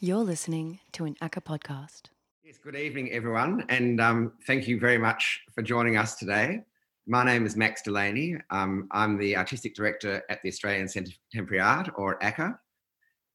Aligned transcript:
You're 0.00 0.18
listening 0.18 0.78
to 0.92 1.06
an 1.06 1.16
ACCA 1.20 1.42
podcast. 1.42 2.02
Yes, 2.44 2.56
good 2.56 2.76
evening, 2.76 3.10
everyone, 3.10 3.64
and 3.68 4.00
um, 4.00 4.32
thank 4.46 4.68
you 4.68 4.78
very 4.78 4.96
much 4.96 5.40
for 5.52 5.60
joining 5.60 5.96
us 5.96 6.14
today. 6.14 6.60
My 7.08 7.24
name 7.24 7.44
is 7.44 7.56
Max 7.56 7.82
Delaney. 7.82 8.36
Um, 8.50 8.86
I'm 8.92 9.18
the 9.18 9.36
Artistic 9.36 9.74
Director 9.74 10.22
at 10.30 10.40
the 10.40 10.50
Australian 10.50 10.86
Centre 10.86 11.10
for 11.10 11.18
Contemporary 11.32 11.62
Art, 11.62 11.90
or 11.96 12.16
ACCA. 12.20 12.56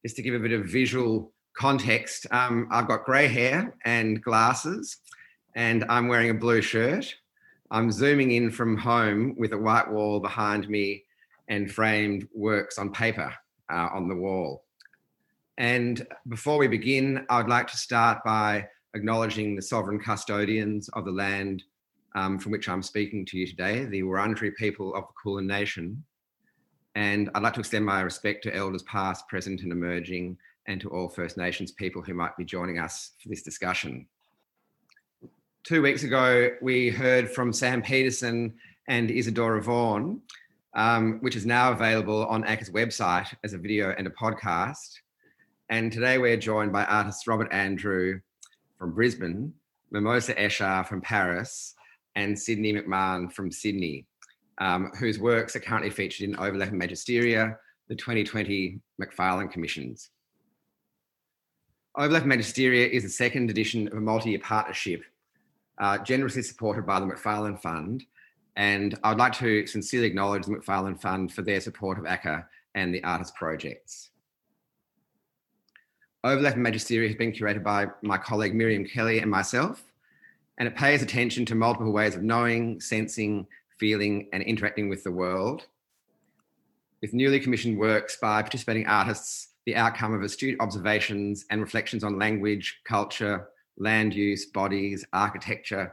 Just 0.06 0.16
to 0.16 0.22
give 0.22 0.36
a 0.36 0.40
bit 0.40 0.54
of 0.54 0.64
visual 0.64 1.34
context, 1.54 2.28
um, 2.32 2.70
I've 2.72 2.88
got 2.88 3.04
grey 3.04 3.28
hair 3.28 3.76
and 3.84 4.24
glasses, 4.24 5.00
and 5.58 5.84
I'm 5.90 6.08
wearing 6.08 6.30
a 6.30 6.34
blue 6.34 6.62
shirt. 6.62 7.14
I'm 7.72 7.92
zooming 7.92 8.32
in 8.32 8.50
from 8.50 8.78
home 8.78 9.36
with 9.38 9.52
a 9.52 9.58
white 9.58 9.92
wall 9.92 10.22
behind 10.22 10.70
me 10.70 11.04
and 11.50 11.70
framed 11.70 12.26
works 12.34 12.78
on 12.78 12.94
paper 12.94 13.34
uh, 13.70 13.90
on 13.94 14.08
the 14.08 14.16
wall. 14.16 14.64
And 15.58 16.06
before 16.28 16.58
we 16.58 16.68
begin, 16.68 17.26
I 17.30 17.38
would 17.38 17.50
like 17.50 17.68
to 17.68 17.78
start 17.78 18.24
by 18.24 18.68
acknowledging 18.96 19.56
the 19.56 19.62
sovereign 19.62 20.00
custodians 20.00 20.90
of 20.90 21.06
the 21.06 21.12
land 21.12 21.64
um, 22.16 22.40
from 22.40 22.52
which 22.52 22.70
I'm 22.70 22.84
speaking 22.84 23.26
to 23.28 23.38
you 23.38 23.48
today, 23.48 23.86
the 23.86 24.04
Wurundjeri 24.04 24.56
people 24.56 24.94
of 24.96 25.04
the 25.04 25.14
Kulin 25.22 25.48
Nation. 25.48 26.04
And 26.96 27.30
I'd 27.34 27.42
like 27.42 27.54
to 27.54 27.60
extend 27.60 27.86
my 27.86 28.02
respect 28.02 28.44
to 28.44 28.56
elders 28.56 28.84
past, 28.84 29.28
present, 29.28 29.62
and 29.62 29.72
emerging, 29.72 30.38
and 30.68 30.80
to 30.82 30.90
all 30.90 31.10
First 31.10 31.38
Nations 31.38 31.72
people 31.72 32.02
who 32.02 32.14
might 32.14 32.38
be 32.38 32.46
joining 32.46 32.78
us 32.78 33.12
for 33.22 33.30
this 33.30 33.42
discussion. 33.42 34.08
Two 35.64 35.82
weeks 35.82 36.04
ago, 36.04 36.52
we 36.62 36.90
heard 36.90 37.32
from 37.32 37.52
Sam 37.52 37.82
Petersen 37.82 38.54
and 38.88 39.10
Isadora 39.10 39.62
Vaughan, 39.62 40.22
um, 40.76 41.20
which 41.22 41.36
is 41.36 41.46
now 41.46 41.72
available 41.72 42.26
on 42.28 42.44
ACCA's 42.44 42.70
website 42.70 43.34
as 43.44 43.54
a 43.54 43.58
video 43.58 43.96
and 43.98 44.06
a 44.06 44.12
podcast. 44.12 45.00
And 45.74 45.92
today 45.92 46.20
we're 46.20 46.38
joined 46.38 46.72
by 46.72 46.86
artists 46.86 47.26
Robert 47.26 47.52
Andrew, 47.52 48.20
from 48.78 48.94
Brisbane, 48.94 49.52
Mimosa 49.90 50.36
Echard 50.36 50.88
from 50.88 51.02
Paris, 51.02 51.74
and 52.16 52.38
Sidney 52.38 52.74
McMahon 52.74 53.34
from 53.34 53.52
Sydney, 53.52 54.06
um, 54.60 54.92
whose 55.00 55.18
works 55.18 55.56
are 55.56 55.60
currently 55.60 55.90
featured 55.90 56.30
in 56.30 56.36
Overlapping 56.36 56.80
Magisteria, 56.80 57.56
the 57.88 57.96
2020 57.96 58.82
Macfarlane 59.00 59.48
Commissions. 59.48 60.12
Overlapping 61.98 62.30
Magisteria 62.30 62.88
is 62.88 63.02
the 63.02 63.10
second 63.10 63.50
edition 63.50 63.88
of 63.88 63.94
a 63.94 64.00
multi-year 64.00 64.42
partnership 64.44 65.02
uh, 65.80 65.98
generously 65.98 66.44
supported 66.44 66.86
by 66.86 67.00
the 67.00 67.08
Macfarlane 67.08 67.58
Fund. 67.58 68.04
And 68.58 68.96
I'd 69.04 69.18
like 69.18 69.34
to 69.40 69.66
sincerely 69.66 70.06
acknowledge 70.06 70.46
the 70.46 70.52
Macfarlane 70.52 71.00
Fund 71.00 71.34
for 71.34 71.42
their 71.42 71.62
support 71.62 71.98
of 71.98 72.04
ACCA 72.04 72.46
and 72.76 72.94
the 72.94 73.04
artist 73.04 73.34
projects. 73.34 74.12
Overlapping 76.26 76.64
Magisteria 76.64 77.08
has 77.08 77.18
been 77.18 77.34
curated 77.34 77.64
by 77.64 77.88
my 78.02 78.18
colleague 78.18 78.56
Miriam 78.56 78.86
Kelly 78.86 79.20
and 79.20 79.30
myself, 79.30 79.84
and 80.58 80.68
it 80.68 80.76
pays 80.76 81.02
attention 81.02 81.46
to 81.48 81.56
multiple 81.56 81.92
ways 81.92 82.16
of 82.16 82.24
knowing, 82.24 82.80
sensing, 82.80 83.46
feeling, 83.78 84.30
and 84.32 84.42
interacting 84.42 84.88
with 84.88 85.04
the 85.04 85.12
world. 85.12 85.68
With 87.02 87.14
newly 87.14 87.42
commissioned 87.42 87.78
works 87.78 88.18
by 88.22 88.42
participating 88.42 88.88
artists, 88.88 89.50
the 89.66 89.76
outcome 89.76 90.14
of 90.14 90.22
astute 90.22 90.58
observations 90.62 91.46
and 91.50 91.60
reflections 91.60 92.06
on 92.06 92.18
language, 92.18 92.80
culture, 92.86 93.50
land 93.78 94.14
use, 94.14 94.46
bodies, 94.46 95.06
architecture, 95.12 95.92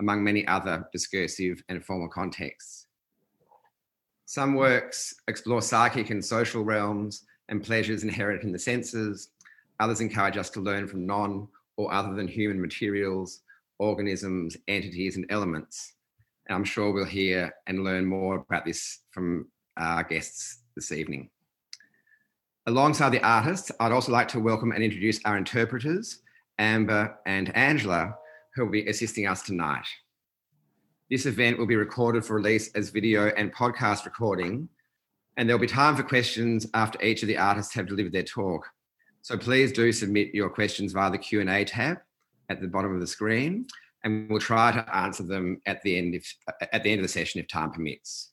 among 0.00 0.24
many 0.24 0.44
other 0.48 0.88
discursive 0.92 1.62
and 1.68 1.84
formal 1.84 2.08
contexts. 2.08 2.88
Some 4.24 4.54
works 4.54 5.14
explore 5.28 5.62
psychic 5.62 6.10
and 6.10 6.24
social 6.24 6.64
realms 6.64 7.24
and 7.48 7.62
pleasures 7.62 8.02
inherent 8.02 8.42
in 8.42 8.50
the 8.50 8.58
senses, 8.58 9.30
Others 9.80 10.00
encourage 10.00 10.36
us 10.36 10.50
to 10.50 10.60
learn 10.60 10.88
from 10.88 11.06
non 11.06 11.48
or 11.76 11.92
other 11.92 12.14
than 12.14 12.26
human 12.26 12.60
materials, 12.60 13.42
organisms, 13.78 14.56
entities, 14.66 15.16
and 15.16 15.26
elements. 15.30 15.94
And 16.48 16.56
I'm 16.56 16.64
sure 16.64 16.92
we'll 16.92 17.04
hear 17.04 17.54
and 17.66 17.84
learn 17.84 18.04
more 18.04 18.36
about 18.36 18.64
this 18.64 19.00
from 19.12 19.48
our 19.76 20.02
guests 20.02 20.62
this 20.74 20.90
evening. 20.90 21.30
Alongside 22.66 23.10
the 23.10 23.22
artists, 23.26 23.70
I'd 23.80 23.92
also 23.92 24.12
like 24.12 24.28
to 24.28 24.40
welcome 24.40 24.72
and 24.72 24.82
introduce 24.82 25.20
our 25.24 25.36
interpreters, 25.36 26.20
Amber 26.58 27.16
and 27.24 27.54
Angela, 27.56 28.14
who 28.54 28.64
will 28.64 28.72
be 28.72 28.86
assisting 28.88 29.26
us 29.26 29.42
tonight. 29.42 29.86
This 31.10 31.24
event 31.24 31.58
will 31.58 31.66
be 31.66 31.76
recorded 31.76 32.24
for 32.24 32.34
release 32.34 32.70
as 32.74 32.90
video 32.90 33.28
and 33.28 33.54
podcast 33.54 34.04
recording, 34.04 34.68
and 35.36 35.48
there'll 35.48 35.60
be 35.60 35.66
time 35.66 35.96
for 35.96 36.02
questions 36.02 36.66
after 36.74 37.00
each 37.02 37.22
of 37.22 37.28
the 37.28 37.38
artists 37.38 37.72
have 37.74 37.86
delivered 37.86 38.12
their 38.12 38.24
talk. 38.24 38.68
So 39.22 39.36
please 39.36 39.72
do 39.72 39.92
submit 39.92 40.34
your 40.34 40.48
questions 40.48 40.92
via 40.92 41.10
the 41.10 41.18
Q&A 41.18 41.64
tab 41.64 41.98
at 42.48 42.60
the 42.60 42.68
bottom 42.68 42.94
of 42.94 43.00
the 43.00 43.06
screen 43.06 43.66
and 44.04 44.28
we'll 44.30 44.40
try 44.40 44.72
to 44.72 44.96
answer 44.96 45.22
them 45.22 45.60
at 45.66 45.82
the 45.82 45.98
end, 45.98 46.14
if, 46.14 46.34
at 46.72 46.82
the 46.82 46.90
end 46.90 47.00
of 47.00 47.04
the 47.04 47.12
session 47.12 47.40
if 47.40 47.48
time 47.48 47.70
permits. 47.70 48.30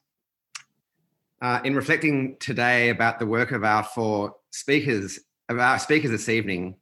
Uh, 1.42 1.60
in 1.64 1.76
reflecting 1.76 2.38
today 2.40 2.90
about 2.90 3.20
the 3.20 3.26
work 3.26 3.52
of 3.52 3.64
our 3.64 3.84
four 3.84 4.36
speakers, 4.52 5.20
of 5.50 5.60
our 5.60 5.78
speakers 5.80 6.12
this 6.12 6.30
evening, 6.30 6.76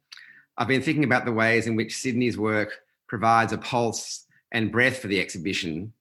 I've 0.56 0.68
been 0.68 0.82
thinking 0.82 1.04
about 1.04 1.24
the 1.24 1.32
ways 1.32 1.66
in 1.66 1.76
which 1.76 1.96
Sidney's 1.96 2.38
work 2.38 2.80
provides 3.08 3.52
a 3.52 3.58
pulse 3.58 4.26
and 4.52 4.70
breath 4.70 4.98
for 4.98 5.08
the 5.08 5.20
exhibition, 5.20 5.92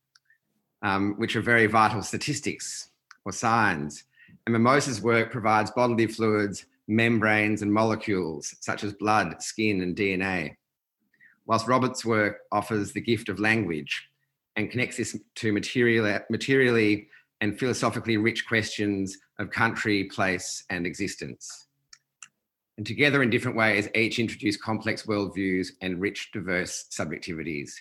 um, 0.84 1.16
which 1.18 1.36
are 1.36 1.42
very 1.42 1.66
vital 1.66 2.04
statistics 2.04 2.90
or 3.26 3.32
signs. 3.32 4.04
And 4.46 4.54
Mimosa's 4.54 5.02
work 5.02 5.32
provides 5.32 5.72
bodily 5.72 6.08
fluids 6.08 6.66
membranes 6.88 7.62
and 7.62 7.74
molecules 7.74 8.56
such 8.60 8.84
as 8.84 8.94
blood, 8.94 9.42
skin, 9.42 9.82
and 9.82 9.96
DNA. 9.96 10.56
Whilst 11.46 11.68
Robert's 11.68 12.06
work 12.06 12.40
offers 12.52 12.92
the 12.92 13.02
gift 13.02 13.30
of 13.30 13.40
language 13.40 14.08
and 14.56 14.70
connects 14.72 14.98
this 14.98 15.18
to 15.36 15.52
material, 15.52 16.20
materially 16.30 17.08
and 17.42 17.58
philosophically 17.60 18.18
rich 18.18 18.48
questions 18.48 19.18
of 19.40 19.50
country, 19.50 20.06
place, 20.06 20.64
and 20.70 20.86
existence. 20.86 21.68
And 22.78 22.88
together 22.88 23.22
in 23.22 23.30
different 23.30 23.58
ways, 23.58 23.90
each 23.94 24.20
introduce 24.20 24.58
complex 24.58 25.04
worldviews 25.04 25.70
and 25.82 26.00
rich, 26.00 26.32
diverse 26.32 26.86
subjectivities. 26.90 27.72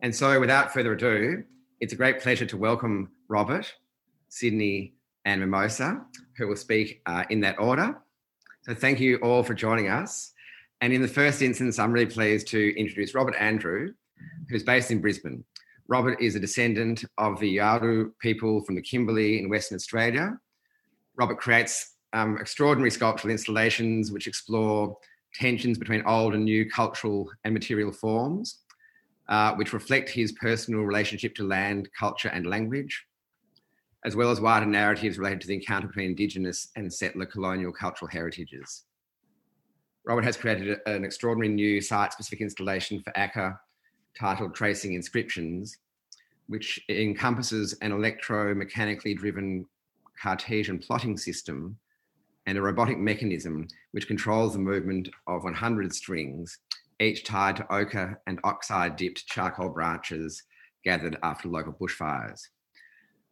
And 0.00 0.14
so, 0.14 0.38
without 0.40 0.72
further 0.72 0.92
ado, 0.92 1.44
it's 1.80 1.92
a 1.92 1.96
great 1.96 2.20
pleasure 2.20 2.46
to 2.46 2.56
welcome 2.56 3.10
Robert, 3.28 3.72
Sidney, 4.28 4.94
and 5.24 5.40
Mimosa, 5.40 6.02
who 6.36 6.48
will 6.48 6.56
speak 6.56 7.02
uh, 7.06 7.24
in 7.30 7.40
that 7.40 7.58
order. 7.58 7.98
So 8.62 8.74
thank 8.74 9.00
you 9.00 9.16
all 9.16 9.42
for 9.42 9.54
joining 9.54 9.88
us. 9.88 10.32
And 10.80 10.92
in 10.92 11.02
the 11.02 11.08
first 11.08 11.42
instance, 11.42 11.78
I'm 11.78 11.92
really 11.92 12.06
pleased 12.06 12.46
to 12.48 12.78
introduce 12.78 13.14
Robert 13.14 13.34
Andrew, 13.38 13.92
who's 14.48 14.62
based 14.62 14.90
in 14.90 15.00
Brisbane. 15.00 15.44
Robert 15.88 16.20
is 16.20 16.36
a 16.36 16.40
descendant 16.40 17.04
of 17.18 17.40
the 17.40 17.56
Yawuru 17.56 18.12
people 18.20 18.64
from 18.64 18.76
the 18.76 18.82
Kimberley 18.82 19.38
in 19.38 19.50
Western 19.50 19.76
Australia. 19.76 20.38
Robert 21.16 21.38
creates 21.38 21.96
um, 22.12 22.38
extraordinary 22.38 22.90
sculptural 22.90 23.30
installations 23.30 24.10
which 24.10 24.26
explore 24.26 24.96
tensions 25.34 25.78
between 25.78 26.02
old 26.06 26.34
and 26.34 26.44
new 26.44 26.68
cultural 26.70 27.30
and 27.44 27.52
material 27.52 27.92
forms, 27.92 28.60
uh, 29.28 29.54
which 29.54 29.72
reflect 29.72 30.08
his 30.08 30.32
personal 30.32 30.82
relationship 30.82 31.34
to 31.34 31.44
land, 31.44 31.88
culture, 31.98 32.28
and 32.28 32.46
language 32.46 33.04
as 34.04 34.16
well 34.16 34.30
as 34.30 34.40
wider 34.40 34.66
narratives 34.66 35.18
related 35.18 35.40
to 35.42 35.46
the 35.46 35.54
encounter 35.54 35.86
between 35.86 36.10
Indigenous 36.10 36.68
and 36.76 36.92
settler 36.92 37.26
colonial 37.26 37.72
cultural 37.72 38.10
heritages. 38.10 38.84
Robert 40.04 40.24
has 40.24 40.36
created 40.36 40.78
an 40.86 41.04
extraordinary 41.04 41.52
new 41.52 41.80
site 41.80 42.12
specific 42.12 42.40
installation 42.40 43.02
for 43.02 43.12
ACCA 43.12 43.58
titled 44.18 44.54
Tracing 44.54 44.94
Inscriptions, 44.94 45.76
which 46.46 46.80
encompasses 46.88 47.74
an 47.82 47.92
electromechanically 47.92 49.16
driven 49.16 49.66
Cartesian 50.20 50.78
plotting 50.78 51.16
system 51.16 51.78
and 52.46 52.56
a 52.56 52.62
robotic 52.62 52.98
mechanism 52.98 53.68
which 53.92 54.08
controls 54.08 54.54
the 54.54 54.58
movement 54.58 55.08
of 55.26 55.44
100 55.44 55.94
strings, 55.94 56.58
each 56.98 57.24
tied 57.24 57.56
to 57.56 57.72
ochre 57.72 58.20
and 58.26 58.40
oxide 58.44 58.96
dipped 58.96 59.26
charcoal 59.26 59.68
branches 59.68 60.42
gathered 60.84 61.18
after 61.22 61.48
local 61.48 61.72
bushfires. 61.72 62.40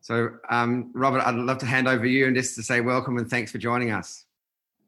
So, 0.09 0.31
um, 0.49 0.91
Robert, 0.95 1.21
I'd 1.21 1.35
love 1.35 1.59
to 1.59 1.67
hand 1.67 1.87
over 1.87 2.07
you 2.07 2.27
and 2.29 2.35
just 2.35 2.55
to 2.55 2.63
say 2.63 2.81
welcome 2.81 3.19
and 3.19 3.29
thanks 3.29 3.53
for 3.53 3.59
joining 3.59 3.91
us. 3.91 4.25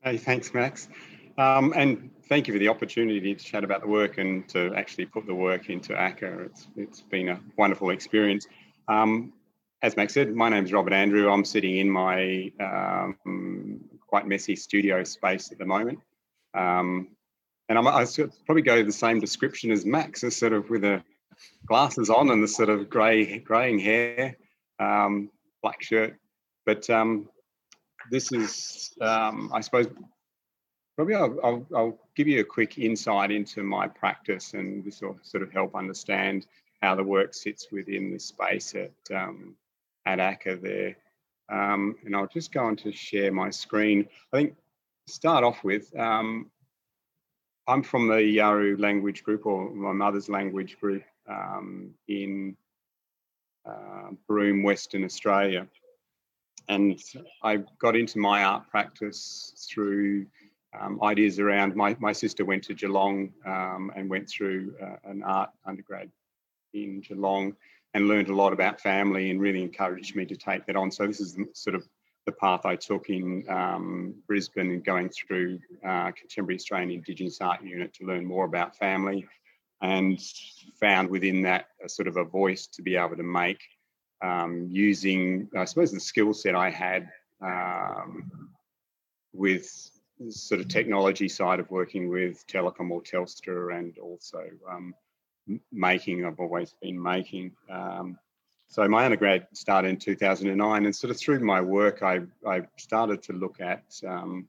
Hey, 0.02 0.16
thanks, 0.16 0.54
Max. 0.54 0.88
Um, 1.36 1.74
and 1.76 2.08
thank 2.30 2.48
you 2.48 2.54
for 2.54 2.58
the 2.58 2.68
opportunity 2.68 3.34
to 3.34 3.44
chat 3.44 3.62
about 3.62 3.82
the 3.82 3.86
work 3.86 4.16
and 4.16 4.48
to 4.48 4.74
actually 4.74 5.04
put 5.04 5.26
the 5.26 5.34
work 5.34 5.68
into 5.68 5.92
ACCA. 5.92 6.46
It's, 6.46 6.68
it's 6.74 7.00
been 7.02 7.28
a 7.28 7.40
wonderful 7.58 7.90
experience. 7.90 8.46
Um, 8.88 9.34
as 9.82 9.94
Max 9.94 10.14
said, 10.14 10.34
my 10.34 10.48
name 10.48 10.64
is 10.64 10.72
Robert 10.72 10.94
Andrew. 10.94 11.30
I'm 11.30 11.44
sitting 11.44 11.76
in 11.76 11.90
my 11.90 12.50
um, 12.58 13.78
quite 14.06 14.26
messy 14.26 14.56
studio 14.56 15.04
space 15.04 15.52
at 15.52 15.58
the 15.58 15.66
moment. 15.66 15.98
Um, 16.54 17.08
and 17.68 17.76
I'm, 17.76 17.86
I 17.86 18.06
probably 18.46 18.62
go 18.62 18.82
the 18.82 18.90
same 18.90 19.20
description 19.20 19.70
as 19.70 19.84
Max, 19.84 20.22
sort 20.34 20.54
of 20.54 20.70
with 20.70 20.80
the 20.80 21.02
glasses 21.66 22.08
on 22.08 22.30
and 22.30 22.42
the 22.42 22.48
sort 22.48 22.70
of 22.70 22.88
grey, 22.88 23.38
greying 23.40 23.78
hair 23.78 24.34
um, 24.80 25.30
black 25.62 25.82
shirt. 25.82 26.16
But 26.66 26.88
um, 26.90 27.28
this 28.10 28.32
is, 28.32 28.92
um, 29.00 29.50
I 29.54 29.60
suppose, 29.60 29.88
probably 30.96 31.14
I'll, 31.14 31.38
I'll, 31.44 31.66
I'll, 31.74 31.98
give 32.16 32.26
you 32.28 32.40
a 32.40 32.44
quick 32.44 32.76
insight 32.76 33.30
into 33.30 33.62
my 33.62 33.86
practice 33.86 34.52
and 34.52 34.84
this 34.84 35.00
will 35.00 35.18
sort 35.22 35.42
of 35.42 35.50
help 35.50 35.74
understand 35.74 36.46
how 36.82 36.94
the 36.94 37.04
work 37.04 37.32
sits 37.32 37.68
within 37.72 38.12
the 38.12 38.18
space 38.18 38.74
at, 38.74 38.92
um, 39.16 39.54
at 40.04 40.18
ACCA 40.18 40.60
there. 40.60 40.96
Um, 41.50 41.96
and 42.04 42.14
I'll 42.14 42.26
just 42.26 42.52
go 42.52 42.64
on 42.64 42.76
to 42.76 42.92
share 42.92 43.32
my 43.32 43.48
screen. 43.48 44.06
I 44.32 44.36
think 44.36 44.56
start 45.06 45.44
off 45.44 45.64
with, 45.64 45.96
um, 45.98 46.50
I'm 47.66 47.82
from 47.82 48.08
the 48.08 48.16
Yawuru 48.16 48.78
language 48.78 49.22
group 49.22 49.46
or 49.46 49.70
my 49.70 49.92
mother's 49.92 50.28
language 50.28 50.78
group 50.78 51.04
in 52.08 52.56
uh, 53.66 54.10
Broome, 54.26 54.62
Western 54.62 55.04
Australia. 55.04 55.66
And 56.68 57.00
I 57.42 57.58
got 57.78 57.96
into 57.96 58.18
my 58.18 58.44
art 58.44 58.68
practice 58.68 59.68
through 59.72 60.26
um, 60.78 61.02
ideas 61.02 61.40
around 61.40 61.74
my, 61.74 61.96
my 61.98 62.12
sister 62.12 62.44
went 62.44 62.62
to 62.64 62.74
Geelong 62.74 63.32
um, 63.44 63.90
and 63.96 64.08
went 64.08 64.28
through 64.28 64.74
uh, 64.80 64.96
an 65.04 65.22
art 65.24 65.50
undergrad 65.66 66.10
in 66.72 67.00
Geelong 67.00 67.56
and 67.94 68.06
learned 68.06 68.28
a 68.28 68.34
lot 68.34 68.52
about 68.52 68.80
family 68.80 69.30
and 69.30 69.40
really 69.40 69.62
encouraged 69.62 70.14
me 70.14 70.24
to 70.26 70.36
take 70.36 70.64
that 70.66 70.76
on. 70.76 70.92
So 70.92 71.06
this 71.06 71.20
is 71.20 71.36
sort 71.54 71.74
of 71.74 71.88
the 72.26 72.32
path 72.32 72.64
I 72.64 72.76
took 72.76 73.08
in 73.10 73.44
um, 73.48 74.14
Brisbane 74.28 74.70
and 74.70 74.84
going 74.84 75.08
through 75.08 75.58
uh, 75.84 76.12
Contemporary 76.12 76.56
Australian 76.56 76.90
Indigenous 76.92 77.40
Art 77.40 77.64
Unit 77.64 77.92
to 77.94 78.04
learn 78.04 78.24
more 78.24 78.44
about 78.44 78.76
family 78.76 79.26
and 79.82 80.20
found 80.78 81.08
within 81.08 81.42
that 81.42 81.66
a 81.84 81.88
sort 81.88 82.08
of 82.08 82.16
a 82.16 82.24
voice 82.24 82.66
to 82.66 82.82
be 82.82 82.96
able 82.96 83.16
to 83.16 83.22
make 83.22 83.60
um, 84.22 84.66
using, 84.70 85.48
I 85.56 85.64
suppose, 85.64 85.92
the 85.92 86.00
skill 86.00 86.34
set 86.34 86.54
I 86.54 86.70
had 86.70 87.08
um, 87.40 88.50
with 89.32 89.90
sort 90.28 90.60
of 90.60 90.68
technology 90.68 91.28
side 91.28 91.60
of 91.60 91.70
working 91.70 92.08
with 92.08 92.46
Telecom 92.46 92.90
or 92.90 93.02
Telstra 93.02 93.78
and 93.78 93.96
also 93.98 94.44
um, 94.70 94.94
making. 95.72 96.24
I've 96.26 96.40
always 96.40 96.74
been 96.82 97.02
making. 97.02 97.52
Um, 97.70 98.18
so 98.68 98.86
my 98.86 99.04
undergrad 99.04 99.46
started 99.52 99.88
in 99.88 99.96
2009, 99.96 100.84
and 100.84 100.94
sort 100.94 101.10
of 101.10 101.18
through 101.18 101.40
my 101.40 101.60
work, 101.60 102.02
I, 102.02 102.20
I 102.46 102.62
started 102.76 103.22
to 103.24 103.32
look 103.32 103.60
at 103.60 103.84
um, 104.06 104.48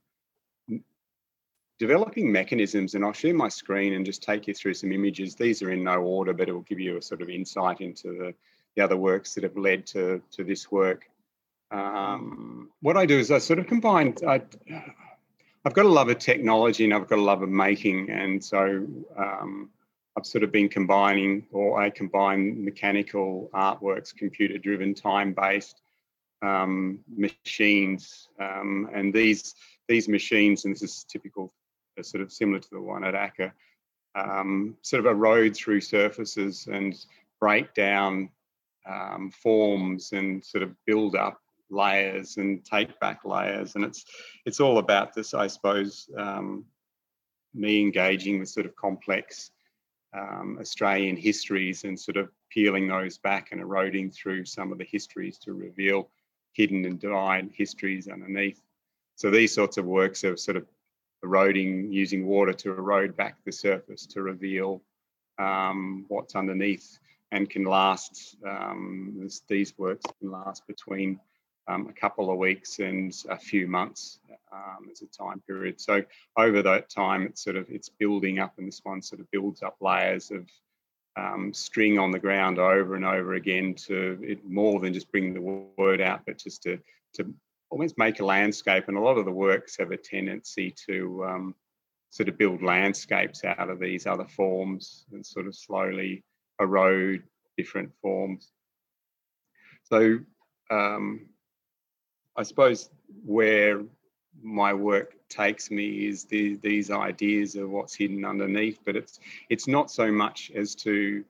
developing 1.86 2.30
mechanisms. 2.30 2.94
And 2.94 3.04
I'll 3.04 3.20
share 3.22 3.34
my 3.34 3.50
screen 3.60 3.94
and 3.94 4.06
just 4.06 4.22
take 4.22 4.42
you 4.48 4.54
through 4.54 4.74
some 4.74 4.92
images. 4.92 5.34
These 5.34 5.58
are 5.62 5.72
in 5.76 5.82
no 5.92 5.98
order, 6.16 6.32
but 6.38 6.48
it 6.48 6.52
will 6.52 6.68
give 6.70 6.82
you 6.86 6.96
a 6.96 7.02
sort 7.02 7.22
of 7.22 7.28
insight 7.28 7.80
into 7.80 8.08
the, 8.18 8.34
the 8.74 8.82
other 8.84 8.96
works 8.96 9.34
that 9.34 9.44
have 9.48 9.56
led 9.56 9.80
to, 9.94 10.22
to 10.36 10.44
this 10.44 10.70
work. 10.70 11.00
Um, 11.72 12.70
what 12.86 12.96
I 13.02 13.04
do 13.06 13.18
is 13.18 13.30
I 13.30 13.38
sort 13.38 13.58
of 13.58 13.66
combine. 13.66 14.14
I, 14.34 14.42
I've 15.64 15.76
got 15.78 15.86
a 15.86 15.94
love 15.98 16.08
of 16.10 16.18
technology 16.18 16.84
and 16.84 16.94
I've 16.94 17.08
got 17.08 17.18
a 17.18 17.28
love 17.32 17.42
of 17.42 17.48
making, 17.48 18.10
and 18.10 18.44
so 18.52 18.86
um, 19.16 19.70
I've 20.16 20.26
sort 20.26 20.44
of 20.44 20.52
been 20.52 20.68
combining, 20.68 21.46
or 21.50 21.80
I 21.80 21.90
combine 21.90 22.64
mechanical 22.64 23.50
artworks, 23.54 24.14
computer-driven, 24.14 24.94
time-based 24.94 25.80
um, 26.42 26.98
machines, 27.16 28.28
um, 28.38 28.90
and 28.92 29.14
these 29.14 29.54
these 29.88 30.08
machines, 30.08 30.64
and 30.64 30.74
this 30.74 30.82
is 30.82 31.04
typical, 31.14 31.52
sort 32.00 32.22
of 32.22 32.32
similar 32.32 32.58
to 32.58 32.70
the 32.70 32.80
one 32.80 33.04
at 33.04 33.14
ACCA, 33.14 33.52
um, 34.14 34.76
sort 34.82 35.04
of 35.04 35.12
erode 35.12 35.54
through 35.54 35.80
surfaces 35.80 36.68
and 36.70 37.04
break 37.40 37.74
down 37.74 38.30
um, 38.88 39.30
forms 39.30 40.12
and 40.12 40.44
sort 40.44 40.62
of 40.62 40.74
build 40.86 41.14
up 41.14 41.40
layers 41.70 42.36
and 42.36 42.64
take 42.64 42.98
back 43.00 43.24
layers. 43.24 43.74
And 43.74 43.84
it's 43.84 44.04
it's 44.44 44.60
all 44.60 44.78
about 44.78 45.14
this 45.14 45.34
i 45.34 45.46
suppose 45.46 46.08
um, 46.16 46.64
me 47.54 47.80
engaging 47.80 48.38
with 48.38 48.48
sort 48.48 48.66
of 48.66 48.76
complex 48.76 49.50
um, 50.14 50.58
australian 50.60 51.16
histories 51.16 51.84
and 51.84 51.98
sort 51.98 52.16
of 52.18 52.28
peeling 52.50 52.86
those 52.88 53.16
back 53.18 53.48
and 53.52 53.60
eroding 53.60 54.10
through 54.10 54.44
some 54.44 54.72
of 54.72 54.78
the 54.78 54.84
histories 54.84 55.38
to 55.38 55.54
reveal 55.54 56.10
hidden 56.52 56.84
and 56.84 57.00
denied 57.00 57.50
histories 57.54 58.08
underneath. 58.08 58.60
So 59.16 59.30
these 59.30 59.54
sorts 59.54 59.78
of 59.78 59.84
works 59.84 60.24
are 60.24 60.36
sort 60.36 60.56
of 60.56 60.66
eroding 61.22 61.92
using 61.92 62.26
water 62.26 62.52
to 62.52 62.70
erode 62.70 63.16
back 63.16 63.36
the 63.44 63.52
surface 63.52 64.06
to 64.06 64.22
reveal 64.22 64.82
um, 65.38 66.04
what's 66.08 66.34
underneath 66.34 66.98
and 67.32 67.48
can 67.48 67.64
last 67.64 68.36
um, 68.46 69.28
these 69.48 69.76
works 69.78 70.04
can 70.20 70.30
last 70.30 70.66
between 70.66 71.18
um, 71.68 71.88
a 71.88 71.92
couple 71.92 72.30
of 72.30 72.38
weeks 72.38 72.78
and 72.78 73.14
a 73.30 73.38
few 73.38 73.66
months 73.66 74.18
um, 74.52 74.88
as 74.90 75.02
a 75.02 75.06
time 75.06 75.40
period. 75.46 75.80
So 75.80 76.02
over 76.36 76.62
that 76.62 76.90
time, 76.90 77.22
it's 77.22 77.42
sort 77.42 77.56
of 77.56 77.66
it's 77.70 77.88
building 77.88 78.38
up, 78.38 78.54
and 78.58 78.68
this 78.68 78.80
one 78.82 79.02
sort 79.02 79.20
of 79.20 79.30
builds 79.30 79.62
up 79.62 79.76
layers 79.80 80.30
of 80.30 80.46
um, 81.16 81.52
string 81.52 81.98
on 81.98 82.10
the 82.10 82.18
ground 82.18 82.58
over 82.58 82.94
and 82.94 83.04
over 83.04 83.34
again 83.34 83.74
to 83.74 84.18
it 84.22 84.44
more 84.48 84.80
than 84.80 84.92
just 84.92 85.10
bring 85.10 85.34
the 85.34 85.40
word 85.40 86.00
out, 86.00 86.22
but 86.26 86.38
just 86.38 86.62
to 86.64 86.78
to 87.14 87.32
almost 87.72 87.96
make 87.96 88.20
a 88.20 88.24
landscape. 88.24 88.84
And 88.86 88.98
a 88.98 89.00
lot 89.00 89.16
of 89.16 89.24
the 89.24 89.32
works 89.32 89.78
have 89.78 89.90
a 89.92 89.96
tendency 89.96 90.74
to 90.86 91.24
um, 91.24 91.54
sort 92.10 92.28
of 92.28 92.36
build 92.36 92.62
landscapes 92.62 93.42
out 93.44 93.70
of 93.70 93.80
these 93.80 94.06
other 94.06 94.26
forms 94.26 95.06
and 95.10 95.24
sort 95.24 95.46
of 95.46 95.56
slowly 95.56 96.22
erode 96.60 97.22
different 97.56 97.90
forms. 98.02 98.52
So 99.84 100.18
um, 100.70 101.26
I 102.36 102.42
suppose 102.42 102.90
where 103.24 103.82
my 104.42 104.74
work 104.74 105.14
takes 105.30 105.70
me 105.70 106.06
is 106.06 106.24
the, 106.24 106.56
these 106.56 106.90
ideas 106.90 107.56
of 107.56 107.70
what's 107.70 107.94
hidden 107.94 108.26
underneath, 108.26 108.80
but 108.84 108.96
it's 108.96 109.18
it's 109.48 109.66
not 109.66 109.90
so 109.90 110.12
much 110.12 110.52
as 110.54 110.74
to 110.74 111.24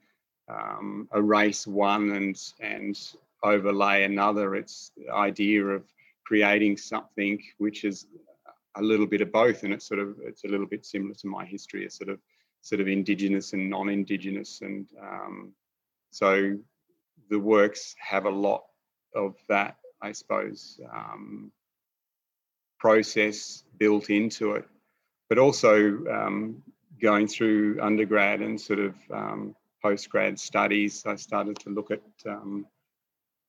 um, 0.49 1.09
erase 1.15 1.69
one 1.69 2.11
and 2.11 2.37
and 2.61 2.99
overlay 3.45 4.03
another. 4.03 4.57
It's 4.57 4.91
the 4.97 5.13
idea 5.13 5.65
of 5.67 5.85
creating 6.33 6.79
something 6.79 7.39
which 7.59 7.85
is 7.85 8.07
a 8.77 8.83
little 8.83 9.07
bit 9.07 9.21
of 9.21 9.31
both, 9.31 9.65
and 9.65 9.75
it's 9.75 9.87
sort 9.87 10.01
of 10.01 10.17
it's 10.25 10.45
a 10.45 10.49
little 10.49 10.67
bit 10.67 10.87
similar 10.87 11.15
to 11.15 11.27
my 11.27 11.45
history, 11.45 11.85
a 11.85 11.91
sort 11.91 12.09
of 12.09 12.19
sort 12.63 12.81
of 12.81 12.89
indigenous 12.89 13.53
and 13.53 13.69
non-indigenous, 13.69 14.63
and 14.63 14.87
um, 15.11 15.53
so 16.11 16.57
the 17.29 17.39
works 17.39 17.95
have 17.99 18.25
a 18.25 18.31
lot 18.31 18.63
of 19.15 19.37
that 19.49 19.77
I 20.03 20.13
suppose, 20.13 20.81
um, 20.93 21.53
process 22.79 23.63
built 23.79 24.11
into 24.11 24.53
it, 24.53 24.65
but 25.29 25.39
also 25.39 25.75
um, 26.11 26.63
going 27.01 27.29
through 27.29 27.79
undergrad 27.81 28.41
and 28.41 28.61
sort 28.61 28.81
of 28.81 28.95
um, 29.13 29.55
postgrad 29.85 30.39
studies, 30.39 31.05
I 31.07 31.17
started 31.17 31.59
to 31.61 31.71
look 31.71 31.91
at 31.91 32.03
um, 32.27 32.67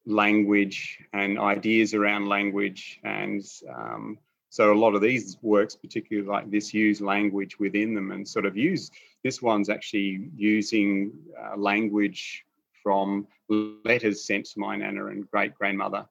language 0.05 0.99
and 1.13 1.39
ideas 1.39 1.93
around 1.93 2.27
language. 2.27 2.99
And 3.03 3.43
um, 3.73 4.17
so 4.49 4.73
a 4.73 4.75
lot 4.75 4.95
of 4.95 5.01
these 5.01 5.37
works, 5.41 5.75
particularly 5.75 6.27
like 6.27 6.51
this, 6.51 6.73
use 6.73 7.01
language 7.01 7.59
within 7.59 7.93
them 7.93 8.11
and 8.11 8.27
sort 8.27 8.45
of 8.45 8.57
use 8.57 8.91
this 9.23 9.41
one's 9.41 9.69
actually 9.69 10.29
using 10.35 11.13
uh, 11.41 11.57
language 11.57 12.43
from 12.81 13.25
letters 13.49 14.25
sent 14.25 14.45
to 14.45 14.59
my 14.59 14.75
nana 14.75 15.05
and 15.07 15.29
great 15.31 15.55
grandmother 15.55 16.05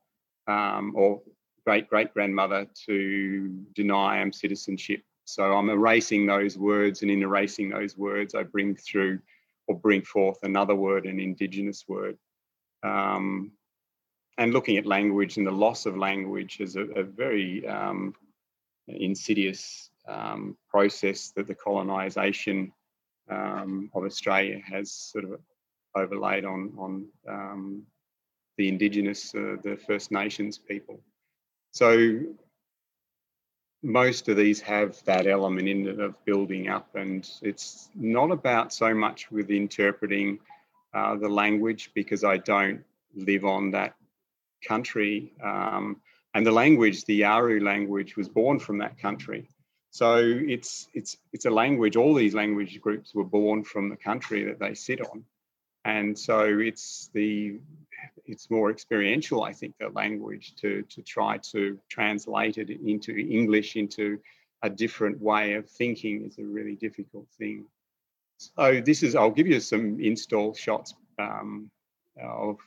um, 0.46 0.92
or 0.96 1.20
great 1.64 1.88
great 1.88 2.12
grandmother 2.12 2.66
to 2.86 3.48
deny 3.74 4.20
him 4.20 4.32
citizenship. 4.32 5.02
So 5.24 5.56
I'm 5.56 5.70
erasing 5.70 6.26
those 6.26 6.58
words, 6.58 7.02
and 7.02 7.10
in 7.10 7.22
erasing 7.22 7.68
those 7.68 7.96
words, 7.96 8.34
I 8.34 8.42
bring 8.42 8.74
through 8.74 9.20
or 9.68 9.78
bring 9.78 10.02
forth 10.02 10.38
another 10.42 10.74
word, 10.74 11.06
an 11.06 11.20
Indigenous 11.20 11.84
word. 11.86 12.18
Um, 12.82 13.52
and 14.38 14.52
looking 14.52 14.76
at 14.76 14.86
language 14.86 15.36
and 15.36 15.46
the 15.46 15.50
loss 15.50 15.86
of 15.86 15.96
language 15.96 16.60
is 16.60 16.76
a, 16.76 16.82
a 16.82 17.02
very 17.02 17.66
um, 17.66 18.14
insidious 18.88 19.90
um, 20.08 20.56
process 20.68 21.32
that 21.36 21.46
the 21.46 21.54
colonisation 21.54 22.72
um, 23.30 23.90
of 23.94 24.04
Australia 24.04 24.60
has 24.64 24.90
sort 24.90 25.24
of 25.24 25.40
overlaid 25.94 26.44
on 26.44 26.72
on 26.78 27.06
um, 27.28 27.82
the 28.56 28.68
Indigenous, 28.68 29.34
uh, 29.34 29.56
the 29.62 29.78
First 29.86 30.10
Nations 30.10 30.58
people. 30.58 31.00
So 31.70 32.20
most 33.82 34.28
of 34.28 34.36
these 34.36 34.60
have 34.60 35.02
that 35.04 35.26
element 35.26 35.68
in 35.68 35.88
it 35.88 35.98
of 36.00 36.22
building 36.24 36.68
up, 36.68 36.94
and 36.94 37.28
it's 37.42 37.88
not 37.94 38.30
about 38.30 38.72
so 38.72 38.94
much 38.94 39.30
with 39.30 39.50
interpreting 39.50 40.38
uh, 40.94 41.16
the 41.16 41.28
language 41.28 41.90
because 41.94 42.24
I 42.24 42.36
don't 42.36 42.84
live 43.14 43.44
on 43.44 43.70
that 43.72 43.94
country. 44.66 45.32
Um, 45.42 46.00
and 46.34 46.46
the 46.46 46.52
language, 46.52 47.04
the 47.04 47.20
Yawuru 47.20 47.62
language, 47.62 48.16
was 48.16 48.28
born 48.28 48.58
from 48.58 48.78
that 48.78 48.98
country. 48.98 49.48
So 49.90 50.16
it's 50.16 50.88
it's 50.94 51.18
it's 51.32 51.44
a 51.44 51.50
language. 51.50 51.96
All 51.96 52.14
these 52.14 52.34
language 52.34 52.80
groups 52.80 53.14
were 53.14 53.24
born 53.24 53.62
from 53.64 53.90
the 53.90 53.96
country 53.96 54.44
that 54.44 54.58
they 54.58 54.74
sit 54.74 55.00
on, 55.02 55.24
and 55.84 56.18
so 56.18 56.58
it's 56.58 57.10
the 57.12 57.58
it's 58.24 58.50
more 58.50 58.70
experiential, 58.70 59.42
I 59.42 59.52
think, 59.52 59.74
the 59.78 59.90
language 59.90 60.54
to 60.62 60.82
to 60.82 61.02
try 61.02 61.38
to 61.52 61.78
translate 61.90 62.56
it 62.56 62.70
into 62.70 63.14
English, 63.14 63.76
into 63.76 64.18
a 64.62 64.70
different 64.70 65.20
way 65.20 65.54
of 65.54 65.68
thinking 65.68 66.24
is 66.24 66.38
a 66.38 66.44
really 66.44 66.76
difficult 66.76 67.26
thing. 67.38 67.66
So 68.38 68.80
this 68.80 69.02
is, 69.02 69.14
I'll 69.14 69.30
give 69.30 69.46
you 69.46 69.60
some 69.60 70.00
install 70.00 70.54
shots 70.54 70.94
um, 71.18 71.70
of 72.20 72.58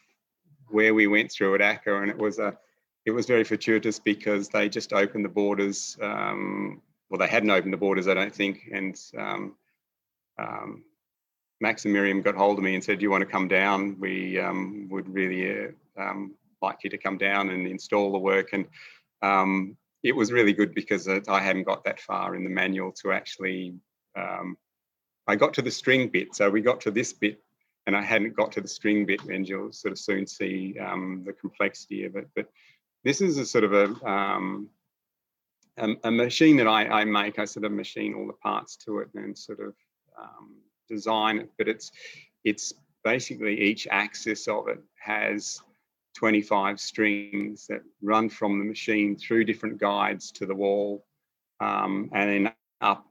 where 0.69 0.93
we 0.93 1.07
went 1.07 1.31
through 1.31 1.55
at 1.55 1.61
ACCA, 1.61 2.01
and 2.01 2.09
it 2.09 2.17
was 2.17 2.39
a, 2.39 2.57
it 3.05 3.11
was 3.11 3.25
very 3.25 3.43
fortuitous 3.43 3.99
because 3.99 4.49
they 4.49 4.69
just 4.69 4.93
opened 4.93 5.25
the 5.25 5.29
borders. 5.29 5.97
Um, 6.01 6.81
well, 7.09 7.19
they 7.19 7.27
hadn't 7.27 7.51
opened 7.51 7.73
the 7.73 7.77
borders, 7.77 8.07
I 8.07 8.13
don't 8.13 8.33
think, 8.33 8.69
and 8.71 8.99
um, 9.17 9.55
um, 10.39 10.83
Max 11.61 11.85
and 11.85 11.93
Miriam 11.93 12.21
got 12.21 12.35
hold 12.35 12.57
of 12.57 12.63
me 12.63 12.73
and 12.73 12.83
said, 12.83 12.99
"Do 12.99 13.03
you 13.03 13.11
want 13.11 13.21
to 13.21 13.29
come 13.29 13.47
down? 13.47 13.97
We 13.99 14.39
um, 14.39 14.87
would 14.89 15.07
really 15.13 15.67
uh, 15.67 16.01
um, 16.01 16.33
like 16.61 16.79
you 16.83 16.89
to 16.89 16.97
come 16.97 17.17
down 17.17 17.49
and 17.49 17.67
install 17.67 18.11
the 18.11 18.17
work." 18.17 18.49
And 18.53 18.65
um, 19.21 19.77
it 20.03 20.15
was 20.15 20.31
really 20.31 20.53
good 20.53 20.73
because 20.73 21.07
I 21.07 21.39
hadn't 21.39 21.63
got 21.63 21.83
that 21.85 21.99
far 21.99 22.35
in 22.35 22.43
the 22.43 22.49
manual 22.49 22.91
to 23.03 23.11
actually. 23.11 23.75
I 25.27 25.35
got 25.35 25.53
to 25.55 25.61
the 25.61 25.71
string 25.71 26.09
bit, 26.09 26.35
so 26.35 26.49
we 26.49 26.61
got 26.61 26.79
to 26.81 26.91
this 26.91 27.11
bit, 27.11 27.41
and 27.87 27.95
I 27.95 28.01
hadn't 28.01 28.35
got 28.35 28.51
to 28.53 28.61
the 28.61 28.67
string 28.67 29.05
bit, 29.05 29.23
and 29.25 29.47
you'll 29.47 29.71
sort 29.71 29.91
of 29.91 29.99
soon 29.99 30.25
see 30.25 30.77
um, 30.79 31.23
the 31.25 31.33
complexity 31.33 32.05
of 32.05 32.15
it. 32.15 32.27
But 32.35 32.49
this 33.03 33.21
is 33.21 33.37
a 33.37 33.45
sort 33.45 33.63
of 33.63 33.73
a 33.73 34.09
um, 34.09 34.69
a, 35.77 35.89
a, 36.03 36.11
machine 36.11 36.57
that 36.57 36.67
I, 36.67 36.85
I, 36.87 37.05
make. 37.05 37.37
I 37.37 37.45
sort 37.45 37.65
of 37.65 37.71
machine 37.71 38.13
all 38.13 38.27
the 38.27 38.33
parts 38.33 38.75
to 38.77 38.99
it 38.99 39.09
and 39.13 39.37
sort 39.37 39.59
of 39.59 39.73
um, 40.19 40.55
design 40.89 41.39
it. 41.39 41.51
But 41.57 41.67
it's 41.67 41.91
it's 42.43 42.73
basically 43.03 43.61
each 43.61 43.87
axis 43.91 44.47
of 44.47 44.67
it 44.67 44.81
has 44.99 45.61
25 46.15 46.79
strings 46.79 47.67
that 47.67 47.81
run 48.01 48.29
from 48.29 48.57
the 48.57 48.65
machine 48.65 49.15
through 49.15 49.43
different 49.43 49.77
guides 49.77 50.31
to 50.31 50.45
the 50.45 50.55
wall 50.55 51.05
um, 51.59 52.09
and 52.13 52.45
then 52.45 52.53
up 52.81 53.05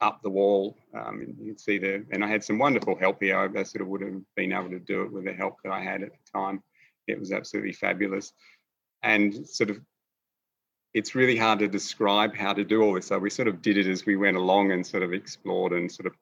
up 0.00 0.22
the 0.22 0.30
wall. 0.30 0.76
Um, 0.94 1.20
you 1.38 1.52
can 1.52 1.58
see 1.58 1.78
there, 1.78 2.04
and 2.10 2.24
I 2.24 2.28
had 2.28 2.44
some 2.44 2.58
wonderful 2.58 2.96
help 2.96 3.22
here. 3.22 3.38
I 3.38 3.62
sort 3.64 3.82
of 3.82 3.88
would 3.88 4.02
have 4.02 4.20
been 4.36 4.52
able 4.52 4.70
to 4.70 4.78
do 4.78 5.02
it 5.02 5.12
with 5.12 5.24
the 5.24 5.32
help 5.32 5.56
that 5.64 5.72
I 5.72 5.82
had 5.82 6.02
at 6.02 6.12
the 6.12 6.38
time. 6.38 6.62
It 7.06 7.18
was 7.18 7.32
absolutely 7.32 7.72
fabulous, 7.72 8.32
and 9.02 9.46
sort 9.48 9.70
of. 9.70 9.80
It's 10.94 11.14
really 11.14 11.36
hard 11.36 11.58
to 11.58 11.68
describe 11.68 12.34
how 12.34 12.54
to 12.54 12.64
do 12.64 12.82
all 12.82 12.94
this. 12.94 13.06
So 13.06 13.18
we 13.18 13.28
sort 13.28 13.46
of 13.46 13.60
did 13.60 13.76
it 13.76 13.86
as 13.86 14.06
we 14.06 14.16
went 14.16 14.38
along 14.38 14.72
and 14.72 14.84
sort 14.84 15.02
of 15.02 15.12
explored 15.12 15.72
and 15.72 15.92
sort 15.92 16.06
of 16.06 16.14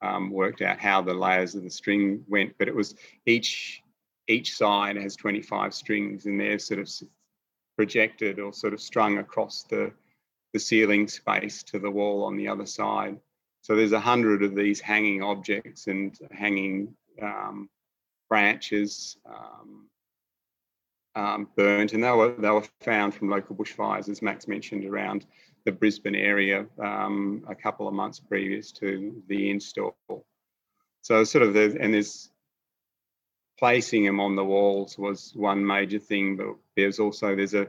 um, 0.00 0.30
worked 0.30 0.62
out 0.62 0.78
how 0.78 1.02
the 1.02 1.12
layers 1.12 1.54
of 1.54 1.62
the 1.62 1.70
string 1.70 2.24
went. 2.26 2.54
But 2.58 2.68
it 2.68 2.74
was 2.74 2.94
each 3.26 3.82
each 4.28 4.54
side 4.54 4.96
has 4.96 5.16
25 5.16 5.74
strings 5.74 6.26
and 6.26 6.38
they're 6.38 6.58
sort 6.58 6.80
of 6.80 6.90
projected 7.76 8.38
or 8.38 8.52
sort 8.52 8.74
of 8.74 8.80
strung 8.80 9.18
across 9.18 9.64
the, 9.64 9.90
the 10.52 10.60
ceiling 10.60 11.08
space 11.08 11.62
to 11.64 11.78
the 11.78 11.90
wall 11.90 12.24
on 12.24 12.36
the 12.36 12.48
other 12.48 12.66
side. 12.66 13.18
So 13.62 13.76
there's 13.76 13.92
a 13.92 14.00
hundred 14.00 14.42
of 14.42 14.54
these 14.54 14.80
hanging 14.80 15.22
objects 15.22 15.86
and 15.88 16.16
hanging 16.30 16.94
um, 17.20 17.68
branches 18.28 19.16
um, 19.26 19.88
um, 21.14 21.48
burnt, 21.56 21.92
and 21.92 22.02
they 22.02 22.10
were 22.10 22.34
they 22.38 22.50
were 22.50 22.64
found 22.80 23.14
from 23.14 23.28
local 23.28 23.56
bushfires, 23.56 24.08
as 24.08 24.22
Max 24.22 24.46
mentioned, 24.46 24.84
around 24.84 25.26
the 25.64 25.72
Brisbane 25.72 26.14
area 26.14 26.66
um, 26.82 27.44
a 27.48 27.54
couple 27.54 27.88
of 27.88 27.94
months 27.94 28.20
previous 28.20 28.72
to 28.72 29.22
the 29.26 29.50
install. 29.50 29.96
So 31.02 31.24
sort 31.24 31.42
of 31.42 31.54
the 31.54 31.76
and 31.80 31.92
there's 31.92 32.30
placing 33.58 34.04
them 34.04 34.20
on 34.20 34.36
the 34.36 34.44
walls 34.44 34.96
was 34.96 35.32
one 35.34 35.66
major 35.66 35.98
thing, 35.98 36.36
but 36.36 36.54
there's 36.76 37.00
also 37.00 37.34
there's 37.34 37.54
a 37.54 37.68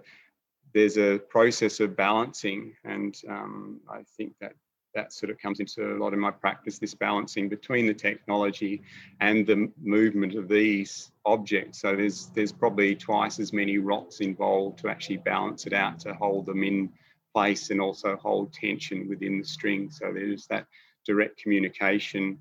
there's 0.73 0.97
a 0.97 1.17
process 1.17 1.79
of 1.79 1.95
balancing, 1.95 2.73
and 2.83 3.15
um, 3.27 3.79
I 3.89 4.03
think 4.17 4.33
that 4.41 4.53
that 4.95 5.13
sort 5.13 5.29
of 5.29 5.37
comes 5.37 5.59
into 5.59 5.95
a 5.95 5.97
lot 5.97 6.13
of 6.13 6.19
my 6.19 6.31
practice. 6.31 6.79
This 6.79 6.93
balancing 6.93 7.49
between 7.49 7.85
the 7.85 7.93
technology 7.93 8.81
and 9.19 9.45
the 9.45 9.71
movement 9.81 10.35
of 10.35 10.47
these 10.47 11.11
objects. 11.25 11.81
So 11.81 11.95
there's 11.95 12.27
there's 12.27 12.51
probably 12.51 12.95
twice 12.95 13.39
as 13.39 13.53
many 13.53 13.77
rocks 13.77 14.19
involved 14.19 14.79
to 14.79 14.89
actually 14.89 15.17
balance 15.17 15.65
it 15.65 15.73
out 15.73 15.99
to 15.99 16.13
hold 16.13 16.45
them 16.45 16.63
in 16.63 16.89
place 17.33 17.69
and 17.69 17.79
also 17.79 18.15
hold 18.17 18.53
tension 18.53 19.07
within 19.07 19.39
the 19.39 19.45
string. 19.45 19.89
So 19.91 20.11
there's 20.13 20.47
that 20.47 20.65
direct 21.05 21.41
communication, 21.41 22.39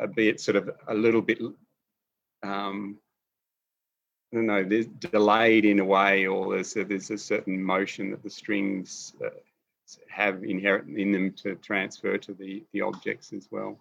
albeit 0.00 0.40
sort 0.40 0.56
of 0.56 0.70
a 0.88 0.94
little 0.94 1.22
bit 1.22 1.40
um, 2.42 2.98
I 4.32 4.36
don't 4.36 4.46
know, 4.46 4.64
there's 4.64 4.86
delayed 4.86 5.66
in 5.66 5.78
a 5.78 5.84
way, 5.84 6.26
or 6.26 6.54
there's 6.54 6.74
a, 6.76 6.84
there's 6.84 7.10
a 7.10 7.18
certain 7.18 7.62
motion 7.62 8.10
that 8.10 8.22
the 8.22 8.30
strings 8.30 9.12
uh, 9.22 9.28
have 10.08 10.42
inherent 10.42 10.96
in 10.96 11.12
them 11.12 11.32
to 11.42 11.54
transfer 11.56 12.16
to 12.16 12.32
the, 12.32 12.64
the 12.72 12.80
objects 12.80 13.34
as 13.34 13.48
well. 13.50 13.78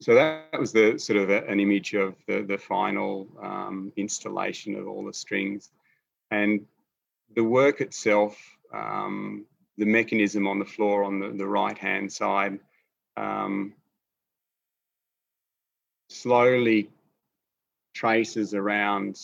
So 0.00 0.14
that 0.14 0.58
was 0.58 0.72
the 0.72 0.98
sort 0.98 1.18
of 1.18 1.30
a, 1.30 1.44
an 1.46 1.58
image 1.58 1.94
of 1.94 2.14
the, 2.28 2.42
the 2.42 2.58
final 2.58 3.26
um, 3.42 3.92
installation 3.96 4.76
of 4.76 4.86
all 4.86 5.04
the 5.04 5.14
strings. 5.14 5.70
And 6.30 6.64
the 7.34 7.42
work 7.42 7.80
itself, 7.80 8.36
um, 8.72 9.46
the 9.78 9.86
mechanism 9.86 10.46
on 10.46 10.60
the 10.60 10.64
floor 10.64 11.02
on 11.02 11.18
the, 11.18 11.30
the 11.30 11.46
right 11.46 11.76
hand 11.76 12.12
side, 12.12 12.60
um, 13.16 13.72
slowly 16.08 16.90
traces 17.94 18.52
around 18.52 19.18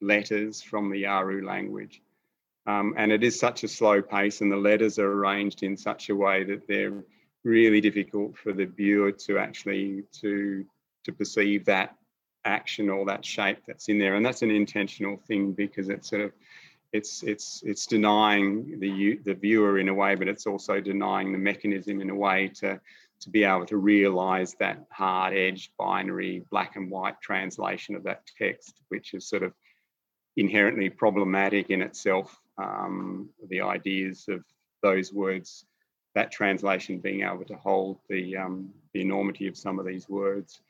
letters 0.00 0.60
from 0.60 0.90
the 0.90 1.04
Yawuru 1.04 1.44
language. 1.44 2.02
Um, 2.66 2.94
and 2.98 3.10
it 3.10 3.24
is 3.24 3.40
such 3.40 3.64
a 3.64 3.68
slow 3.68 4.02
pace, 4.02 4.42
and 4.42 4.52
the 4.52 4.56
letters 4.56 4.98
are 4.98 5.10
arranged 5.10 5.62
in 5.62 5.76
such 5.76 6.10
a 6.10 6.14
way 6.14 6.44
that 6.44 6.66
they're 6.68 7.02
really 7.44 7.80
difficult 7.80 8.36
for 8.36 8.52
the 8.52 8.66
viewer 8.66 9.12
to 9.12 9.38
actually 9.38 10.04
to 10.20 10.66
to 11.04 11.12
perceive 11.12 11.64
that 11.64 11.96
action 12.44 12.90
or 12.90 13.06
that 13.06 13.24
shape 13.24 13.58
that's 13.66 13.88
in 13.88 13.98
there. 13.98 14.16
And 14.16 14.26
that's 14.26 14.42
an 14.42 14.50
intentional 14.50 15.16
thing 15.16 15.52
because 15.52 15.88
it's 15.88 16.10
sort 16.10 16.22
of 16.22 16.32
it's 16.92 17.22
it's 17.22 17.62
it's 17.64 17.86
denying 17.86 18.80
the 18.80 19.18
the 19.24 19.34
viewer 19.34 19.78
in 19.78 19.88
a 19.88 19.94
way, 19.94 20.14
but 20.14 20.28
it's 20.28 20.46
also 20.46 20.80
denying 20.80 21.32
the 21.32 21.38
mechanism 21.38 22.00
in 22.00 22.10
a 22.10 22.14
way 22.14 22.48
to 22.60 22.80
to 23.20 23.30
be 23.30 23.44
able 23.44 23.66
to 23.66 23.76
realize 23.76 24.54
that 24.60 24.86
hard 24.90 25.34
edged 25.34 25.70
binary 25.78 26.44
black 26.50 26.76
and 26.76 26.90
white 26.90 27.20
translation 27.20 27.94
of 27.94 28.04
that 28.04 28.22
text, 28.38 28.74
which 28.88 29.14
is 29.14 29.28
sort 29.28 29.42
of 29.42 29.52
inherently 30.36 30.88
problematic 30.88 31.70
in 31.70 31.82
itself. 31.82 32.40
Um, 32.56 33.30
the 33.48 33.62
ideas 33.62 34.26
of 34.28 34.44
those 34.82 35.12
words, 35.12 35.64
that 36.14 36.30
translation 36.30 36.98
being 36.98 37.22
able 37.22 37.44
to 37.46 37.56
hold 37.56 37.98
the, 38.08 38.36
um, 38.36 38.70
the 38.92 39.00
enormity 39.00 39.46
of 39.46 39.56
some 39.56 39.78
of 39.78 39.86
these 39.86 40.08
words. 40.08 40.60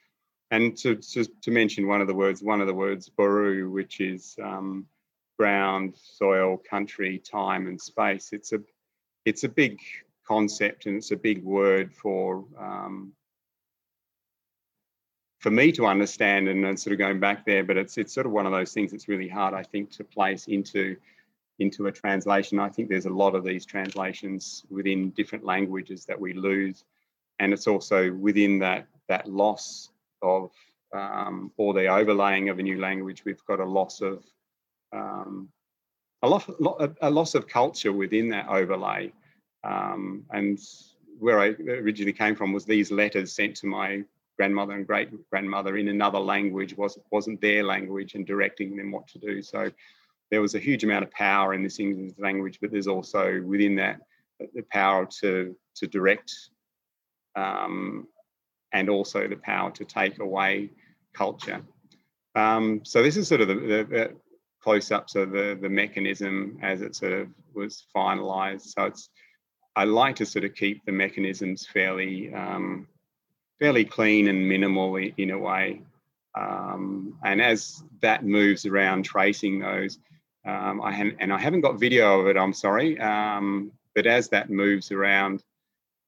And 0.50 0.76
to, 0.78 0.97
to, 0.97 1.25
to, 1.43 1.50
mention 1.50 1.87
one 1.87 2.00
of 2.00 2.07
the 2.07 2.14
words, 2.14 2.43
one 2.43 2.62
of 2.62 2.67
the 2.67 2.75
words, 2.75 3.11
Buru, 3.11 3.71
which 3.71 4.00
is 4.00 4.37
um, 4.43 4.87
ground, 5.38 5.95
soil, 5.97 6.57
country, 6.57 7.19
time, 7.19 7.67
and 7.67 7.81
space. 7.81 8.31
It's 8.33 8.52
a 8.52 8.61
it's 9.25 9.45
a 9.45 9.49
big 9.49 9.81
concept 10.28 10.87
and 10.87 10.97
it's 10.97 11.11
a 11.11 11.16
big 11.16 11.42
word 11.42 11.92
for 11.94 12.44
um, 12.58 13.12
for 15.40 15.50
me 15.50 15.70
to 15.73 15.87
understand 15.87 16.49
and, 16.49 16.64
and 16.64 16.78
sort 16.78 16.92
of 16.92 16.99
going 16.99 17.18
back 17.18 17.47
there 17.47 17.64
but 17.64 17.76
it's 17.76 17.97
it's 17.97 18.12
sort 18.12 18.26
of 18.26 18.32
one 18.32 18.47
of 18.47 18.52
those 18.52 18.73
things 18.73 18.90
that's 18.90 19.08
really 19.08 19.28
hard 19.28 19.54
i 19.54 19.62
think 19.62 19.90
to 19.90 20.04
place 20.04 20.47
into 20.47 20.97
into 21.58 21.87
a 21.87 21.92
translation. 21.92 22.58
I 22.61 22.68
think 22.68 22.88
there's 22.88 23.06
a 23.06 23.11
lot 23.11 23.35
of 23.35 23.44
these 23.44 23.66
translations 23.66 24.64
within 24.70 25.11
different 25.11 25.44
languages 25.44 26.04
that 26.06 26.20
we 26.20 26.32
lose 26.32 26.85
and 27.40 27.52
it's 27.52 27.66
also 27.66 28.12
within 28.12 28.58
that 28.61 28.87
that 29.08 29.28
loss 29.28 29.90
of 30.23 30.50
um, 30.92 31.52
or 31.56 31.75
the 31.75 31.87
overlaying 31.87 32.49
of 32.49 32.58
a 32.58 32.62
new 32.62 32.80
language 32.80 33.25
we've 33.25 33.44
got 33.47 33.61
a 33.61 33.64
loss 33.64 34.00
of 34.00 34.25
um, 34.92 35.49
a, 36.23 36.28
loss, 36.28 36.49
a 37.00 37.11
loss 37.11 37.35
of 37.35 37.47
culture 37.47 37.92
within 37.92 38.28
that 38.30 38.49
overlay 38.49 39.12
um, 39.65 40.25
and 40.31 40.59
where 41.19 41.41
I 41.41 41.49
originally 41.49 42.12
came 42.12 42.37
from 42.37 42.53
was 42.53 42.65
these 42.65 42.91
letters 42.91 43.33
sent 43.33 43.57
to 43.57 43.67
my 43.67 44.05
grandmother 44.37 44.75
and 44.75 44.87
great 44.87 45.11
grandmother 45.31 45.77
in 45.77 45.88
another 45.88 46.19
language 46.19 46.77
was 46.77 46.99
wasn't 47.11 47.41
their 47.41 47.65
language 47.65 48.15
and 48.15 48.25
directing 48.25 48.77
them 48.77 48.93
what 48.93 49.09
to 49.09 49.19
do. 49.19 49.43
So 49.43 49.71
there 50.31 50.41
was 50.41 50.55
a 50.55 50.61
huge 50.61 50.85
amount 50.85 51.05
of 51.05 51.11
power 51.11 51.55
in 51.55 51.62
this 51.62 51.81
English 51.81 52.12
language, 52.19 52.59
but 52.61 52.71
there's 52.71 52.87
also 52.87 53.43
within 53.43 53.75
that 53.77 54.00
the 54.55 54.62
power 54.71 55.07
to 55.21 55.57
to 55.75 55.87
direct 55.87 56.33
um, 57.35 58.07
and 58.73 58.88
also 58.88 59.27
the 59.27 59.37
power 59.37 59.71
to 59.73 59.85
take 59.85 60.21
away 60.21 60.71
culture. 61.15 61.61
Um, 62.35 62.85
so 62.85 63.03
this 63.03 63.17
is 63.17 63.27
sort 63.27 63.41
of 63.41 63.49
the, 63.49 63.55
the, 63.55 63.87
the 63.91 64.17
close-ups 64.62 65.15
of 65.17 65.31
the, 65.31 65.59
the 65.61 65.69
mechanism 65.69 66.59
as 66.62 66.83
it 66.83 66.95
sort 66.95 67.12
of 67.12 67.29
was 67.55 67.87
finalized. 67.95 68.62
So 68.62 68.85
it's 68.85 69.09
I 69.78 69.85
like 69.85 70.16
to 70.16 70.26
sort 70.26 70.44
of 70.44 70.56
keep 70.56 70.85
the 70.85 70.90
mechanisms 70.90 71.64
fairly 71.64 72.35
um, 72.35 72.88
fairly 73.61 73.85
clean 73.85 74.26
and 74.26 74.49
minimal 74.49 74.97
in 74.97 75.30
a 75.30 75.38
way. 75.38 75.82
Um, 76.35 77.16
and 77.23 77.40
as 77.40 77.85
that 78.02 78.25
moves 78.25 78.66
around 78.66 79.04
tracing 79.04 79.61
those, 79.61 80.00
um, 80.44 80.80
I 80.80 80.92
and 81.20 81.32
I 81.32 81.38
haven't 81.38 81.61
got 81.61 81.78
video 81.78 82.20
of 82.20 82.26
it. 82.26 82.37
I'm 82.37 82.52
sorry, 82.52 82.99
um, 82.99 83.70
but 83.94 84.04
as 84.08 84.28
that 84.30 84.50
moves 84.50 84.90
around, 84.90 85.44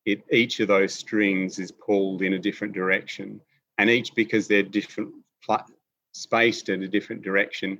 it 0.05 0.25
each 0.33 0.59
of 0.59 0.67
those 0.67 0.93
strings 0.93 1.61
is 1.61 1.71
pulled 1.71 2.23
in 2.23 2.33
a 2.33 2.41
different 2.41 2.75
direction, 2.75 3.41
and 3.79 3.89
each 3.89 4.17
because 4.17 4.49
they're 4.49 4.65
different 4.65 5.15
spaced 6.13 6.71
in 6.71 6.83
a 6.83 6.89
different 6.89 7.23
direction, 7.23 7.79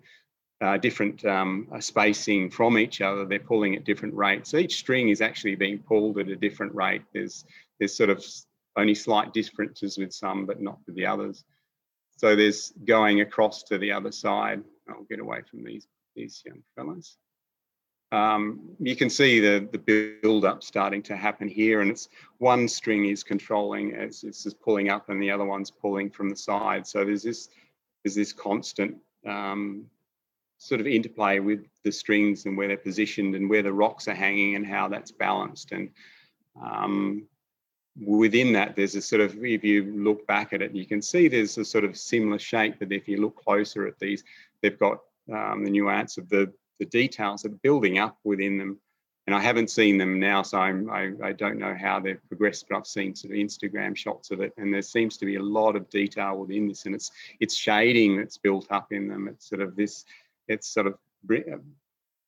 uh, 0.61 0.77
different 0.77 1.25
um, 1.25 1.67
uh, 1.73 1.81
spacing 1.81 2.51
from 2.51 2.79
each 2.79 3.01
other. 3.01 3.25
They're 3.25 3.39
pulling 3.39 3.77
at 3.77 3.85
different 3.85 4.15
rates. 4.15 4.53
Each 4.55 4.77
string 4.77 5.09
is 5.09 5.21
actually 5.21 5.55
being 5.55 5.79
pulled 5.79 6.19
at 6.19 6.29
a 6.29 6.37
different 6.37 6.75
rate. 6.75 7.03
There's 7.13 7.45
there's 7.79 7.95
sort 7.95 8.11
of 8.11 8.25
only 8.77 8.95
slight 8.95 9.33
differences 9.33 9.97
with 9.99 10.13
some, 10.13 10.47
but 10.47 10.61
not 10.61 10.79
with 10.87 10.97
the 10.97 11.07
others. 11.07 11.45
So 12.19 12.37
there's 12.37 12.73
going 12.85 13.23
across 13.23 13.63
to 13.65 13.79
the 13.79 13.93
other 13.93 14.13
side. 14.13 14.63
I'll 14.89 15.05
get 15.05 15.21
away 15.21 15.41
from 15.51 15.65
these 15.65 15.87
these 16.15 16.43
young 16.45 16.63
fellas. 16.77 17.17
Um, 18.13 18.77
you 18.81 18.97
can 18.97 19.09
see 19.09 19.41
the 19.41 19.67
the 19.73 19.79
build 20.23 20.45
up 20.45 20.63
starting 20.63 21.03
to 21.05 21.17
happen 21.17 21.49
here, 21.49 21.81
and 21.81 21.91
it's 21.91 22.09
one 22.37 22.69
string 22.69 23.07
is 23.07 23.23
controlling 23.23 23.95
as 23.95 24.25
it's 24.25 24.47
pulling 24.63 24.91
up, 24.91 25.09
and 25.09 25.23
the 25.23 25.31
other 25.31 25.47
one's 25.47 25.71
pulling 25.71 26.11
from 26.11 26.29
the 26.29 26.37
side. 26.37 26.87
So 26.87 27.05
there's 27.05 27.23
this 27.23 27.49
there's 28.05 28.15
this 28.15 28.35
constant 28.35 28.97
um, 29.27 29.87
sort 30.63 30.81
of 30.81 30.87
interplay 30.87 31.41
with 31.41 31.65
the 31.85 31.91
strings 31.91 32.45
and 32.45 32.55
where 32.55 32.69
they're 32.69 32.77
positioned 32.77 33.35
and 33.35 33.49
where 33.49 33.63
the 33.63 33.73
rocks 33.73 34.09
are 34.09 34.15
hanging 34.15 34.57
and 34.57 34.67
how 34.67 34.89
that's 34.89 35.11
balanced. 35.11 35.73
And 35.73 35.89
um, 36.63 37.27
within 37.99 38.53
that, 38.53 38.77
there's 38.77 38.95
a 38.95 39.01
sort 39.01 39.23
of, 39.23 39.43
if 39.43 39.65
you 39.65 39.91
look 39.97 40.27
back 40.27 40.53
at 40.53 40.61
it, 40.61 40.75
you 40.75 40.85
can 40.85 41.01
see 41.01 41.29
there's 41.29 41.57
a 41.57 41.65
sort 41.65 41.85
of 41.85 41.97
similar 41.97 42.39
shape, 42.39 42.75
but 42.79 42.93
if 42.93 43.09
you 43.09 43.17
look 43.17 43.37
closer 43.37 43.87
at 43.87 43.99
these, 43.99 44.23
they've 44.61 44.79
got 44.79 44.99
um, 45.33 45.65
the 45.65 45.71
nuance 45.71 46.19
of 46.19 46.29
the, 46.29 46.53
the 46.79 46.85
details 46.85 47.41
that 47.43 47.53
are 47.53 47.63
building 47.63 47.97
up 47.99 48.19
within 48.23 48.59
them. 48.59 48.79
And 49.27 49.35
I 49.35 49.41
haven't 49.41 49.71
seen 49.71 49.97
them 49.97 50.21
now, 50.21 50.43
so 50.43 50.59
I'm, 50.59 50.91
I, 50.91 51.13
I 51.23 51.33
don't 51.33 51.59
know 51.59 51.75
how 51.75 52.01
they've 52.01 52.29
progressed, 52.29 52.67
but 52.69 52.77
I've 52.77 52.87
seen 52.87 53.15
sort 53.15 53.33
of 53.33 53.39
Instagram 53.39 53.97
shots 53.97 54.31
of 54.31 54.41
it, 54.41 54.53
and 54.59 54.75
there 54.75 54.83
seems 54.83 55.17
to 55.19 55.25
be 55.25 55.37
a 55.37 55.43
lot 55.43 55.77
of 55.77 55.89
detail 55.89 56.37
within 56.37 56.69
this, 56.69 56.85
and 56.87 56.95
it's 56.95 57.13
it's 57.39 57.55
shading 57.55 58.17
that's 58.17 58.39
built 58.39 58.67
up 58.71 58.93
in 58.93 59.09
them. 59.09 59.29
It's 59.29 59.49
sort 59.49 59.63
of 59.63 59.77
this 59.77 60.05
it's 60.51 60.69
sort 60.69 60.87
of 60.87 60.95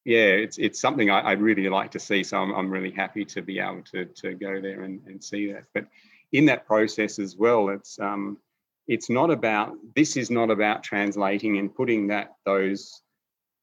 yeah, 0.05 0.31
it's 0.45 0.59
it's 0.59 0.81
something 0.81 1.11
I, 1.11 1.31
would 1.31 1.43
really 1.43 1.69
like 1.69 1.91
to 1.93 1.99
see. 1.99 2.23
So 2.25 2.39
I'm, 2.39 2.53
I'm 2.55 2.71
really 2.71 2.91
happy 2.91 3.25
to 3.27 3.43
be 3.43 3.59
able 3.59 3.83
to 3.93 4.05
to 4.07 4.35
go 4.35 4.61
there 4.61 4.83
and, 4.83 5.01
and 5.07 5.23
see 5.23 5.53
that. 5.53 5.65
But 5.75 5.87
in 6.33 6.47
that 6.47 6.67
process 6.67 7.19
as 7.19 7.37
well, 7.37 7.69
it's 7.69 7.99
um, 8.01 8.39
it's 8.89 9.09
not 9.09 9.31
about 9.31 9.75
this 9.95 10.17
is 10.17 10.31
not 10.31 10.51
about 10.51 10.83
translating 10.83 11.59
and 11.59 11.75
putting 11.75 12.09
that 12.09 12.35
those 12.45 13.03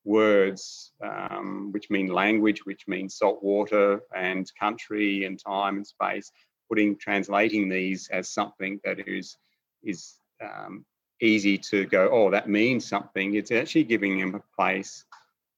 words 0.06 0.94
um, 1.04 1.72
which 1.72 1.90
mean 1.90 2.08
language, 2.08 2.66
which 2.66 2.88
means 2.88 3.18
salt 3.18 3.44
water 3.44 4.02
and 4.16 4.50
country 4.58 5.26
and 5.26 5.38
time 5.40 5.78
and 5.78 5.88
space, 5.88 6.32
putting 6.70 6.98
translating 6.98 7.68
these 7.68 8.10
as 8.12 8.30
something 8.30 8.80
that 8.86 9.08
is 9.08 9.38
is 9.84 10.16
um, 10.42 10.86
easy 11.22 11.58
to 11.58 11.86
go, 11.86 12.10
oh, 12.12 12.32
that 12.32 12.50
means 12.50 12.88
something. 12.88 13.36
It's 13.36 13.52
actually 13.52 13.84
giving 13.84 14.20
them 14.20 14.36
a 14.36 14.44
place 14.56 15.06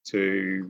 to 0.08 0.70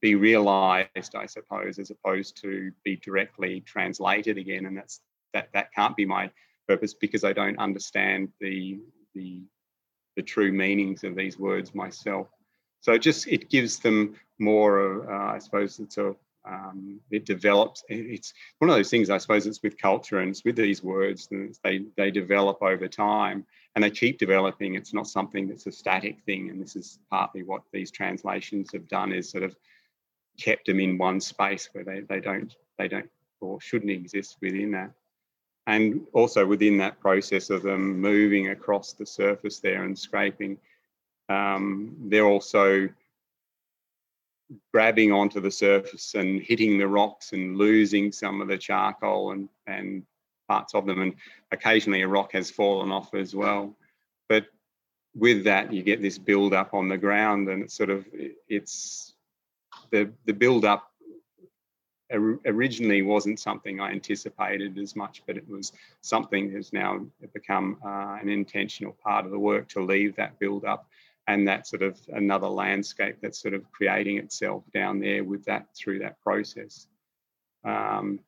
be 0.00 0.14
realized, 0.14 1.14
I 1.14 1.26
suppose, 1.26 1.78
as 1.78 1.90
opposed 1.90 2.40
to 2.42 2.72
be 2.84 2.96
directly 2.96 3.60
translated 3.60 4.38
again. 4.38 4.66
And 4.66 4.76
that's 4.76 5.00
that 5.32 5.48
that 5.52 5.72
can't 5.72 5.96
be 5.96 6.04
my 6.04 6.30
purpose 6.66 6.94
because 6.94 7.24
I 7.24 7.32
don't 7.32 7.58
understand 7.58 8.28
the 8.40 8.80
the 9.14 9.42
the 10.16 10.22
true 10.22 10.52
meanings 10.52 11.04
of 11.04 11.16
these 11.16 11.38
words 11.38 11.74
myself. 11.74 12.28
So 12.80 12.92
it 12.92 13.02
just 13.02 13.26
it 13.28 13.48
gives 13.48 13.78
them 13.78 14.16
more 14.38 14.78
of, 14.78 15.08
uh, 15.08 15.34
I 15.34 15.38
suppose 15.38 15.78
it's 15.78 15.98
a 15.98 16.14
um, 16.48 17.00
it 17.10 17.26
develops. 17.26 17.84
It's 17.88 18.32
one 18.58 18.70
of 18.70 18.76
those 18.76 18.90
things. 18.90 19.10
I 19.10 19.18
suppose 19.18 19.46
it's 19.46 19.62
with 19.62 19.78
culture 19.78 20.18
and 20.18 20.30
it's 20.30 20.44
with 20.44 20.56
these 20.56 20.82
words. 20.82 21.28
and 21.30 21.54
They 21.62 21.84
they 21.96 22.10
develop 22.10 22.62
over 22.62 22.88
time 22.88 23.46
and 23.74 23.84
they 23.84 23.90
keep 23.90 24.18
developing. 24.18 24.74
It's 24.74 24.94
not 24.94 25.06
something 25.06 25.48
that's 25.48 25.66
a 25.66 25.72
static 25.72 26.18
thing. 26.26 26.50
And 26.50 26.60
this 26.60 26.76
is 26.76 26.98
partly 27.10 27.42
what 27.42 27.62
these 27.72 27.90
translations 27.90 28.70
have 28.72 28.88
done 28.88 29.12
is 29.12 29.30
sort 29.30 29.44
of 29.44 29.54
kept 30.38 30.66
them 30.66 30.80
in 30.80 30.98
one 30.98 31.20
space 31.20 31.68
where 31.72 31.84
they, 31.84 32.00
they 32.00 32.20
don't 32.20 32.54
they 32.78 32.88
don't 32.88 33.10
or 33.40 33.60
shouldn't 33.60 33.90
exist 33.90 34.36
within 34.40 34.72
that. 34.72 34.92
And 35.66 36.06
also 36.12 36.46
within 36.46 36.78
that 36.78 36.98
process 37.00 37.50
of 37.50 37.62
them 37.62 38.00
moving 38.00 38.48
across 38.48 38.94
the 38.94 39.06
surface 39.06 39.58
there 39.60 39.84
and 39.84 39.98
scraping, 39.98 40.58
um, 41.28 41.94
they're 42.06 42.24
also 42.24 42.88
grabbing 44.72 45.12
onto 45.12 45.40
the 45.40 45.50
surface 45.50 46.14
and 46.14 46.40
hitting 46.40 46.78
the 46.78 46.88
rocks 46.88 47.32
and 47.32 47.58
losing 47.58 48.10
some 48.10 48.40
of 48.40 48.48
the 48.48 48.56
charcoal 48.56 49.32
and, 49.32 49.48
and 49.66 50.04
parts 50.48 50.74
of 50.74 50.86
them. 50.86 51.00
And 51.00 51.14
occasionally 51.52 52.02
a 52.02 52.08
rock 52.08 52.32
has 52.32 52.50
fallen 52.50 52.90
off 52.90 53.14
as 53.14 53.34
well. 53.34 53.76
But 54.28 54.46
with 55.14 55.44
that, 55.44 55.72
you 55.72 55.82
get 55.82 56.02
this 56.02 56.18
build 56.18 56.54
up 56.54 56.74
on 56.74 56.88
the 56.88 56.98
ground, 56.98 57.48
and 57.48 57.62
it's 57.62 57.74
sort 57.74 57.90
of 57.90 58.06
it's 58.48 59.14
the 59.90 60.10
the 60.24 60.32
build 60.32 60.64
up 60.64 60.88
originally 62.46 63.02
wasn't 63.02 63.38
something 63.38 63.80
I 63.80 63.90
anticipated 63.90 64.78
as 64.78 64.96
much, 64.96 65.22
but 65.26 65.36
it 65.36 65.46
was 65.48 65.72
something 66.00 66.52
that's 66.52 66.72
now 66.72 67.06
become 67.34 67.78
uh, 67.84 68.16
an 68.20 68.30
intentional 68.30 68.96
part 69.04 69.26
of 69.26 69.30
the 69.30 69.38
work 69.38 69.68
to 69.70 69.84
leave 69.84 70.16
that 70.16 70.38
build 70.38 70.64
up 70.64 70.88
and 71.26 71.46
that 71.46 71.66
sort 71.66 71.82
of 71.82 71.98
another 72.08 72.48
landscape 72.48 73.16
that's 73.20 73.40
sort 73.40 73.52
of 73.52 73.70
creating 73.70 74.16
itself 74.16 74.64
down 74.72 74.98
there 74.98 75.22
with 75.22 75.44
that 75.44 75.66
through 75.76 75.98
that 75.98 76.18
process. 76.20 76.86
Um, 77.64 78.20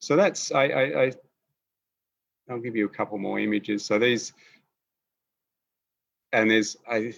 so 0.00 0.16
that's 0.16 0.52
I, 0.52 0.64
I, 0.64 1.02
I 1.04 1.12
I'll 2.52 2.60
give 2.60 2.76
you 2.76 2.86
a 2.86 2.90
couple 2.90 3.18
more 3.18 3.38
images. 3.38 3.84
So 3.84 3.98
these 3.98 4.32
and 6.32 6.50
there's 6.50 6.76
I 6.88 7.14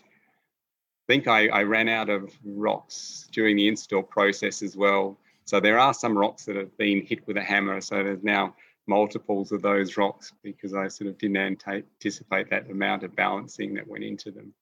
think 1.06 1.28
I, 1.28 1.48
I 1.48 1.62
ran 1.64 1.88
out 1.88 2.08
of 2.08 2.32
rocks 2.44 3.28
during 3.32 3.56
the 3.56 3.68
install 3.68 4.02
process 4.02 4.62
as 4.62 4.76
well. 4.76 5.18
So 5.44 5.60
there 5.60 5.78
are 5.78 5.92
some 5.92 6.16
rocks 6.16 6.46
that 6.46 6.56
have 6.56 6.76
been 6.78 7.04
hit 7.04 7.26
with 7.26 7.36
a 7.36 7.42
hammer. 7.42 7.80
So 7.80 8.02
there's 8.02 8.22
now 8.22 8.56
multiples 8.86 9.52
of 9.52 9.60
those 9.60 9.96
rocks 9.96 10.32
because 10.42 10.74
I 10.74 10.88
sort 10.88 11.08
of 11.08 11.18
didn't 11.18 11.36
anticipate 11.66 12.50
that 12.50 12.70
amount 12.70 13.02
of 13.02 13.14
balancing 13.14 13.74
that 13.74 13.86
went 13.86 14.04
into 14.04 14.30
them 14.30 14.54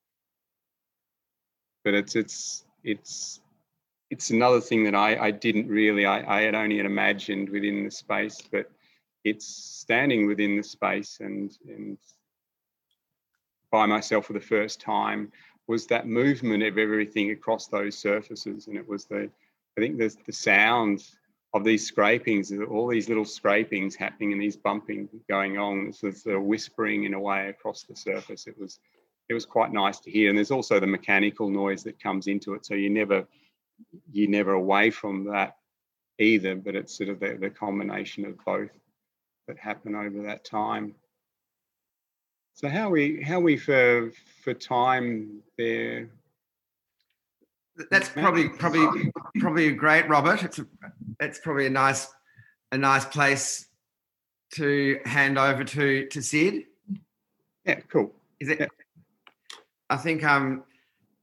but 1.85 1.95
it's 1.95 2.17
it's 2.17 2.65
it's 2.85 3.41
it's 4.11 4.31
another 4.31 4.61
thing 4.61 4.85
that 4.85 4.95
I, 4.95 5.17
I 5.17 5.31
didn't 5.31 5.69
really 5.69 6.05
I, 6.05 6.39
I 6.39 6.43
had 6.43 6.55
only 6.55 6.81
imagined 6.81 7.49
within 7.49 7.85
the 7.85 7.91
space, 7.91 8.43
but 8.51 8.71
it's 9.25 9.47
standing 9.47 10.27
within 10.27 10.57
the 10.57 10.63
space 10.63 11.19
and 11.21 11.57
and 11.69 11.99
by 13.71 13.87
myself 13.87 14.27
for 14.27 14.35
the 14.35 14.41
first 14.41 14.81
time 14.81 15.33
was 15.67 15.87
that 15.87 16.07
movement 16.07 16.63
of 16.63 16.77
everything 16.77 17.31
across 17.31 17.69
those 17.69 17.97
surfaces, 17.97 18.67
and 18.67 18.77
it 18.77 18.87
was 18.87 19.07
the 19.07 19.31
I 19.77 19.81
think 19.81 19.99
the 19.99 20.15
the 20.27 20.33
sound 20.33 21.05
of 21.55 21.65
these 21.65 21.87
scrapings, 21.87 22.53
all 22.71 22.89
these 22.89 23.09
little 23.09 23.25
scrapings 23.25 23.95
happening 23.95 24.33
and 24.33 24.41
these 24.41 24.57
bumping 24.57 25.09
going 25.29 25.59
on. 25.59 25.87
This 25.87 26.03
was 26.03 26.23
the 26.23 26.41
whispering 26.41 27.05
in 27.05 27.15
a 27.15 27.21
way 27.21 27.49
across 27.49 27.83
the 27.83 27.95
surface. 27.95 28.47
It 28.47 28.59
was 28.59 28.81
it 29.29 29.35
was 29.35 29.47
quite 29.47 29.73
nice 29.73 29.99
to 30.01 30.11
hear. 30.11 30.29
And 30.29 30.37
there's 30.37 30.51
also 30.51 30.81
the 30.81 30.87
mechanical 30.87 31.49
noise 31.49 31.83
that 31.85 32.03
comes 32.03 32.27
into 32.27 32.55
it, 32.55 32.67
so 32.67 32.75
you 32.75 32.91
never 32.91 33.27
you're 34.13 34.31
never 34.31 34.53
away 34.53 34.91
from 34.91 35.25
that 35.25 35.57
either. 36.19 36.55
But 36.57 36.75
it's 36.75 36.97
sort 36.97 37.09
of 37.09 37.21
the, 37.21 37.39
the 37.41 37.51
combination 37.51 38.25
of 38.25 38.37
both 38.45 38.71
that 39.49 39.59
happen 39.59 39.95
over 39.95 40.23
that 40.23 40.45
time. 40.45 40.95
So 42.55 42.69
how 42.69 42.91
we 42.91 43.23
how 43.23 43.41
we 43.41 43.57
for 43.57 44.13
for 44.43 44.55
time 44.55 45.43
there. 45.59 46.09
That's 47.91 48.09
probably 48.11 48.49
probably 48.51 49.11
probably 49.41 49.73
great, 49.73 50.09
Robert. 50.09 50.43
It's 50.43 50.59
a, 50.59 50.67
it's 51.21 51.39
probably 51.39 51.67
a 51.67 51.71
nice 51.71 52.09
a 52.71 52.79
nice 52.79 53.05
place 53.05 53.67
to 54.55 55.01
hand 55.05 55.39
over 55.39 55.65
to 55.65 56.07
to 56.07 56.23
Sid. 56.23 56.65
Yeah, 57.65 57.81
cool. 57.91 58.13
Is 58.39 58.49
it? 58.49 58.61
Yeah. 58.61 58.67
I 59.89 59.97
think 59.97 60.23
um, 60.23 60.65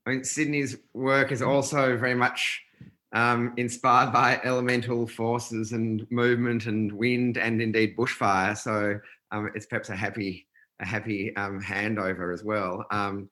I 0.05 0.11
mean 0.11 0.23
Sidney's 0.23 0.77
work 0.93 1.31
is 1.31 1.41
also 1.41 1.95
very 1.95 2.15
much 2.15 2.63
um, 3.13 3.53
inspired 3.57 4.13
by 4.13 4.39
elemental 4.43 5.07
forces 5.07 5.71
and 5.71 6.05
movement 6.11 6.67
and 6.67 6.91
wind 6.91 7.37
and 7.37 7.61
indeed 7.61 7.97
bushfire. 7.97 8.57
So 8.57 8.99
um, 9.31 9.49
it's 9.55 9.65
perhaps 9.65 9.89
a 9.89 9.95
happy 9.95 10.45
a 10.81 10.85
happy 10.85 11.35
um, 11.35 11.61
handover 11.61 12.33
as 12.33 12.43
well. 12.43 12.85
Um, 12.91 13.29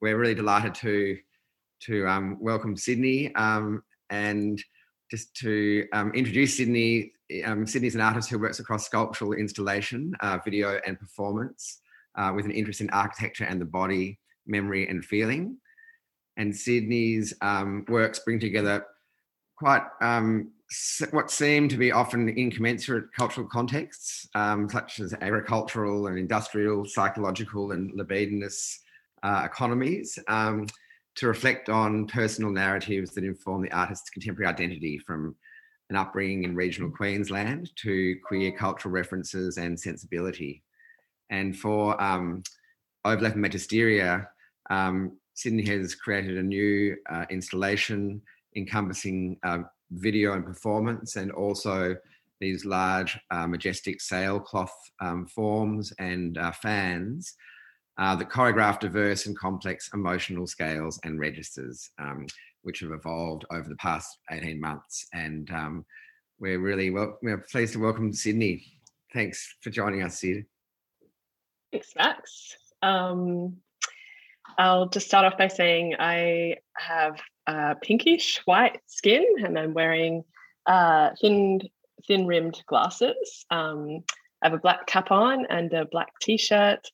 we're 0.00 0.18
really 0.18 0.34
delighted 0.34 0.74
to 0.76 1.18
to 1.80 2.06
um, 2.06 2.38
welcome 2.40 2.76
Sidney 2.76 3.34
um, 3.34 3.82
and 4.10 4.62
just 5.10 5.34
to 5.36 5.86
introduce 6.14 6.56
Sidney. 6.56 7.12
Sidney's 7.64 7.96
an 7.96 8.00
artist 8.00 8.30
who 8.30 8.38
works 8.38 8.60
across 8.60 8.86
sculptural 8.86 9.32
installation, 9.32 10.14
uh, 10.20 10.38
video, 10.44 10.80
and 10.86 10.98
performance, 10.98 11.80
uh, 12.16 12.32
with 12.34 12.44
an 12.44 12.52
interest 12.52 12.80
in 12.80 12.88
architecture 12.90 13.44
and 13.44 13.60
the 13.60 13.64
body, 13.64 14.18
memory, 14.46 14.88
and 14.88 15.04
feeling. 15.04 15.56
And 16.36 16.54
Sidney's 16.54 17.34
works 17.88 18.20
bring 18.20 18.38
together 18.38 18.84
quite 19.56 19.82
um, 20.00 20.50
what 21.10 21.30
seem 21.30 21.68
to 21.68 21.76
be 21.76 21.92
often 21.92 22.28
incommensurate 22.28 23.12
cultural 23.12 23.46
contexts, 23.46 24.28
um, 24.34 24.68
such 24.68 25.00
as 25.00 25.14
agricultural 25.20 26.08
and 26.08 26.18
industrial, 26.18 26.84
psychological, 26.84 27.72
and 27.72 27.92
libidinous 27.94 28.80
uh, 29.22 29.42
economies, 29.44 30.18
um, 30.28 30.66
to 31.14 31.28
reflect 31.28 31.68
on 31.68 32.06
personal 32.06 32.50
narratives 32.50 33.12
that 33.12 33.24
inform 33.24 33.62
the 33.62 33.72
artist's 33.72 34.10
contemporary 34.10 34.52
identity 34.52 34.98
from 34.98 35.34
an 35.88 35.96
upbringing 35.96 36.44
in 36.44 36.54
regional 36.54 36.90
Queensland 36.90 37.70
to 37.76 38.16
queer 38.26 38.52
cultural 38.52 38.92
references 38.92 39.56
and 39.56 39.78
sensibility. 39.78 40.62
And 41.30 41.56
for 41.56 42.00
um, 42.02 42.42
Overlap 43.04 43.36
um, 44.68 45.12
Sidney 45.34 45.64
has 45.66 45.94
created 45.94 46.38
a 46.38 46.42
new 46.42 46.96
uh, 47.08 47.24
installation 47.30 48.20
encompassing 48.56 49.38
uh, 49.42 49.58
video 49.90 50.32
and 50.32 50.44
performance, 50.44 51.16
and 51.16 51.30
also 51.30 51.96
these 52.40 52.64
large, 52.64 53.18
uh, 53.30 53.46
majestic 53.46 54.00
sailcloth 54.00 54.74
um, 55.00 55.26
forms 55.26 55.92
and 55.98 56.36
uh, 56.38 56.52
fans 56.52 57.34
uh, 57.98 58.14
that 58.14 58.28
choreograph 58.28 58.78
diverse 58.78 59.26
and 59.26 59.38
complex 59.38 59.90
emotional 59.94 60.46
scales 60.46 61.00
and 61.04 61.18
registers, 61.18 61.90
um, 61.98 62.26
which 62.62 62.80
have 62.80 62.92
evolved 62.92 63.44
over 63.50 63.68
the 63.68 63.76
past 63.76 64.18
18 64.30 64.60
months. 64.60 65.06
And 65.14 65.50
um, 65.50 65.84
we're 66.38 66.58
really 66.58 66.90
well, 66.90 67.18
we're 67.22 67.38
pleased 67.38 67.72
to 67.74 67.78
welcome 67.78 68.12
Sidney. 68.12 68.64
Thanks 69.14 69.56
for 69.62 69.70
joining 69.70 70.02
us, 70.02 70.20
Sid. 70.20 70.44
Thanks, 71.72 71.92
Max. 71.96 72.56
Um, 72.82 73.56
I'll 74.58 74.88
just 74.88 75.06
start 75.06 75.24
off 75.24 75.38
by 75.38 75.48
saying 75.48 75.94
I 75.98 76.56
have 76.76 77.18
uh, 77.46 77.74
pinkish 77.82 78.40
white 78.44 78.80
skin 78.86 79.24
and 79.44 79.58
I'm 79.58 79.74
wearing 79.74 80.24
uh, 80.66 81.10
thin 81.20 81.60
thin 82.06 82.26
rimmed 82.26 82.62
glasses. 82.66 83.44
Um, 83.50 84.04
I 84.42 84.48
have 84.48 84.54
a 84.54 84.58
black 84.58 84.86
cap 84.86 85.10
on 85.10 85.46
and 85.46 85.72
a 85.72 85.86
black 85.86 86.12
t-shirt. 86.20 86.86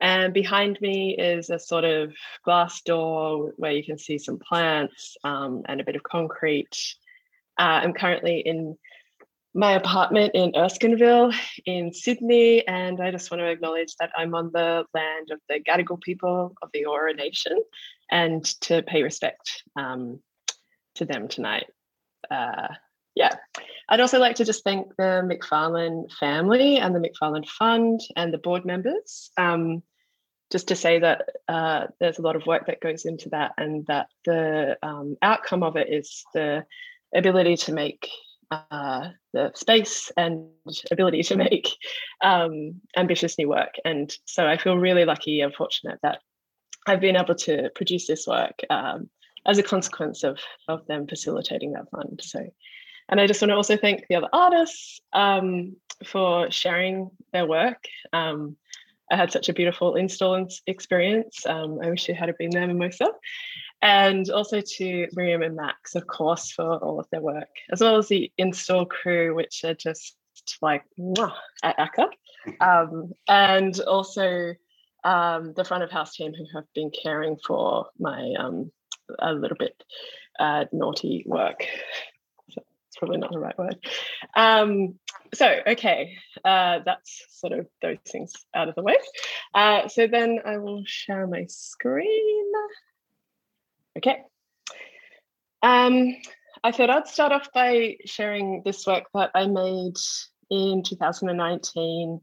And 0.00 0.34
behind 0.34 0.80
me 0.80 1.16
is 1.16 1.48
a 1.48 1.58
sort 1.58 1.84
of 1.84 2.12
glass 2.44 2.82
door 2.82 3.52
where 3.56 3.72
you 3.72 3.84
can 3.84 3.98
see 3.98 4.18
some 4.18 4.38
plants 4.38 5.16
um, 5.24 5.62
and 5.68 5.80
a 5.80 5.84
bit 5.84 5.96
of 5.96 6.02
concrete. 6.02 6.76
Uh, 7.58 7.80
I'm 7.82 7.92
currently 7.92 8.40
in 8.40 8.76
my 9.54 9.72
apartment 9.72 10.32
in 10.34 10.52
Erskineville 10.52 11.34
in 11.66 11.92
Sydney, 11.92 12.66
and 12.66 13.00
I 13.00 13.10
just 13.10 13.30
want 13.30 13.42
to 13.42 13.50
acknowledge 13.50 13.94
that 14.00 14.10
I'm 14.16 14.34
on 14.34 14.50
the 14.52 14.84
land 14.94 15.30
of 15.30 15.40
the 15.48 15.60
Gadigal 15.60 16.00
people 16.00 16.54
of 16.62 16.70
the 16.72 16.84
Eora 16.88 17.14
Nation 17.14 17.62
and 18.10 18.44
to 18.62 18.82
pay 18.82 19.02
respect 19.02 19.62
um, 19.76 20.20
to 20.94 21.04
them 21.04 21.28
tonight. 21.28 21.66
Uh, 22.30 22.68
yeah, 23.14 23.34
I'd 23.88 24.00
also 24.00 24.18
like 24.18 24.36
to 24.36 24.44
just 24.44 24.64
thank 24.64 24.96
the 24.96 25.22
Macfarlane 25.22 26.06
family 26.18 26.78
and 26.78 26.94
the 26.94 27.00
Macfarlane 27.00 27.44
Fund 27.44 28.00
and 28.16 28.32
the 28.32 28.38
board 28.38 28.64
members. 28.64 29.30
Um, 29.36 29.82
just 30.50 30.68
to 30.68 30.76
say 30.76 30.98
that 30.98 31.28
uh, 31.48 31.86
there's 31.98 32.18
a 32.18 32.22
lot 32.22 32.36
of 32.36 32.46
work 32.46 32.66
that 32.66 32.80
goes 32.80 33.06
into 33.06 33.30
that, 33.30 33.52
and 33.56 33.86
that 33.86 34.08
the 34.24 34.76
um, 34.82 35.16
outcome 35.22 35.62
of 35.62 35.76
it 35.76 35.88
is 35.90 36.24
the 36.34 36.64
ability 37.14 37.56
to 37.56 37.72
make 37.72 38.08
uh, 38.52 39.08
the 39.32 39.50
space 39.54 40.12
and 40.16 40.48
ability 40.90 41.22
to 41.22 41.36
make 41.36 41.68
um, 42.22 42.80
ambitious 42.96 43.38
new 43.38 43.48
work. 43.48 43.74
And 43.84 44.14
so 44.26 44.46
I 44.46 44.56
feel 44.56 44.76
really 44.76 45.04
lucky 45.04 45.40
and 45.40 45.54
fortunate 45.54 45.98
that 46.02 46.18
I've 46.86 47.00
been 47.00 47.16
able 47.16 47.34
to 47.34 47.70
produce 47.74 48.06
this 48.06 48.26
work 48.26 48.60
um, 48.70 49.08
as 49.46 49.58
a 49.58 49.62
consequence 49.62 50.24
of, 50.24 50.38
of 50.68 50.86
them 50.86 51.06
facilitating 51.06 51.72
that 51.72 51.90
fund. 51.90 52.20
So, 52.22 52.44
and 53.08 53.20
I 53.20 53.26
just 53.26 53.40
want 53.40 53.50
to 53.50 53.56
also 53.56 53.76
thank 53.76 54.06
the 54.08 54.16
other 54.16 54.28
artists 54.32 55.00
um, 55.12 55.76
for 56.04 56.50
sharing 56.50 57.10
their 57.32 57.46
work. 57.46 57.84
Um, 58.12 58.56
I 59.10 59.16
had 59.16 59.32
such 59.32 59.48
a 59.48 59.52
beautiful 59.52 59.96
install 59.96 60.48
experience. 60.66 61.44
Um, 61.46 61.78
I 61.82 61.90
wish 61.90 62.08
I 62.08 62.14
had 62.14 62.34
been 62.38 62.50
there 62.50 62.66
myself 62.72 63.14
and 63.82 64.30
also 64.30 64.60
to 64.60 65.08
Miriam 65.12 65.42
and 65.42 65.56
Max, 65.56 65.96
of 65.96 66.06
course, 66.06 66.52
for 66.52 66.78
all 66.78 67.00
of 67.00 67.10
their 67.10 67.20
work, 67.20 67.48
as 67.70 67.80
well 67.80 67.96
as 67.96 68.08
the 68.08 68.32
install 68.38 68.86
crew, 68.86 69.34
which 69.34 69.64
are 69.64 69.74
just 69.74 70.16
like 70.60 70.84
at 71.62 71.76
ACCA, 71.78 72.08
um, 72.60 73.12
and 73.28 73.80
also 73.80 74.54
um, 75.04 75.52
the 75.54 75.64
front 75.64 75.82
of 75.82 75.90
house 75.90 76.14
team 76.14 76.32
who 76.32 76.46
have 76.54 76.64
been 76.74 76.90
caring 76.90 77.36
for 77.44 77.86
my 77.98 78.32
um, 78.38 78.70
a 79.18 79.32
little 79.32 79.56
bit 79.56 79.82
uh, 80.38 80.64
naughty 80.72 81.24
work. 81.26 81.66
It's 82.48 82.98
probably 82.98 83.18
not 83.18 83.32
the 83.32 83.38
right 83.38 83.58
word. 83.58 83.78
Um, 84.36 84.98
so, 85.34 85.60
okay, 85.66 86.18
uh, 86.44 86.80
that's 86.84 87.24
sort 87.30 87.54
of 87.54 87.66
those 87.80 87.96
things 88.06 88.32
out 88.54 88.68
of 88.68 88.74
the 88.74 88.82
way. 88.82 88.96
Uh, 89.54 89.88
so 89.88 90.06
then 90.06 90.40
I 90.44 90.58
will 90.58 90.84
share 90.86 91.26
my 91.26 91.46
screen. 91.48 92.52
Okay. 93.96 94.22
Um, 95.62 96.16
I 96.64 96.72
thought 96.72 96.90
I'd 96.90 97.06
start 97.06 97.32
off 97.32 97.48
by 97.52 97.96
sharing 98.04 98.62
this 98.64 98.86
work 98.86 99.04
that 99.14 99.30
I 99.34 99.46
made 99.46 99.96
in 100.50 100.82
2019 100.82 102.20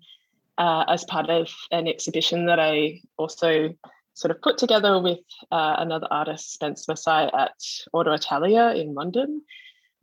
uh, 0.57 0.85
as 0.87 1.03
part 1.05 1.29
of 1.29 1.49
an 1.71 1.87
exhibition 1.87 2.45
that 2.47 2.59
I 2.59 3.01
also 3.17 3.73
sort 4.13 4.31
of 4.31 4.41
put 4.41 4.57
together 4.57 5.01
with 5.01 5.19
uh, 5.51 5.75
another 5.79 6.07
artist, 6.11 6.53
Spence 6.53 6.85
Messih, 6.87 7.33
at 7.33 7.53
Auto 7.93 8.13
Italia 8.13 8.73
in 8.75 8.93
London. 8.93 9.41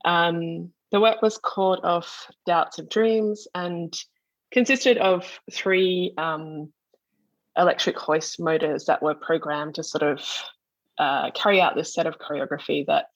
Um, 0.05 0.73
the 0.93 1.01
work 1.01 1.21
was 1.21 1.37
called 1.37 1.81
Of 1.83 2.07
Doubts 2.47 2.79
of 2.79 2.89
Dreams 2.89 3.47
and 3.55 3.95
consisted 4.51 4.97
of 4.99 5.41
three 5.53 6.15
um, 6.17 6.73
electric 7.57 7.99
hoist 7.99 8.41
motors 8.41 8.87
that 8.87 9.03
were 9.03 9.15
programmed 9.15 9.75
to 9.75 9.83
sort 9.83 10.03
of 10.03 10.21
uh, 10.99 11.31
carry 11.33 11.61
out 11.61 11.75
this 11.75 11.95
set 11.95 12.07
of 12.07 12.19
choreography 12.19 12.87
that 12.87 13.07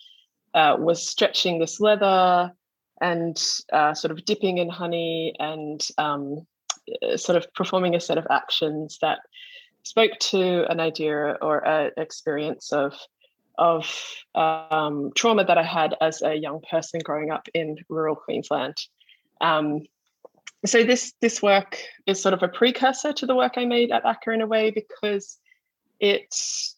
uh, 0.54 0.76
was 0.78 1.06
stretching 1.06 1.58
this 1.58 1.80
leather 1.80 2.52
and 3.00 3.42
uh, 3.72 3.94
sort 3.94 4.10
of 4.10 4.24
dipping 4.24 4.58
in 4.58 4.68
honey 4.68 5.34
and 5.38 5.86
um, 5.98 6.46
uh, 7.02 7.16
sort 7.16 7.36
of 7.36 7.52
performing 7.54 7.94
a 7.94 8.00
set 8.00 8.18
of 8.18 8.26
actions 8.30 8.98
that 9.00 9.20
spoke 9.82 10.12
to 10.18 10.70
an 10.70 10.80
idea 10.80 11.36
or 11.40 11.66
an 11.66 11.90
experience 11.96 12.72
of 12.72 12.94
of 13.58 13.86
um, 14.34 15.10
trauma 15.14 15.44
that 15.44 15.58
I 15.58 15.62
had 15.62 15.94
as 16.00 16.22
a 16.22 16.34
young 16.34 16.62
person 16.70 17.00
growing 17.04 17.30
up 17.30 17.46
in 17.52 17.76
rural 17.90 18.16
Queensland. 18.16 18.74
Um, 19.42 19.82
so 20.64 20.82
this 20.82 21.12
this 21.20 21.42
work 21.42 21.78
is 22.06 22.20
sort 22.20 22.34
of 22.34 22.42
a 22.42 22.48
precursor 22.48 23.12
to 23.12 23.26
the 23.26 23.34
work 23.34 23.54
I 23.56 23.64
made 23.64 23.90
at 23.92 24.04
ACCA 24.04 24.34
in 24.34 24.40
a 24.40 24.46
way 24.46 24.70
because 24.70 25.38
it's 26.00 26.76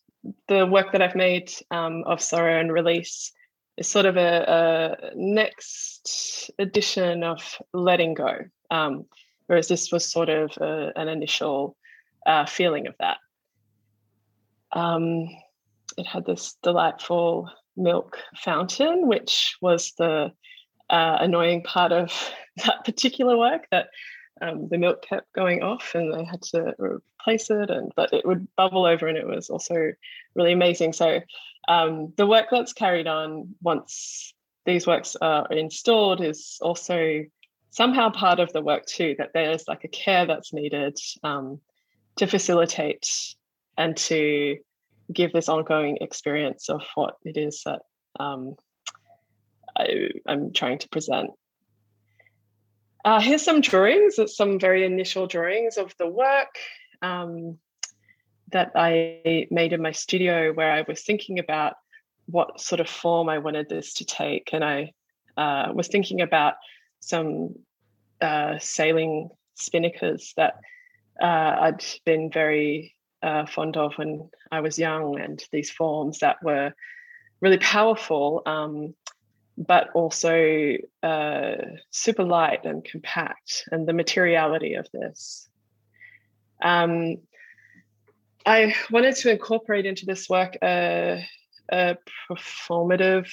the 0.49 0.67
work 0.67 0.93
that 0.93 1.03
I've 1.03 1.15
made 1.15 1.53
um, 1.71 2.05
of 2.05 2.21
Sorrow 2.21 2.61
and 2.61 2.73
Release 2.73 3.33
is 3.77 3.89
sort 3.89 4.07
of 4.07 4.17
a, 4.17 5.11
a 5.13 5.17
next 5.17 6.51
edition 6.59 7.23
of 7.23 7.59
Letting 7.73 8.15
Go, 8.15 8.39
um, 8.71 9.07
whereas 9.47 9.69
this 9.69 9.91
was 9.91 10.11
sort 10.11 10.29
of 10.29 10.57
a, 10.59 10.93
an 10.97 11.09
initial 11.09 11.77
uh, 12.27 12.47
feeling 12.47 12.87
of 12.87 12.95
that. 13.01 13.19
Um, 14.73 15.29
it 15.97 16.07
had 16.07 16.25
this 16.25 16.57
delightful 16.63 17.51
milk 17.77 18.19
fountain, 18.37 19.07
which 19.07 19.57
was 19.61 19.93
the 19.99 20.33
uh, 20.91 21.17
annoying 21.21 21.63
part 21.63 21.93
of 21.93 22.13
that 22.65 22.85
particular 22.85 23.37
work 23.37 23.67
that 23.71 23.89
um, 24.41 24.69
the 24.69 24.79
milk 24.79 25.03
kept 25.03 25.33
going 25.35 25.63
off 25.63 25.93
and 25.95 26.13
they 26.13 26.25
had 26.25 26.43
to 26.43 26.75
replace 27.23 27.51
it 27.51 27.71
and 27.71 27.93
but 27.97 28.13
it 28.13 28.27
would 28.27 28.47
bubble 28.57 28.85
over 28.85 29.07
and 29.07 29.19
it 29.19 29.27
was 29.27 29.51
also 29.51 29.93
really 30.35 30.53
amazing. 30.53 30.93
So 30.93 31.21
um, 31.69 32.13
the 32.17 32.27
work 32.27 32.47
that's 32.51 32.73
carried 32.73 33.07
on 33.07 33.55
once 33.63 34.35
these 34.67 34.87
works 34.87 35.17
are 35.21 35.47
installed 35.51 36.23
is 36.23 36.59
also 36.61 37.25
somehow 37.71 38.11
part 38.11 38.41
of 38.41 38.53
the 38.53 38.61
work 38.61 38.87
too 38.87 39.15
that 39.19 39.31
there's 39.33 39.67
like 39.67 39.85
a 39.85 39.89
care 39.89 40.27
that's 40.27 40.53
needed 40.53 40.99
um, 41.23 41.61
to 42.17 42.27
facilitate 42.27 43.09
and 43.77 43.97
to 43.97 44.59
give 45.13 45.33
this 45.33 45.49
ongoing 45.49 45.99
experience 46.01 46.69
of 46.69 46.83
what 46.95 47.17
it 47.25 47.37
is 47.37 47.63
that 47.65 47.81
um, 48.21 48.55
I, 49.77 50.11
I'm 50.27 50.53
trying 50.53 50.79
to 50.79 50.89
present. 50.89 51.31
Uh, 53.05 53.21
here's 53.21 53.43
some 53.43 53.61
drawings, 53.61 54.17
some 54.27 54.61
very 54.61 54.85
initial 54.85 55.27
drawings 55.27 55.77
of 55.77 55.93
the 55.99 56.07
work 56.07 56.57
um, 57.03 57.59
that 58.53 58.73
I 58.75 59.47
made 59.51 59.73
in 59.73 59.83
my 59.83 59.93
studio 59.93 60.53
where 60.53 60.73
I 60.73 60.85
was 60.87 61.03
thinking 61.03 61.39
about 61.39 61.75
what 62.27 62.61
sort 62.61 62.81
of 62.81 62.89
form 62.89 63.29
I 63.29 63.39
wanted 63.39 63.69
this 63.69 63.95
to 63.95 64.05
take. 64.05 64.51
And 64.53 64.65
I 64.65 64.93
uh, 65.37 65.73
was 65.75 65.89
thinking 65.89 66.21
about 66.21 66.55
some 67.01 67.55
uh, 68.21 68.59
sailing 68.59 69.31
spinnakers 69.61 70.35
that 70.37 70.55
uh, 71.21 71.57
I'd 71.61 71.85
been 72.05 72.31
very 72.31 72.95
uh, 73.23 73.47
fond 73.47 73.77
of 73.77 73.95
when 73.95 74.31
I 74.51 74.61
was 74.61 74.79
young, 74.79 75.21
and 75.21 75.43
these 75.53 75.71
forms 75.71 76.19
that 76.21 76.43
were 76.43 76.73
really 77.41 77.59
powerful. 77.59 78.43
Um, 78.47 78.95
but 79.59 79.91
also 79.95 80.77
uh, 81.03 81.57
super 81.91 82.25
light 82.25 82.65
and 82.65 82.85
compact, 82.85 83.69
and 83.71 83.87
the 83.87 83.93
materiality 83.93 84.75
of 84.75 84.89
this. 84.93 85.49
Um, 86.63 87.17
I 88.47 88.75
wanted 88.91 89.17
to 89.17 89.31
incorporate 89.31 89.87
into 89.87 90.07
this 90.07 90.29
work 90.29 90.57
a, 90.63 91.27
a 91.71 91.97
performative 92.31 93.31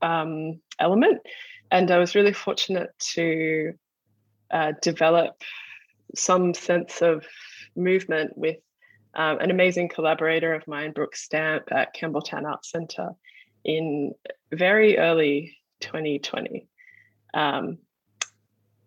um, 0.00 0.60
element, 0.78 1.20
and 1.70 1.90
I 1.90 1.98
was 1.98 2.14
really 2.14 2.32
fortunate 2.32 2.90
to 3.14 3.74
uh, 4.50 4.72
develop 4.82 5.34
some 6.14 6.54
sense 6.54 7.02
of 7.02 7.24
movement 7.76 8.36
with 8.36 8.58
um, 9.14 9.38
an 9.40 9.50
amazing 9.50 9.88
collaborator 9.88 10.54
of 10.54 10.66
mine, 10.66 10.92
Brooke 10.92 11.16
Stamp 11.16 11.70
at 11.70 11.94
Campbelltown 11.94 12.44
Arts 12.44 12.70
Centre 12.70 13.10
in 13.64 14.12
very 14.50 14.98
early 14.98 15.56
2020. 15.80 16.66
Um, 17.34 17.78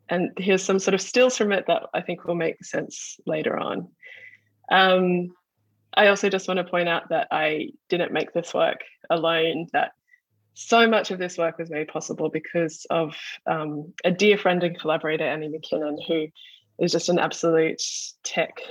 and 0.09 0.31
here's 0.37 0.63
some 0.63 0.79
sort 0.79 0.93
of 0.93 1.01
stills 1.01 1.37
from 1.37 1.51
it 1.51 1.65
that 1.67 1.83
I 1.93 2.01
think 2.01 2.25
will 2.25 2.35
make 2.35 2.63
sense 2.63 3.17
later 3.25 3.57
on. 3.57 3.89
Um, 4.71 5.31
I 5.93 6.07
also 6.07 6.29
just 6.29 6.47
want 6.47 6.57
to 6.57 6.63
point 6.63 6.89
out 6.89 7.09
that 7.09 7.27
I 7.31 7.69
didn't 7.89 8.13
make 8.13 8.33
this 8.33 8.53
work 8.53 8.81
alone, 9.09 9.67
that 9.73 9.91
so 10.53 10.87
much 10.87 11.11
of 11.11 11.19
this 11.19 11.37
work 11.37 11.57
was 11.57 11.69
made 11.69 11.87
possible 11.87 12.29
because 12.29 12.85
of 12.89 13.15
um, 13.45 13.93
a 14.03 14.11
dear 14.11 14.37
friend 14.37 14.63
and 14.63 14.79
collaborator, 14.79 15.25
Annie 15.25 15.49
McKinnon, 15.49 15.97
who 16.07 16.27
is 16.79 16.91
just 16.91 17.09
an 17.09 17.19
absolute 17.19 17.81
tech 18.23 18.61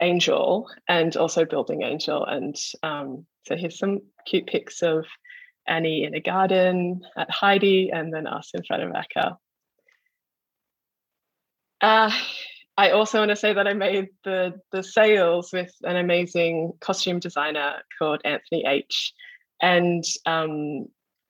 angel 0.00 0.68
and 0.88 1.16
also 1.16 1.44
building 1.44 1.82
angel. 1.82 2.24
And 2.24 2.56
um, 2.82 3.26
so 3.46 3.56
here's 3.56 3.78
some 3.78 4.00
cute 4.26 4.46
pics 4.46 4.82
of 4.82 5.06
Annie 5.66 6.04
in 6.04 6.14
a 6.14 6.20
garden 6.20 7.02
at 7.16 7.30
Heide 7.30 7.90
and 7.92 8.12
then 8.12 8.26
us 8.26 8.50
in 8.54 8.64
front 8.64 8.82
of 8.82 8.92
ACCA. 8.92 9.36
Uh, 11.80 12.10
I 12.76 12.90
also 12.90 13.18
want 13.18 13.30
to 13.30 13.36
say 13.36 13.52
that 13.52 13.66
I 13.66 13.74
made 13.74 14.08
the 14.24 14.54
the 14.70 14.82
sails 14.82 15.52
with 15.52 15.72
an 15.82 15.96
amazing 15.96 16.72
costume 16.80 17.18
designer 17.18 17.82
called 17.98 18.20
Anthony 18.24 18.64
H. 18.66 19.12
And 19.60 20.04
um, 20.26 20.86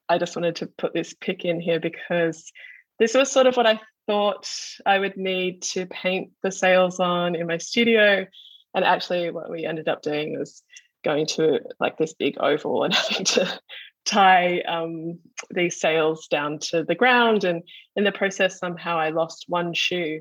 I 0.09 0.19
just 0.19 0.37
wanted 0.37 0.57
to 0.57 0.67
put 0.67 0.93
this 0.93 1.15
pic 1.19 1.45
in 1.47 1.61
here 1.61 1.81
because 1.81 2.53
this 2.99 3.15
was 3.15 3.33
sort 3.33 3.47
of 3.47 3.57
what 3.57 3.67
I 3.67 3.81
thought 4.07 4.51
I 4.85 4.99
would 4.99 5.17
need 5.17 5.63
to 5.63 5.87
paint 5.87 6.33
the 6.43 6.53
sails 6.53 7.01
on 7.01 7.35
in 7.35 7.47
my 7.47 7.57
studio. 7.57 8.27
And 8.75 8.85
actually, 8.85 9.31
what 9.31 9.51
we 9.51 9.65
ended 9.65 9.89
up 9.89 10.03
doing 10.03 10.39
was 10.39 10.63
going 11.05 11.27
to 11.27 11.61
like 11.81 11.97
this 11.97 12.13
big 12.13 12.37
oval 12.41 12.85
and 12.85 12.95
having 12.95 13.25
to 13.25 13.61
tie 14.05 14.61
um, 14.61 15.19
these 15.51 15.81
sails 15.81 16.27
down 16.29 16.59
to 16.59 16.85
the 16.85 16.95
ground. 16.95 17.45
And 17.45 17.63
in 17.97 18.05
the 18.05 18.13
process, 18.13 18.59
somehow 18.59 18.99
I 18.99 19.11
lost 19.11 19.47
one 19.49 19.73
shoe 19.73 20.21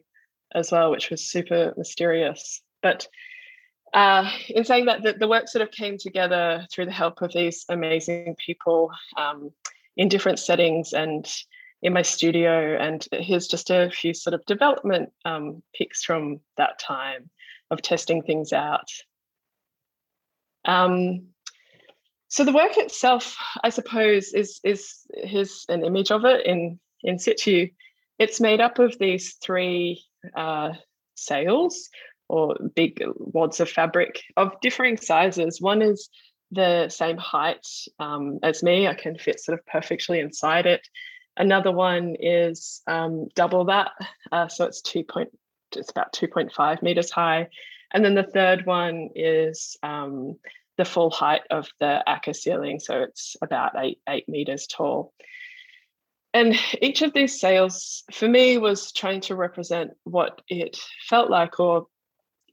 as 0.54 0.72
well, 0.72 0.92
which 0.92 1.10
was 1.10 1.30
super 1.30 1.74
mysterious. 1.78 2.62
But 2.82 3.08
uh, 3.94 4.30
in 4.50 4.66
saying 4.66 4.86
that, 4.86 5.04
the, 5.04 5.14
the, 5.14 5.28
work 5.28 5.48
sort 5.48 5.62
of 5.62 5.72
came 5.72 5.98
together 5.98 6.66
through 6.72 6.86
the 6.86 6.92
help 6.92 7.22
of 7.22 7.32
these 7.34 7.66
amazing 7.70 8.36
people 8.44 8.92
um, 9.18 9.52
in 9.96 10.10
different 10.10 10.40
settings 10.40 10.94
and 10.94 11.28
in 11.82 11.94
my 11.94 12.02
studio. 12.02 12.78
And 12.78 13.06
here's 13.12 13.48
just 13.48 13.70
a 13.70 13.90
few 13.90 14.14
sort 14.14 14.34
of 14.34 14.46
development 14.46 15.12
um, 15.26 15.64
pics 15.74 16.04
from 16.04 16.40
that 16.58 16.80
time 16.80 17.30
of 17.72 17.82
testing 17.82 18.22
things 18.24 18.52
out. 18.54 18.90
Um, 20.66 21.28
so 22.30 22.44
the 22.44 22.52
work 22.52 22.78
itself, 22.78 23.38
I 23.64 23.70
suppose, 23.70 24.34
is 24.34 24.60
is 24.64 25.00
here's 25.14 25.66
an 25.70 25.86
image 25.86 26.12
of 26.12 26.26
it 26.26 26.46
in 26.46 26.80
in 27.04 27.20
situ. 27.20 27.70
It's 28.20 28.42
made 28.42 28.60
up 28.60 28.80
of 28.80 28.98
these 29.00 29.36
three 29.36 30.04
uh, 30.36 30.74
sails 31.16 31.90
or 32.30 32.56
big 32.76 33.02
wads 33.18 33.60
of 33.60 33.70
fabric 33.70 34.22
of 34.36 34.60
differing 34.62 34.98
sizes. 34.98 35.62
One 35.62 35.82
is 35.82 36.10
the 36.52 36.90
same 36.90 37.18
height 37.18 37.66
um, 38.00 38.40
as 38.44 38.64
me; 38.64 38.88
I 38.88 38.94
can 38.94 39.18
fit 39.18 39.40
sort 39.40 39.60
of 39.60 39.66
perfectly 39.66 40.20
inside 40.20 40.66
it. 40.66 40.82
Another 41.36 41.72
one 41.72 42.16
is 42.20 42.82
um, 42.88 43.28
double 43.36 43.66
that, 43.66 43.92
uh, 44.32 44.48
so 44.48 44.66
it's 44.66 44.82
two 44.82 45.04
point, 45.04 45.30
it's 45.76 45.92
about 45.92 46.12
two 46.12 46.28
point 46.28 46.52
five 46.52 46.82
meters 46.82 47.12
high, 47.12 47.48
and 47.94 48.04
then 48.04 48.16
the 48.16 48.24
third 48.24 48.66
one 48.66 49.10
is 49.16 49.78
um, 49.84 50.38
the 50.78 50.86
full 50.86 51.10
height 51.10 51.42
of 51.52 51.68
the 51.80 52.04
ACCA 52.08 52.36
ceiling. 52.36 52.80
So 52.80 53.02
it's 53.02 53.36
about 53.42 53.74
eight, 53.78 54.00
eight 54.08 54.28
meters 54.28 54.68
tall. 54.68 55.14
And 56.38 56.56
each 56.84 57.02
of 57.02 57.14
these 57.14 57.40
sails 57.40 58.04
for 58.12 58.28
me 58.28 58.60
was 58.60 58.92
trying 58.92 59.22
to 59.22 59.36
represent 59.36 59.94
what 60.04 60.40
it 60.48 60.78
felt 61.10 61.32
like 61.32 61.60
or 61.60 61.88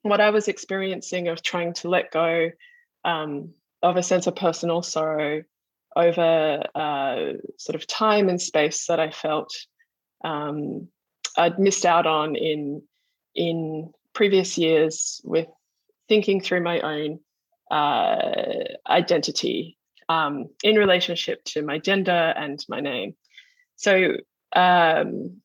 what 0.00 0.22
I 0.22 0.30
was 0.30 0.48
experiencing 0.48 1.28
of 1.28 1.42
trying 1.42 1.74
to 1.74 1.90
let 1.90 2.10
go 2.10 2.48
um, 3.04 3.52
of 3.82 3.98
a 3.98 4.02
sense 4.02 4.26
of 4.26 4.36
personal 4.36 4.80
sorrow 4.80 5.42
over 5.94 6.62
uh, 6.74 7.16
sort 7.58 7.76
of 7.76 7.86
time 7.86 8.30
and 8.30 8.40
space 8.40 8.86
that 8.86 9.00
I 9.00 9.10
felt 9.10 9.54
um, 10.24 10.88
I'd 11.36 11.58
missed 11.58 11.84
out 11.84 12.06
on 12.06 12.36
in 12.36 12.80
in 13.34 13.92
previous 14.14 14.56
years 14.56 15.20
with 15.24 15.48
thinking 16.08 16.40
through 16.40 16.62
my 16.62 16.80
own 16.80 17.20
uh, 17.70 18.64
identity 18.88 19.76
um, 20.08 20.48
in 20.62 20.76
relationship 20.76 21.44
to 21.44 21.60
my 21.60 21.78
gender 21.78 22.32
and 22.34 22.64
my 22.66 22.80
name. 22.80 23.14
So 23.76 24.16
um, 24.54 25.40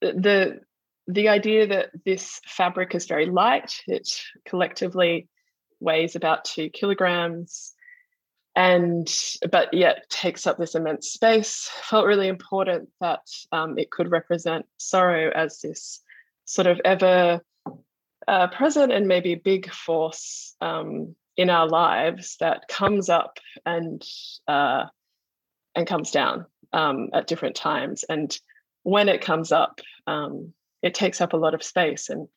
the 0.00 0.60
the 1.06 1.28
idea 1.28 1.66
that 1.66 1.90
this 2.04 2.40
fabric 2.46 2.94
is 2.94 3.06
very 3.06 3.26
light, 3.26 3.80
it 3.86 4.20
collectively 4.46 5.26
weighs 5.80 6.16
about 6.16 6.44
two 6.44 6.68
kilograms, 6.68 7.74
and 8.54 9.08
but 9.50 9.72
yet 9.72 10.08
takes 10.10 10.46
up 10.46 10.58
this 10.58 10.74
immense 10.74 11.08
space. 11.08 11.70
Felt 11.82 12.06
really 12.06 12.28
important 12.28 12.90
that 13.00 13.22
um, 13.52 13.78
it 13.78 13.90
could 13.90 14.10
represent 14.10 14.66
sorrow 14.76 15.30
as 15.34 15.60
this 15.60 16.02
sort 16.44 16.66
of 16.66 16.80
ever 16.84 17.40
uh, 18.26 18.48
present 18.48 18.92
and 18.92 19.08
maybe 19.08 19.34
big 19.34 19.70
force 19.72 20.54
um, 20.60 21.14
in 21.36 21.48
our 21.48 21.68
lives 21.68 22.36
that 22.40 22.68
comes 22.68 23.08
up 23.08 23.38
and 23.64 24.04
uh, 24.46 24.84
and 25.74 25.86
comes 25.86 26.10
down 26.10 26.44
um, 26.72 27.08
at 27.12 27.26
different 27.26 27.56
times. 27.56 28.04
And 28.08 28.36
when 28.82 29.08
it 29.08 29.20
comes 29.20 29.52
up, 29.52 29.80
um, 30.06 30.52
it 30.82 30.94
takes 30.94 31.20
up 31.20 31.32
a 31.32 31.36
lot 31.36 31.54
of 31.54 31.62
space. 31.62 32.08
And 32.08 32.28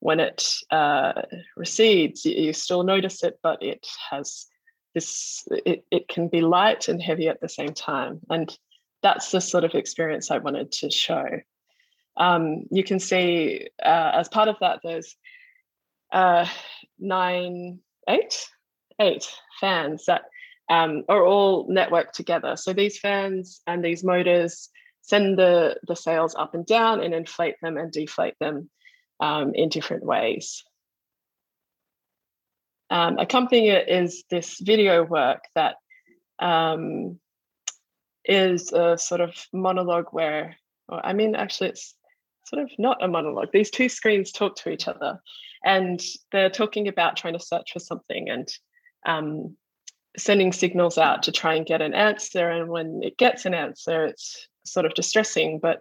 when 0.00 0.20
it 0.20 0.52
uh, 0.70 1.22
recedes, 1.56 2.24
you, 2.24 2.32
you, 2.32 2.52
still 2.52 2.82
notice 2.82 3.22
it, 3.22 3.38
but 3.42 3.62
it 3.62 3.86
has 4.10 4.46
this. 4.94 5.46
It 5.64 5.84
it 5.90 6.08
can 6.08 6.28
be 6.28 6.40
light 6.40 6.88
and 6.88 7.00
heavy 7.00 7.28
at 7.28 7.40
the 7.40 7.48
same 7.48 7.72
time. 7.72 8.20
And 8.28 8.56
that's 9.02 9.30
the 9.30 9.40
sort 9.40 9.64
of 9.64 9.74
experience 9.74 10.30
I 10.30 10.38
wanted 10.38 10.72
to 10.72 10.90
show. 10.90 11.26
Um, 12.16 12.64
you 12.70 12.84
can 12.84 13.00
see 13.00 13.68
uh, 13.84 14.12
as 14.14 14.28
part 14.28 14.48
of 14.48 14.56
that, 14.60 14.80
there's 14.82 15.16
uh, 16.12 16.46
nine 16.98 17.80
eight, 18.08 18.48
eight 19.00 19.26
fans 19.60 20.06
that 20.06 20.22
um, 20.70 21.04
are 21.08 21.24
all 21.24 21.68
networked 21.68 22.12
together. 22.12 22.56
So 22.56 22.72
these 22.72 22.98
fans 22.98 23.60
and 23.66 23.84
these 23.84 24.04
motors 24.04 24.70
send 25.02 25.38
the, 25.38 25.76
the 25.86 25.96
sails 25.96 26.34
up 26.34 26.54
and 26.54 26.64
down 26.64 27.02
and 27.02 27.14
inflate 27.14 27.56
them 27.62 27.76
and 27.76 27.92
deflate 27.92 28.34
them 28.40 28.70
um, 29.20 29.52
in 29.54 29.68
different 29.68 30.04
ways. 30.04 30.64
Um, 32.90 33.18
accompanying 33.18 33.66
it 33.66 33.88
is 33.88 34.24
this 34.30 34.58
video 34.60 35.04
work 35.04 35.44
that 35.54 35.76
um, 36.38 37.18
is 38.24 38.72
a 38.72 38.96
sort 38.96 39.20
of 39.20 39.34
monologue 39.52 40.08
where, 40.12 40.56
I 40.90 41.12
mean, 41.12 41.34
actually, 41.34 41.70
it's 41.70 41.94
sort 42.46 42.62
of 42.62 42.70
not 42.78 43.02
a 43.02 43.08
monologue. 43.08 43.48
These 43.52 43.70
two 43.70 43.88
screens 43.88 44.32
talk 44.32 44.56
to 44.56 44.70
each 44.70 44.88
other 44.88 45.20
and 45.64 46.02
they're 46.30 46.50
talking 46.50 46.88
about 46.88 47.16
trying 47.16 47.32
to 47.34 47.44
search 47.44 47.72
for 47.72 47.78
something 47.78 48.28
and 48.28 48.48
um, 49.06 49.56
sending 50.16 50.52
signals 50.52 50.98
out 50.98 51.24
to 51.24 51.32
try 51.32 51.54
and 51.54 51.66
get 51.66 51.82
an 51.82 51.94
answer. 51.94 52.48
And 52.48 52.68
when 52.68 53.00
it 53.02 53.16
gets 53.16 53.46
an 53.46 53.54
answer, 53.54 54.04
it's 54.04 54.48
sort 54.64 54.86
of 54.86 54.94
distressing, 54.94 55.58
but 55.60 55.80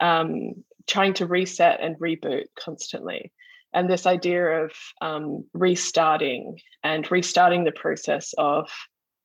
um, 0.00 0.64
trying 0.86 1.14
to 1.14 1.26
reset 1.26 1.80
and 1.80 1.98
reboot 1.98 2.46
constantly. 2.58 3.32
And 3.72 3.90
this 3.90 4.06
idea 4.06 4.64
of 4.64 4.72
um, 5.00 5.44
restarting 5.52 6.60
and 6.82 7.10
restarting 7.10 7.64
the 7.64 7.72
process 7.72 8.34
of 8.38 8.70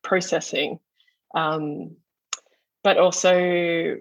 processing, 0.03 0.79
um, 1.35 1.95
but 2.83 2.97
also 2.97 3.97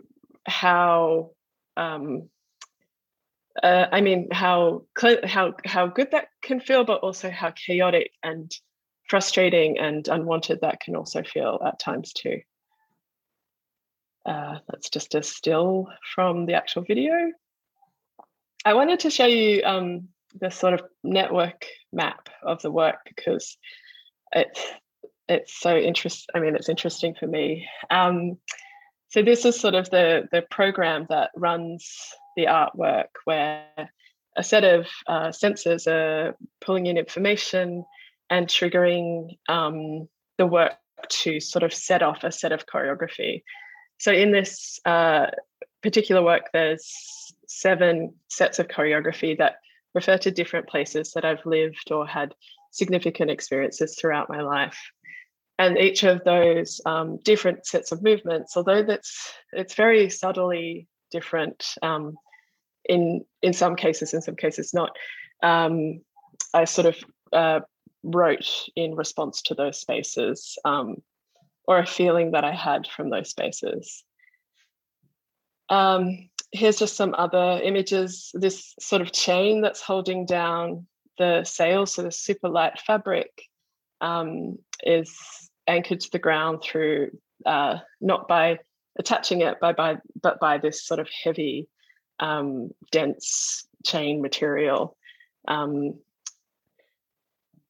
how 0.46 1.30
um, 1.76 2.28
uh, 3.62 3.86
I 3.90 4.00
mean, 4.00 4.28
how 4.30 4.84
how 5.24 5.54
how 5.64 5.86
good 5.86 6.12
that 6.12 6.28
can 6.42 6.60
feel, 6.60 6.84
but 6.84 7.00
also 7.00 7.30
how 7.30 7.50
chaotic 7.50 8.12
and 8.22 8.50
frustrating 9.10 9.78
and 9.78 10.06
unwanted 10.08 10.60
that 10.60 10.80
can 10.80 10.94
also 10.96 11.22
feel 11.22 11.60
at 11.66 11.78
times 11.80 12.12
too. 12.12 12.40
uh, 14.26 14.58
that's 14.68 14.90
just 14.90 15.14
a 15.14 15.22
still 15.22 15.88
from 16.14 16.46
the 16.46 16.54
actual 16.54 16.82
video. 16.82 17.32
I 18.64 18.74
wanted 18.74 19.00
to 19.00 19.10
show 19.10 19.26
you 19.26 19.62
um, 19.64 20.08
the 20.38 20.50
sort 20.50 20.74
of 20.74 20.82
network 21.02 21.66
map 21.92 22.28
of 22.42 22.60
the 22.62 22.70
work 22.70 22.98
because 23.06 23.56
it's 24.32 24.64
it's 25.28 25.58
so 25.58 25.76
interest. 25.76 26.30
I 26.34 26.40
mean, 26.40 26.54
it's 26.54 26.68
interesting 26.68 27.14
for 27.18 27.26
me. 27.26 27.66
Um, 27.90 28.36
so 29.08 29.22
this 29.22 29.44
is 29.44 29.58
sort 29.58 29.74
of 29.74 29.88
the 29.90 30.28
the 30.30 30.42
program 30.50 31.06
that 31.08 31.30
runs 31.34 32.14
the 32.36 32.46
artwork, 32.46 33.08
where 33.24 33.64
a 34.36 34.44
set 34.44 34.64
of 34.64 34.86
uh, 35.08 35.28
sensors 35.28 35.86
are 35.86 36.36
pulling 36.60 36.86
in 36.86 36.98
information 36.98 37.84
and 38.30 38.46
triggering 38.46 39.36
um, 39.48 40.08
the 40.38 40.46
work 40.46 40.74
to 41.08 41.40
sort 41.40 41.62
of 41.62 41.74
set 41.74 42.02
off 42.02 42.24
a 42.24 42.32
set 42.32 42.52
of 42.52 42.66
choreography. 42.66 43.42
So 43.98 44.12
in 44.12 44.32
this 44.32 44.78
uh, 44.86 45.26
particular 45.82 46.22
work, 46.22 46.44
there's 46.52 46.90
seven 47.46 48.14
sets 48.28 48.58
of 48.58 48.68
choreography 48.68 49.36
that 49.38 49.56
refer 49.94 50.16
to 50.18 50.30
different 50.30 50.68
places 50.68 51.12
that 51.12 51.24
I've 51.24 51.44
lived 51.44 51.90
or 51.90 52.06
had 52.06 52.34
significant 52.70 53.30
experiences 53.30 53.96
throughout 53.98 54.28
my 54.28 54.40
life. 54.40 54.78
And 55.58 55.76
each 55.76 56.04
of 56.04 56.24
those 56.24 56.80
um, 56.86 57.18
different 57.22 57.66
sets 57.66 57.92
of 57.92 58.02
movements, 58.02 58.56
although 58.56 58.82
that's 58.82 59.34
it's 59.52 59.74
very 59.74 60.08
subtly 60.08 60.86
different 61.10 61.74
um, 61.82 62.14
in 62.86 63.24
in 63.42 63.52
some 63.52 63.76
cases, 63.76 64.14
in 64.14 64.22
some 64.22 64.36
cases 64.36 64.72
not. 64.72 64.90
Um, 65.42 66.00
I 66.54 66.64
sort 66.64 66.86
of 66.86 66.96
uh, 67.32 67.60
wrote 68.02 68.68
in 68.76 68.94
response 68.94 69.42
to 69.42 69.54
those 69.54 69.80
spaces 69.80 70.58
um, 70.64 70.96
or 71.66 71.78
a 71.78 71.86
feeling 71.86 72.32
that 72.32 72.44
I 72.44 72.52
had 72.52 72.86
from 72.86 73.10
those 73.10 73.30
spaces. 73.30 74.04
Um, 75.68 76.28
here's 76.52 76.78
just 76.78 76.96
some 76.96 77.14
other 77.16 77.60
images. 77.62 78.30
This 78.34 78.74
sort 78.80 79.02
of 79.02 79.12
chain 79.12 79.60
that's 79.60 79.82
holding 79.82 80.26
down 80.26 80.86
the 81.18 81.44
sails, 81.44 81.94
so 81.94 82.02
the 82.02 82.10
super 82.10 82.48
light 82.48 82.80
fabric, 82.80 83.30
um, 84.00 84.58
is 84.82 85.14
anchored 85.66 86.00
to 86.00 86.10
the 86.10 86.18
ground 86.18 86.62
through 86.62 87.10
uh, 87.46 87.76
not 88.00 88.26
by 88.26 88.58
attaching 88.98 89.42
it, 89.42 89.60
by, 89.60 89.72
by 89.72 89.96
but 90.20 90.40
by 90.40 90.58
this 90.58 90.84
sort 90.84 91.00
of 91.00 91.08
heavy, 91.24 91.68
um, 92.18 92.70
dense 92.90 93.66
chain 93.84 94.20
material. 94.20 94.96
Um, 95.48 95.94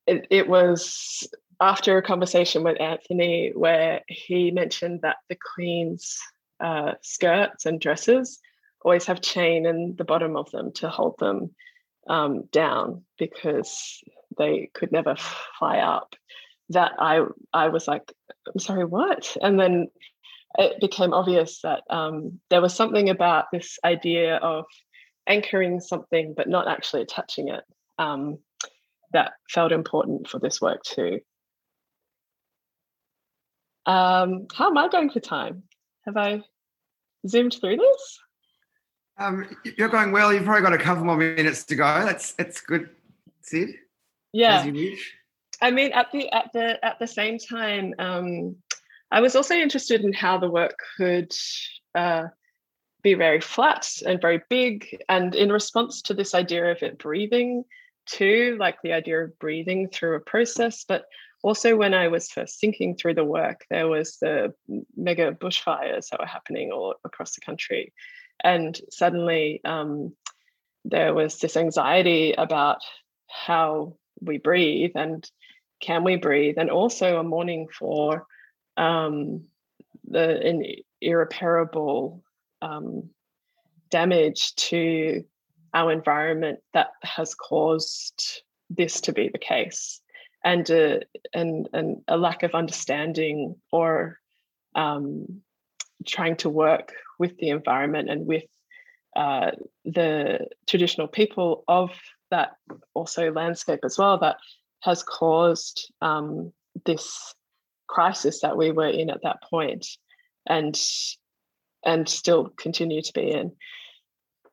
it, 0.06 0.26
it 0.30 0.48
was 0.48 1.28
after 1.60 1.96
a 1.96 2.02
conversation 2.02 2.62
with 2.62 2.80
Anthony 2.80 3.52
where 3.54 4.02
he 4.08 4.50
mentioned 4.50 5.02
that 5.02 5.16
the 5.28 5.36
Queen's 5.54 6.18
uh, 6.58 6.92
skirts 7.02 7.66
and 7.66 7.80
dresses 7.80 8.40
always 8.82 9.06
have 9.06 9.20
chain 9.20 9.66
in 9.66 9.94
the 9.96 10.04
bottom 10.04 10.36
of 10.36 10.50
them 10.50 10.72
to 10.72 10.88
hold 10.88 11.18
them 11.18 11.54
um, 12.08 12.44
down 12.50 13.04
because 13.18 14.02
they 14.38 14.70
could 14.72 14.90
never 14.90 15.16
fly 15.58 15.78
up. 15.78 16.14
That 16.70 16.92
I 16.98 17.24
I 17.52 17.68
was 17.68 17.88
like, 17.88 18.12
I'm 18.46 18.60
sorry, 18.60 18.84
what? 18.84 19.36
And 19.42 19.58
then 19.58 19.88
it 20.56 20.80
became 20.80 21.12
obvious 21.12 21.60
that 21.62 21.82
um, 21.90 22.40
there 22.48 22.62
was 22.62 22.74
something 22.74 23.10
about 23.10 23.46
this 23.52 23.78
idea 23.84 24.36
of 24.36 24.64
anchoring 25.26 25.80
something 25.80 26.34
but 26.36 26.48
not 26.48 26.68
actually 26.68 27.02
attaching 27.02 27.48
it 27.48 27.62
um, 27.98 28.38
that 29.12 29.32
felt 29.48 29.72
important 29.72 30.28
for 30.28 30.38
this 30.38 30.60
work 30.60 30.82
too. 30.82 31.20
Um, 33.86 34.46
how 34.54 34.68
am 34.68 34.78
I 34.78 34.88
going 34.88 35.10
for 35.10 35.20
time? 35.20 35.64
Have 36.04 36.16
I 36.16 36.42
zoomed 37.26 37.56
through 37.60 37.76
this? 37.76 38.18
Um, 39.18 39.56
you're 39.76 39.88
going 39.88 40.12
well. 40.12 40.32
You've 40.32 40.44
probably 40.44 40.62
got 40.62 40.72
a 40.72 40.78
couple 40.78 41.04
more 41.04 41.16
minutes 41.16 41.64
to 41.64 41.76
go. 41.76 41.84
That's 41.84 42.32
that's 42.32 42.60
good, 42.60 42.88
Sid. 43.42 43.70
Yeah. 44.32 44.64
I 45.62 45.70
mean, 45.70 45.92
at 45.92 46.10
the 46.12 46.32
at 46.32 46.50
the 46.52 46.82
at 46.84 46.98
the 46.98 47.06
same 47.06 47.38
time, 47.38 47.94
um, 47.98 48.56
I 49.10 49.20
was 49.20 49.36
also 49.36 49.54
interested 49.54 50.02
in 50.02 50.12
how 50.12 50.38
the 50.38 50.48
work 50.48 50.78
could 50.96 51.32
uh, 51.94 52.28
be 53.02 53.14
very 53.14 53.40
flat 53.40 53.86
and 54.06 54.20
very 54.20 54.42
big, 54.48 54.86
and 55.08 55.34
in 55.34 55.52
response 55.52 56.00
to 56.02 56.14
this 56.14 56.34
idea 56.34 56.70
of 56.70 56.82
it 56.82 56.98
breathing 56.98 57.64
too, 58.10 58.56
like 58.58 58.78
the 58.82 58.92
idea 58.92 59.24
of 59.24 59.38
breathing 59.38 59.88
through 59.88 60.16
a 60.16 60.20
process. 60.20 60.84
But 60.86 61.04
also, 61.42 61.76
when 61.76 61.94
I 61.94 62.08
was 62.08 62.30
first 62.30 62.60
thinking 62.60 62.96
through 62.96 63.14
the 63.14 63.24
work, 63.24 63.64
there 63.70 63.88
was 63.88 64.18
the 64.18 64.52
mega 64.96 65.32
bushfires 65.32 66.08
that 66.10 66.20
were 66.20 66.26
happening 66.26 66.70
all 66.70 66.94
across 67.04 67.34
the 67.34 67.40
country, 67.40 67.92
and 68.44 68.78
suddenly 68.90 69.60
um, 69.64 70.14
there 70.84 71.14
was 71.14 71.38
this 71.38 71.56
anxiety 71.56 72.32
about 72.32 72.78
how 73.28 73.96
we 74.20 74.38
breathe 74.38 74.92
and 74.94 75.28
can 75.80 76.04
we 76.04 76.16
breathe, 76.16 76.56
and 76.58 76.70
also 76.70 77.18
a 77.18 77.22
mourning 77.22 77.68
for 77.68 78.26
um, 78.76 79.44
the 80.08 80.40
an 80.46 80.64
irreparable 81.00 82.22
um, 82.60 83.08
damage 83.90 84.54
to 84.56 85.24
our 85.74 85.92
environment 85.92 86.60
that 86.74 86.90
has 87.02 87.34
caused 87.34 88.42
this 88.68 89.00
to 89.02 89.12
be 89.12 89.28
the 89.28 89.38
case 89.38 90.00
and 90.44 90.70
uh, 90.70 90.98
and 91.34 91.68
and 91.72 92.02
a 92.08 92.16
lack 92.16 92.42
of 92.42 92.54
understanding 92.54 93.56
or 93.72 94.18
um, 94.74 95.42
trying 96.06 96.36
to 96.36 96.48
work 96.48 96.94
with 97.18 97.36
the 97.38 97.50
environment 97.50 98.08
and 98.08 98.26
with 98.26 98.44
uh, 99.16 99.50
the 99.84 100.46
traditional 100.66 101.08
people 101.08 101.64
of 101.68 101.90
that 102.30 102.52
also 102.94 103.32
landscape 103.32 103.80
as 103.84 103.98
well 103.98 104.18
that 104.18 104.36
has 104.82 105.02
caused 105.02 105.92
um, 106.00 106.52
this 106.86 107.34
crisis 107.88 108.40
that 108.40 108.56
we 108.56 108.70
were 108.70 108.88
in 108.88 109.10
at 109.10 109.22
that 109.22 109.42
point 109.42 109.86
and 110.46 110.80
and 111.84 112.08
still 112.08 112.48
continue 112.56 113.02
to 113.02 113.12
be 113.12 113.30
in 113.30 113.52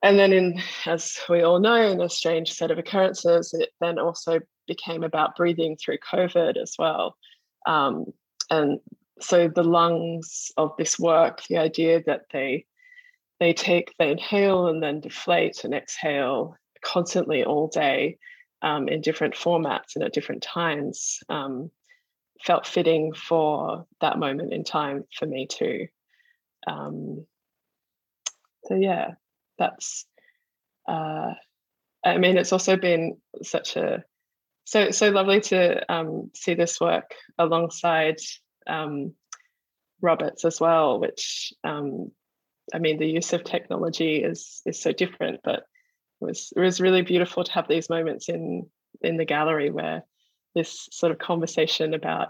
and 0.04 0.20
then 0.20 0.32
in 0.32 0.62
as 0.86 1.20
we 1.30 1.42
all 1.42 1.60
know 1.60 1.76
in 1.76 2.02
a 2.02 2.10
strange 2.10 2.54
set 2.54 2.72
of 2.72 2.78
occurrences 2.78 3.54
it 3.54 3.70
then 3.82 3.98
also 3.98 4.40
became 4.68 5.04
about 5.04 5.36
breathing 5.36 5.78
through 5.78 5.98
covid 5.98 6.58
as 6.58 6.74
well. 6.78 7.16
Um, 7.66 8.06
and 8.50 8.80
so 9.20 9.48
the 9.48 9.64
lungs 9.64 10.52
of 10.58 10.74
this 10.78 11.00
work 11.00 11.44
the 11.50 11.58
idea 11.58 12.04
that 12.06 12.22
they 12.32 12.66
they 13.40 13.54
take 13.54 13.94
they 13.98 14.12
inhale 14.12 14.68
and 14.68 14.82
then 14.82 15.00
deflate 15.00 15.64
and 15.64 15.74
exhale 15.74 16.56
constantly 16.84 17.44
all 17.44 17.68
day 17.68 18.18
um, 18.62 18.88
in 18.88 19.02
different 19.02 19.36
formats 19.36 19.96
and 19.96 20.04
at 20.04 20.14
different 20.14 20.44
times 20.44 21.20
um, 21.30 21.70
felt 22.44 22.68
fitting 22.68 23.14
for 23.14 23.86
that 24.02 24.20
moment 24.20 24.54
in 24.54 24.64
time 24.64 25.04
for 25.18 25.26
me 25.26 25.48
too. 25.48 25.88
Um, 26.68 27.26
so 28.66 28.76
yeah 28.76 29.12
that's 29.58 30.06
uh, 30.88 31.34
I 32.06 32.18
mean, 32.18 32.38
it's 32.38 32.54
also 32.54 32.78
been 32.78 33.18
such 33.44 33.76
a 33.76 34.04
so 34.64 34.92
so 34.92 35.10
lovely 35.10 35.42
to 35.42 35.92
um, 35.92 36.32
see 36.34 36.54
this 36.54 36.80
work 36.80 37.14
alongside 37.38 38.18
um, 38.68 39.14
Roberts 40.02 40.46
as 40.46 40.60
well, 40.60 41.00
which 41.00 41.54
um, 41.64 42.12
I 42.74 42.80
mean, 42.80 42.98
the 42.98 43.08
use 43.08 43.34
of 43.34 43.44
technology 43.44 44.24
is 44.24 44.62
is 44.66 44.82
so 44.82 44.92
different, 44.92 45.42
but 45.44 45.60
it 45.60 46.26
was 46.26 46.54
it 46.56 46.60
was 46.60 46.82
really 46.82 47.02
beautiful 47.02 47.44
to 47.44 47.52
have 47.54 47.68
these 47.68 47.90
moments 47.90 48.30
in 48.30 48.68
in 49.02 49.18
the 49.18 49.26
gallery 49.26 49.70
where 49.70 50.04
this 50.56 50.88
sort 50.92 51.12
of 51.12 51.20
conversation 51.20 51.94
about 51.94 52.30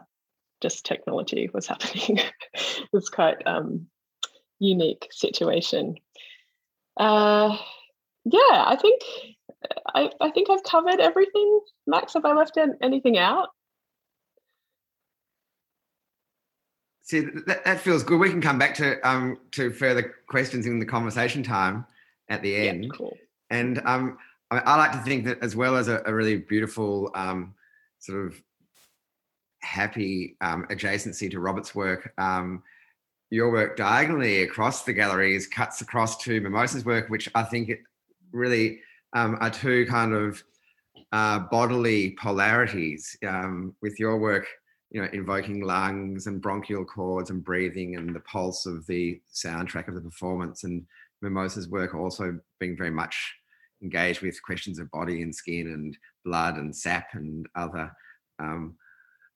just 0.62 0.86
technology 0.86 1.50
was 1.54 1.68
happening. 1.68 2.20
it's 2.94 3.10
quite 3.10 3.46
um, 3.46 3.88
unique 4.60 5.08
situation. 5.12 5.96
Uh, 6.98 7.56
yeah, 8.26 8.66
I 8.66 8.78
think 8.82 9.02
I, 9.94 10.10
I 10.20 10.32
think 10.32 10.50
I've 10.50 10.64
covered 10.64 11.00
everything. 11.00 11.60
Max, 11.86 12.14
have 12.14 12.26
I 12.26 12.34
left 12.34 12.58
anything 12.82 13.18
out? 13.18 13.50
See, 17.04 17.22
that, 17.22 17.64
that 17.64 17.80
feels 17.80 18.04
good. 18.04 18.20
We 18.20 18.30
can 18.30 18.42
come 18.42 18.60
back 18.60 18.76
to 18.76 19.00
um, 19.08 19.38
to 19.52 19.70
further 19.72 20.16
questions 20.28 20.66
in 20.66 20.80
the 20.80 20.86
conversation 20.86 21.42
time 21.42 21.86
at 22.30 22.42
the 22.42 22.56
end. 22.68 22.84
Yeah, 22.84 22.90
cool. 22.94 23.18
And 23.50 23.82
um, 23.86 24.18
I, 24.52 24.60
I, 24.60 24.76
like 24.76 24.92
to 24.92 24.98
think 25.00 25.24
that 25.26 25.42
as 25.42 25.56
well 25.56 25.78
as 25.78 25.88
a, 25.88 26.02
a 26.06 26.14
really 26.14 26.36
beautiful 26.36 27.12
um, 27.16 27.54
sort 28.00 28.26
of 28.26 28.42
happy 29.62 30.36
um, 30.42 30.66
adjacency 30.70 31.32
to 31.32 31.40
Robert's 31.40 31.74
work, 31.74 32.14
um, 32.18 32.62
your 33.30 33.52
work 33.52 33.76
diagonally 33.76 34.44
across 34.44 34.84
the 34.84 34.94
galleries 34.94 35.48
cuts 35.48 35.82
across 35.82 36.18
to 36.24 36.42
Mimosa's 36.42 36.86
work, 36.86 37.10
which 37.10 37.30
I 37.36 37.44
think 37.44 37.72
really 38.32 38.80
um, 39.14 39.38
are 39.42 39.50
two 39.50 39.86
kind 39.88 40.14
of 40.14 40.42
uh, 41.12 41.40
bodily 41.40 42.12
polarities. 42.12 43.18
Um, 43.26 43.76
with 43.82 44.00
your 44.00 44.18
work 44.18 44.48
you 44.90 45.02
know, 45.02 45.10
invoking 45.12 45.62
lungs 45.62 46.28
and 46.28 46.42
bronchial 46.42 46.86
cords 46.86 47.30
and 47.30 47.44
breathing 47.44 47.96
and 47.96 48.16
the 48.16 48.22
pulse 48.22 48.66
of 48.66 48.86
the 48.88 49.20
soundtrack 49.34 49.88
of 49.88 49.96
the 49.96 50.02
performance. 50.02 50.64
And 50.64 50.86
Mimosa's 51.22 51.68
work 51.68 51.94
also 51.94 52.40
being 52.60 52.78
very 52.78 52.92
much 52.92 53.36
engaged 53.84 54.22
with 54.22 54.42
questions 54.44 54.80
of 54.80 54.90
body 54.92 55.22
and 55.22 55.36
skin 55.36 55.68
and 55.68 55.98
blood 56.24 56.56
and 56.56 56.76
sap 56.76 57.10
and 57.14 57.46
other 57.56 57.92
um, 58.40 58.76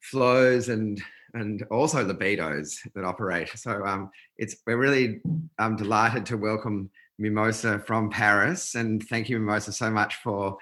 flows 0.01 0.69
and 0.69 1.01
and 1.33 1.63
also 1.71 2.05
libidos 2.05 2.77
that 2.95 3.03
operate. 3.03 3.49
So 3.55 3.85
um, 3.85 4.09
it's 4.37 4.55
we're 4.65 4.77
really 4.77 5.21
um, 5.59 5.75
delighted 5.75 6.25
to 6.27 6.37
welcome 6.37 6.89
Mimosa 7.17 7.79
from 7.79 8.09
Paris, 8.09 8.75
and 8.75 9.01
thank 9.07 9.29
you, 9.29 9.39
Mimosa, 9.39 9.71
so 9.71 9.89
much 9.89 10.15
for 10.15 10.57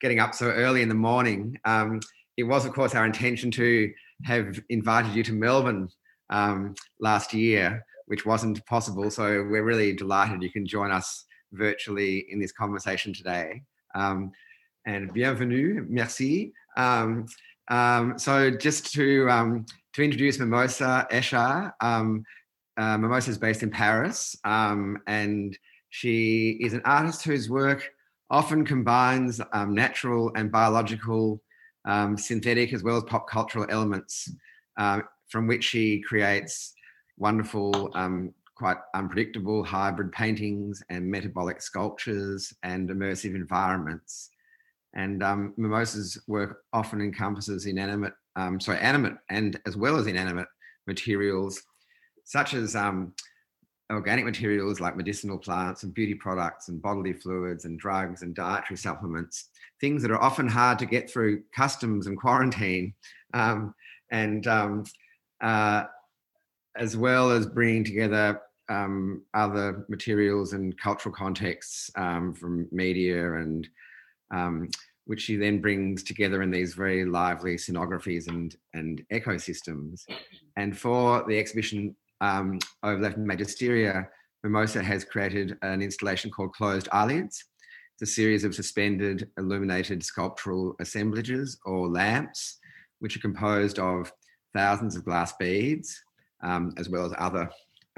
getting 0.00 0.18
up 0.18 0.34
so 0.34 0.46
early 0.46 0.82
in 0.82 0.88
the 0.88 0.94
morning. 0.94 1.58
Um, 1.64 2.00
it 2.36 2.44
was, 2.44 2.64
of 2.64 2.72
course, 2.72 2.94
our 2.94 3.06
intention 3.06 3.50
to 3.52 3.92
have 4.24 4.60
invited 4.68 5.14
you 5.14 5.22
to 5.24 5.32
Melbourne 5.32 5.88
um, 6.30 6.74
last 6.98 7.32
year, 7.32 7.84
which 8.06 8.26
wasn't 8.26 8.64
possible. 8.66 9.10
So 9.10 9.24
we're 9.24 9.64
really 9.64 9.94
delighted 9.94 10.42
you 10.42 10.50
can 10.50 10.66
join 10.66 10.90
us 10.90 11.24
virtually 11.52 12.26
in 12.30 12.40
this 12.40 12.52
conversation 12.52 13.12
today. 13.12 13.62
Um, 13.94 14.32
and 14.86 15.12
bienvenue, 15.12 15.86
merci. 15.88 16.52
Um, 16.76 17.26
so 18.16 18.50
just 18.50 18.92
to 18.94 19.30
to 19.94 20.02
introduce 20.02 20.38
Mimosa 20.38 21.06
Echard, 21.10 21.72
um, 21.80 22.24
uh, 22.76 22.96
Mimosa 22.96 23.30
is 23.30 23.38
based 23.38 23.62
in 23.62 23.70
Paris, 23.70 24.36
um, 24.44 24.98
and 25.06 25.56
she 25.90 26.58
is 26.60 26.72
an 26.72 26.82
artist 26.84 27.24
whose 27.24 27.50
work 27.50 27.90
often 28.30 28.64
combines 28.64 29.40
um, 29.52 29.74
natural 29.74 30.32
and 30.36 30.50
biological, 30.50 31.42
um, 31.84 32.16
synthetic 32.16 32.72
as 32.72 32.82
well 32.82 32.96
as 32.96 33.04
pop 33.04 33.28
cultural 33.28 33.66
elements, 33.68 34.32
uh, 34.78 35.00
from 35.28 35.46
which 35.46 35.64
she 35.64 36.00
creates 36.00 36.72
wonderful, 37.18 37.90
quite 38.62 38.76
unpredictable 38.94 39.64
hybrid 39.64 40.12
paintings 40.12 40.82
and 40.88 41.04
metabolic 41.04 41.60
sculptures 41.60 42.54
and 42.62 42.88
immersive 42.90 43.34
environments. 43.34 44.30
And 44.94 45.22
um, 45.22 45.54
Mimosa's 45.56 46.18
work 46.26 46.62
often 46.72 47.00
encompasses 47.00 47.66
inanimate, 47.66 48.12
um, 48.36 48.60
sorry, 48.60 48.78
animate 48.78 49.14
and 49.30 49.60
as 49.66 49.76
well 49.76 49.96
as 49.96 50.06
inanimate 50.06 50.48
materials, 50.86 51.62
such 52.24 52.54
as 52.54 52.74
um, 52.74 53.12
organic 53.90 54.24
materials 54.24 54.80
like 54.80 54.96
medicinal 54.96 55.38
plants 55.38 55.82
and 55.82 55.94
beauty 55.94 56.14
products 56.14 56.68
and 56.68 56.80
bodily 56.80 57.12
fluids 57.12 57.64
and 57.64 57.78
drugs 57.78 58.22
and 58.22 58.34
dietary 58.34 58.76
supplements, 58.76 59.50
things 59.80 60.02
that 60.02 60.10
are 60.10 60.22
often 60.22 60.48
hard 60.48 60.78
to 60.78 60.86
get 60.86 61.10
through 61.10 61.42
customs 61.54 62.06
and 62.06 62.18
quarantine, 62.18 62.94
um, 63.34 63.74
and 64.10 64.46
um, 64.46 64.84
uh, 65.40 65.84
as 66.76 66.96
well 66.96 67.30
as 67.30 67.46
bringing 67.46 67.84
together 67.84 68.40
um, 68.68 69.22
other 69.34 69.84
materials 69.88 70.54
and 70.54 70.78
cultural 70.78 71.14
contexts 71.14 71.90
um, 71.96 72.32
from 72.32 72.66
media 72.72 73.34
and 73.34 73.68
um, 74.30 74.68
which 75.06 75.22
she 75.22 75.36
then 75.36 75.60
brings 75.60 76.02
together 76.02 76.42
in 76.42 76.50
these 76.50 76.74
very 76.74 77.04
lively 77.04 77.56
scenographies 77.56 78.28
and, 78.28 78.56
and 78.74 79.02
ecosystems. 79.12 80.02
And 80.56 80.76
for 80.76 81.24
the 81.26 81.38
exhibition 81.38 81.96
um, 82.20 82.58
Overlap 82.82 83.16
Magisteria, 83.16 84.06
Mimosa 84.44 84.82
has 84.82 85.04
created 85.04 85.58
an 85.62 85.82
installation 85.82 86.30
called 86.30 86.52
Closed 86.52 86.88
Eyelids. 86.92 87.44
It's 87.94 88.10
a 88.10 88.14
series 88.14 88.44
of 88.44 88.54
suspended 88.54 89.28
illuminated 89.38 90.04
sculptural 90.04 90.74
assemblages 90.80 91.58
or 91.64 91.88
lamps, 91.88 92.58
which 93.00 93.16
are 93.16 93.20
composed 93.20 93.78
of 93.78 94.12
thousands 94.54 94.96
of 94.96 95.04
glass 95.04 95.32
beads, 95.38 96.00
um, 96.42 96.72
as 96.78 96.88
well 96.88 97.04
as 97.04 97.12
other 97.18 97.50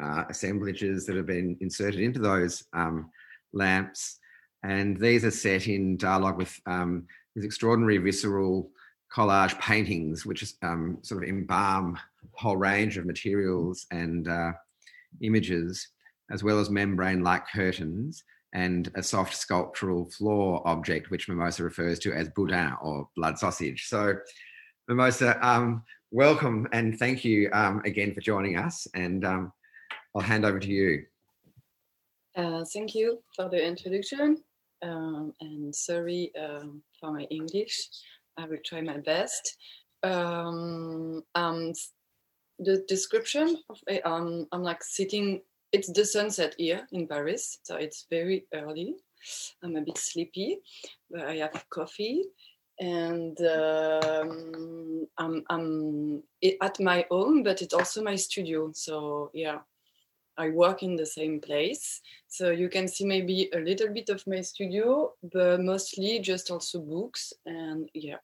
uh, 0.02 0.24
assemblages 0.28 1.06
that 1.06 1.16
have 1.16 1.26
been 1.26 1.56
inserted 1.60 2.00
into 2.00 2.18
those 2.18 2.64
um, 2.72 3.10
lamps 3.52 4.18
and 4.64 4.98
these 4.98 5.24
are 5.26 5.30
set 5.30 5.68
in 5.68 5.98
dialogue 5.98 6.38
with 6.38 6.58
um, 6.64 7.06
these 7.36 7.44
extraordinary 7.44 7.98
visceral 7.98 8.70
collage 9.14 9.58
paintings, 9.60 10.24
which 10.24 10.42
is, 10.42 10.54
um, 10.62 10.98
sort 11.02 11.22
of 11.22 11.28
embalm 11.28 11.96
a 11.96 12.40
whole 12.40 12.56
range 12.56 12.96
of 12.96 13.04
materials 13.04 13.86
and 13.90 14.26
uh, 14.26 14.52
images, 15.20 15.88
as 16.30 16.42
well 16.42 16.58
as 16.58 16.70
membrane-like 16.70 17.46
curtains 17.52 18.24
and 18.54 18.90
a 18.94 19.02
soft 19.02 19.36
sculptural 19.36 20.06
floor 20.10 20.66
object, 20.66 21.10
which 21.10 21.28
Mimosa 21.28 21.62
refers 21.62 21.98
to 21.98 22.14
as 22.14 22.30
boudin 22.30 22.72
or 22.80 23.08
blood 23.16 23.38
sausage. 23.38 23.86
So, 23.86 24.14
Mimosa, 24.88 25.46
um, 25.46 25.82
welcome 26.10 26.66
and 26.72 26.98
thank 26.98 27.22
you 27.22 27.50
um, 27.52 27.82
again 27.84 28.14
for 28.14 28.22
joining 28.22 28.56
us. 28.56 28.86
And 28.94 29.26
um, 29.26 29.52
I'll 30.14 30.22
hand 30.22 30.46
over 30.46 30.58
to 30.58 30.68
you. 30.68 31.04
Uh, 32.34 32.64
thank 32.72 32.94
you 32.94 33.22
for 33.36 33.50
the 33.50 33.62
introduction 33.62 34.38
um, 34.84 35.32
and 35.40 35.74
sorry 35.74 36.30
um, 36.40 36.82
for 37.00 37.12
my 37.12 37.22
English. 37.30 37.88
I 38.36 38.46
will 38.46 38.58
try 38.64 38.80
my 38.80 38.98
best. 38.98 39.56
Um, 40.02 41.22
um 41.34 41.72
the 42.58 42.84
description 42.86 43.58
of 43.68 43.78
um, 44.04 44.46
I'm 44.52 44.62
like 44.62 44.82
sitting. 44.82 45.42
It's 45.72 45.90
the 45.90 46.04
sunset 46.04 46.54
here 46.56 46.86
in 46.92 47.08
Paris, 47.08 47.58
so 47.64 47.76
it's 47.76 48.06
very 48.10 48.46
early. 48.54 48.94
I'm 49.62 49.76
a 49.76 49.80
bit 49.80 49.98
sleepy, 49.98 50.58
but 51.10 51.26
I 51.26 51.36
have 51.36 51.66
coffee, 51.70 52.22
and 52.78 53.36
um, 53.40 55.06
I'm, 55.18 55.42
I'm 55.50 56.22
at 56.62 56.78
my 56.78 57.06
home, 57.10 57.42
but 57.42 57.62
it's 57.62 57.74
also 57.74 58.02
my 58.02 58.16
studio. 58.16 58.70
So 58.72 59.30
yeah, 59.34 59.58
I 60.36 60.48
work 60.50 60.82
in 60.82 60.96
the 60.96 61.06
same 61.06 61.40
place. 61.40 62.00
So 62.28 62.50
you 62.50 62.68
can 62.68 62.88
see 62.88 63.04
maybe 63.04 63.48
a 63.52 63.58
little 63.58 63.92
bit 63.92 64.08
of 64.08 64.26
my 64.26 64.40
studio, 64.40 65.12
but 65.32 65.60
mostly 65.60 66.18
just 66.20 66.50
also 66.50 66.80
books. 66.80 67.32
And 67.46 67.88
yeah, 67.94 68.16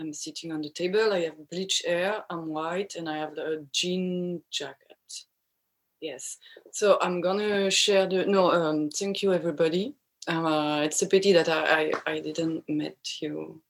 I'm 0.00 0.12
sitting 0.12 0.52
on 0.52 0.62
the 0.62 0.70
table. 0.70 1.12
I 1.12 1.20
have 1.20 1.50
bleach 1.50 1.82
hair. 1.86 2.24
I'm 2.30 2.48
white 2.48 2.96
and 2.96 3.08
I 3.08 3.18
have 3.18 3.38
a 3.38 3.64
jean 3.72 4.42
jacket. 4.50 4.96
Yes. 6.00 6.38
So 6.72 6.98
I'm 7.00 7.20
gonna 7.20 7.70
share 7.70 8.06
the. 8.06 8.26
No, 8.26 8.50
um, 8.50 8.90
thank 8.90 9.22
you 9.22 9.32
everybody. 9.32 9.94
Uh, 10.26 10.82
it's 10.84 11.02
a 11.02 11.06
pity 11.06 11.32
that 11.32 11.48
I, 11.48 11.92
I, 12.06 12.12
I 12.12 12.20
didn't 12.20 12.64
met 12.68 12.96
you, 13.20 13.60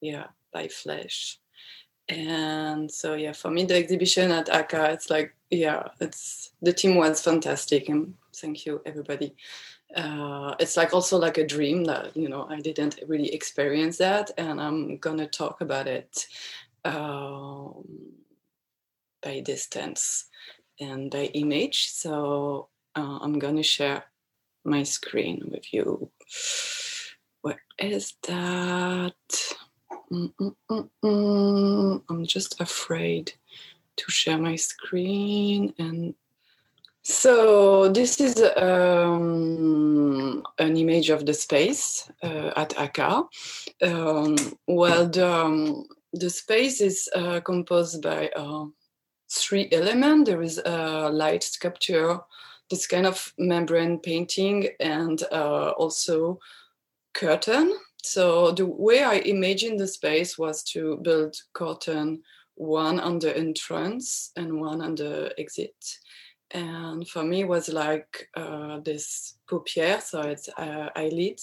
yeah, 0.00 0.26
by 0.52 0.68
flesh. 0.68 1.38
And 2.10 2.90
so 2.90 3.14
yeah, 3.14 3.32
for 3.32 3.50
me 3.50 3.64
the 3.64 3.76
exhibition 3.76 4.32
at 4.32 4.48
ACCA, 4.48 4.92
it's 4.92 5.10
like 5.10 5.32
yeah, 5.48 5.88
it's 6.00 6.50
the 6.60 6.72
team 6.72 6.96
was 6.96 7.22
fantastic, 7.22 7.88
and 7.88 8.14
thank 8.34 8.66
you 8.66 8.82
everybody. 8.84 9.36
Uh, 9.94 10.54
it's 10.58 10.76
like 10.76 10.92
also 10.92 11.18
like 11.18 11.38
a 11.38 11.46
dream 11.46 11.84
that 11.84 12.16
you 12.16 12.28
know 12.28 12.48
I 12.50 12.60
didn't 12.60 12.98
really 13.06 13.32
experience 13.32 13.96
that, 13.98 14.32
and 14.36 14.60
I'm 14.60 14.96
gonna 14.96 15.28
talk 15.28 15.60
about 15.60 15.86
it 15.86 16.26
um, 16.84 17.84
by 19.22 19.38
distance 19.40 20.26
and 20.80 21.12
by 21.12 21.26
image. 21.34 21.90
So 21.90 22.70
uh, 22.96 23.18
I'm 23.22 23.38
gonna 23.38 23.62
share 23.62 24.02
my 24.64 24.82
screen 24.82 25.48
with 25.52 25.72
you. 25.72 26.10
What 27.42 27.58
is 27.78 28.14
that? 28.26 29.14
Mm 30.10 30.32
-mm 30.38 30.88
-mm 31.02 32.02
I'm 32.08 32.24
just 32.26 32.60
afraid 32.60 33.32
to 33.96 34.10
share 34.10 34.38
my 34.38 34.56
screen 34.56 35.74
and 35.78 36.14
so 37.02 37.88
this 37.88 38.20
is 38.20 38.36
um, 38.56 40.44
an 40.58 40.76
image 40.76 41.08
of 41.10 41.24
the 41.24 41.32
space 41.32 42.10
uh, 42.22 42.52
at 42.56 42.70
ACCA. 42.76 43.26
Um, 43.82 44.36
well, 44.66 45.08
the, 45.08 45.26
um, 45.26 45.88
the 46.12 46.28
space 46.28 46.80
is 46.82 47.08
uh, 47.14 47.40
composed 47.40 48.02
by 48.02 48.28
uh, 48.36 48.66
three 49.30 49.68
elements. 49.72 50.28
There 50.28 50.42
is 50.42 50.58
a 50.58 51.08
light 51.10 51.42
sculpture, 51.42 52.20
this 52.68 52.86
kind 52.86 53.06
of 53.06 53.32
membrane 53.38 53.98
painting, 53.98 54.68
and 54.78 55.22
uh, 55.32 55.70
also 55.70 56.38
curtain. 57.14 57.72
So 58.02 58.52
the 58.52 58.66
way 58.66 59.02
I 59.02 59.14
imagined 59.16 59.80
the 59.80 59.86
space 59.86 60.38
was 60.38 60.62
to 60.72 60.98
build 61.02 61.36
curtain 61.52 62.22
one 62.54 63.00
on 63.00 63.18
the 63.18 63.36
entrance 63.36 64.32
and 64.36 64.60
one 64.60 64.82
on 64.82 64.94
the 64.94 65.34
exit. 65.38 65.74
And 66.50 67.08
for 67.08 67.22
me, 67.22 67.44
was 67.44 67.68
like 67.68 68.28
uh, 68.36 68.80
this 68.80 69.38
paupière, 69.48 70.02
so 70.02 70.22
it's 70.22 70.48
uh, 70.58 70.88
eyelid. 70.96 71.38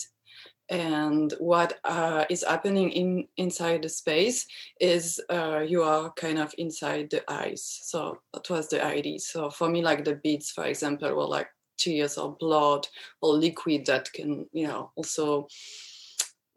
And 0.70 1.34
what 1.40 1.80
uh, 1.86 2.26
is 2.30 2.44
happening 2.44 2.92
in 2.92 3.28
inside 3.38 3.84
the 3.84 3.90
space 3.90 4.46
is 4.82 5.20
uh, 5.30 5.60
you 5.60 5.82
are 5.82 6.12
kind 6.12 6.38
of 6.38 6.54
inside 6.58 7.10
the 7.10 7.24
eyes. 7.32 7.80
So 7.84 8.20
that 8.34 8.50
was 8.50 8.68
the 8.68 8.84
idea. 8.84 9.20
So 9.20 9.50
for 9.50 9.70
me, 9.70 9.82
like 9.82 10.04
the 10.04 10.16
beads, 10.16 10.52
for 10.52 10.66
example, 10.66 11.16
were 11.16 11.26
like 11.26 11.48
tears 11.78 12.18
or 12.18 12.36
blood 12.36 12.86
or 13.22 13.34
liquid 13.34 13.86
that 13.86 14.12
can, 14.12 14.46
you 14.52 14.68
know, 14.68 14.92
also 14.96 15.48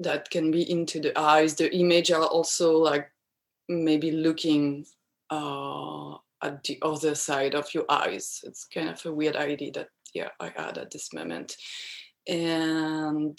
that 0.01 0.31
can 0.31 0.51
be 0.51 0.71
into 0.71 1.01
the 1.01 1.19
eyes. 1.19 1.55
The 1.55 1.75
image 1.75 2.11
are 2.11 2.25
also 2.25 2.77
like 2.77 3.11
maybe 3.69 4.11
looking 4.11 4.87
uh, 5.31 6.15
at 6.43 6.65
the 6.65 6.79
other 6.83 7.15
side 7.15 7.55
of 7.55 7.73
your 7.73 7.85
eyes. 7.89 8.43
It's 8.45 8.65
kind 8.65 8.89
of 8.89 9.05
a 9.07 9.13
weird 9.13 9.37
idea 9.37 9.73
that 9.73 9.89
yeah 10.13 10.31
I 10.41 10.53
had 10.57 10.79
at 10.79 10.91
this 10.91 11.13
moment, 11.13 11.57
and 12.27 13.39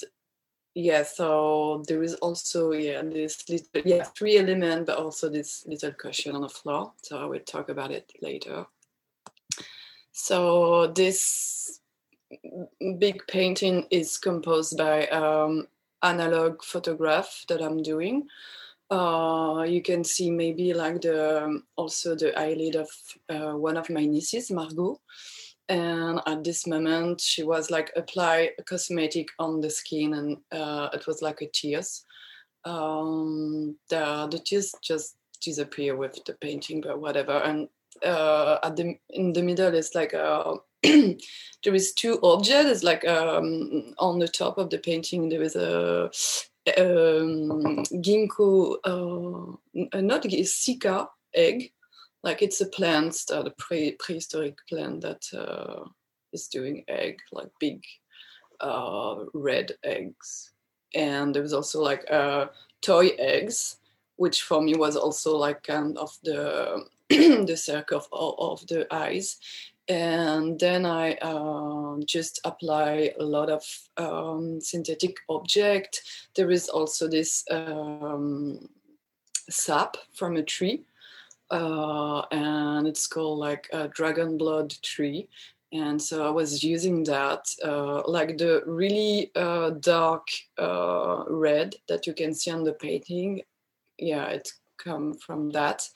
yeah 0.74 1.04
so 1.04 1.84
there 1.88 2.02
is 2.02 2.16
also 2.16 2.72
yeah 2.72 3.02
this 3.02 3.44
little 3.50 3.68
yeah 3.84 4.04
three 4.18 4.38
element 4.38 4.86
but 4.86 4.98
also 4.98 5.30
this 5.30 5.66
little 5.68 5.92
cushion 5.92 6.34
on 6.34 6.42
the 6.42 6.50
floor 6.50 6.94
so 7.02 7.20
i 7.20 7.26
will 7.26 7.40
talk 7.42 7.68
about 7.68 7.92
it 7.92 8.10
later 8.22 8.66
so 10.14 10.88
this 10.88 11.82
big 12.98 13.22
painting 13.28 13.86
is 13.92 14.18
composed 14.18 14.78
by 14.78 15.08
um, 15.08 15.68
analog 16.04 16.64
photograph 16.64 17.44
that 17.48 17.62
i'm 17.62 17.82
doing. 17.82 18.28
Uh, 18.92 19.64
you 19.66 19.82
can 19.82 20.04
see 20.04 20.30
maybe 20.30 20.74
like 20.74 21.00
the 21.02 21.46
um, 21.46 21.64
also 21.78 22.14
the 22.14 22.38
eyelid 22.38 22.76
of 22.76 22.90
uh, 23.30 23.54
one 23.58 23.78
of 23.78 23.90
my 23.90 24.06
nieces 24.06 24.52
margot. 24.52 25.00
And 25.70 26.20
at 26.28 26.44
this 26.44 26.68
moment 26.68 27.22
she 27.22 27.44
was 27.44 27.72
like 27.72 27.94
apply 27.96 28.52
a 28.60 28.64
cosmetic 28.64 29.30
on 29.40 29.62
the 29.62 29.70
skin 29.70 30.14
and 30.14 30.38
uh, 30.52 30.90
it 30.92 31.08
was 31.08 31.22
like 31.22 31.42
a 31.42 31.48
tears. 31.48 32.04
Um, 32.66 33.78
the, 33.90 34.28
the 34.30 34.40
tears 34.40 34.74
just 34.84 35.16
disappear 35.42 35.96
with 35.96 36.20
the 36.26 36.34
painting 36.34 36.82
but 36.82 37.00
whatever. 37.00 37.38
And 37.38 37.70
uh, 38.06 38.58
at 38.62 38.76
the 38.76 38.96
in 39.10 39.32
the 39.32 39.42
middle 39.42 39.74
is 39.74 39.96
like 39.96 40.12
a 40.12 40.56
there 41.64 41.76
is 41.76 41.94
two 41.94 42.20
objects 42.24 42.84
like 42.84 43.08
um, 43.08 43.94
on 43.98 44.20
the 44.20 44.28
top 44.28 44.58
of 44.58 44.70
the 44.70 44.78
painting 44.80 45.30
there 45.30 45.42
is 45.42 45.56
a 45.56 46.10
um, 46.78 47.84
ginkgo 48.02 48.78
uh, 48.84 50.02
not 50.02 50.26
a 50.26 50.44
sika 50.44 51.08
egg. 51.34 51.72
Like 52.24 52.42
it's 52.42 52.62
a 52.62 52.68
plant 52.68 53.18
that 53.30 53.48
a 53.48 53.52
pre- 53.52 53.94
prehistoric 53.94 54.58
plant 54.70 55.02
that 55.02 55.26
uh, 55.34 55.86
is 56.34 56.48
doing 56.48 56.84
egg 56.88 57.18
like 57.32 57.50
big 57.60 57.84
uh, 58.60 59.26
red 59.34 59.72
eggs. 59.84 60.52
And 60.94 61.34
there 61.34 61.42
was 61.42 61.54
also 61.54 61.82
like 61.82 62.06
uh, 62.12 62.48
toy 62.82 63.10
eggs 63.18 63.78
which 64.18 64.44
for 64.44 64.62
me 64.62 64.76
was 64.76 64.96
also 64.96 65.36
like 65.36 65.64
kind 65.64 65.98
of 65.98 66.16
the 66.24 66.86
the 67.10 67.58
circle 67.58 68.06
of, 68.12 68.36
of 68.38 68.68
the 68.68 68.86
eyes 68.94 69.38
and 69.88 70.60
then 70.60 70.86
I 70.86 71.14
uh, 71.16 71.98
just 72.06 72.40
apply 72.46 73.14
a 73.20 73.24
lot 73.24 73.50
of 73.50 73.64
um, 73.98 74.62
synthetic 74.62 75.18
object. 75.30 76.04
There 76.36 76.52
is 76.52 76.70
also 76.70 77.08
this 77.08 77.44
um, 77.50 78.70
sap 79.50 79.98
from 80.14 80.38
a 80.38 80.44
tree 80.44 80.86
uh, 81.52 82.22
and 82.32 82.88
it's 82.88 83.08
called 83.08 83.40
like 83.40 83.68
a 83.74 83.90
dragon 83.90 84.38
blood 84.38 84.74
tree. 84.82 85.28
And 85.74 86.02
so 86.02 86.26
I 86.26 86.30
was 86.30 86.64
using 86.64 87.04
that, 87.06 87.46
uh, 87.64 88.02
like 88.08 88.38
the 88.38 88.62
really 88.66 89.32
uh, 89.36 89.72
dark 89.72 90.28
uh, 90.58 91.24
red 91.28 91.76
that 91.88 92.06
you 92.08 92.14
can 92.14 92.34
see 92.34 92.52
on 92.52 92.64
the 92.64 92.74
painting. 92.74 93.42
Yeah, 93.98 94.28
it 94.28 94.52
come 94.78 95.14
from 95.14 95.50
that. 95.52 95.88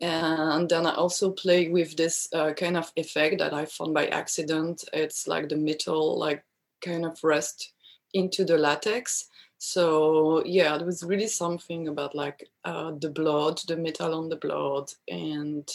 And 0.00 0.68
then 0.68 0.86
I 0.86 0.94
also 0.94 1.30
play 1.30 1.68
with 1.68 1.96
this 1.96 2.28
uh, 2.34 2.52
kind 2.52 2.76
of 2.76 2.92
effect 2.96 3.38
that 3.38 3.54
I 3.54 3.64
found 3.64 3.94
by 3.94 4.08
accident. 4.08 4.84
It's 4.92 5.26
like 5.26 5.48
the 5.48 5.56
metal, 5.56 6.18
like 6.18 6.44
kind 6.82 7.06
of 7.06 7.18
rust 7.22 7.72
into 8.12 8.44
the 8.44 8.56
latex 8.56 9.28
so 9.58 10.44
yeah 10.44 10.76
there 10.76 10.86
was 10.86 11.02
really 11.02 11.26
something 11.26 11.88
about 11.88 12.14
like 12.14 12.48
uh, 12.64 12.92
the 13.00 13.08
blood 13.08 13.58
the 13.68 13.76
metal 13.76 14.14
on 14.14 14.28
the 14.28 14.36
blood 14.36 14.90
and 15.08 15.68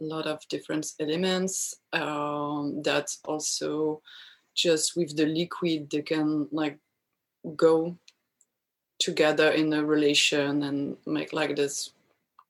a 0.00 0.04
lot 0.04 0.26
of 0.26 0.46
different 0.48 0.86
elements 1.00 1.76
um, 1.92 2.82
that 2.82 3.08
also 3.24 4.02
just 4.54 4.96
with 4.96 5.16
the 5.16 5.26
liquid 5.26 5.88
they 5.90 6.02
can 6.02 6.46
like 6.52 6.78
go 7.56 7.96
together 8.98 9.50
in 9.50 9.72
a 9.72 9.84
relation 9.84 10.62
and 10.62 10.96
make 11.06 11.32
like 11.32 11.56
this 11.56 11.90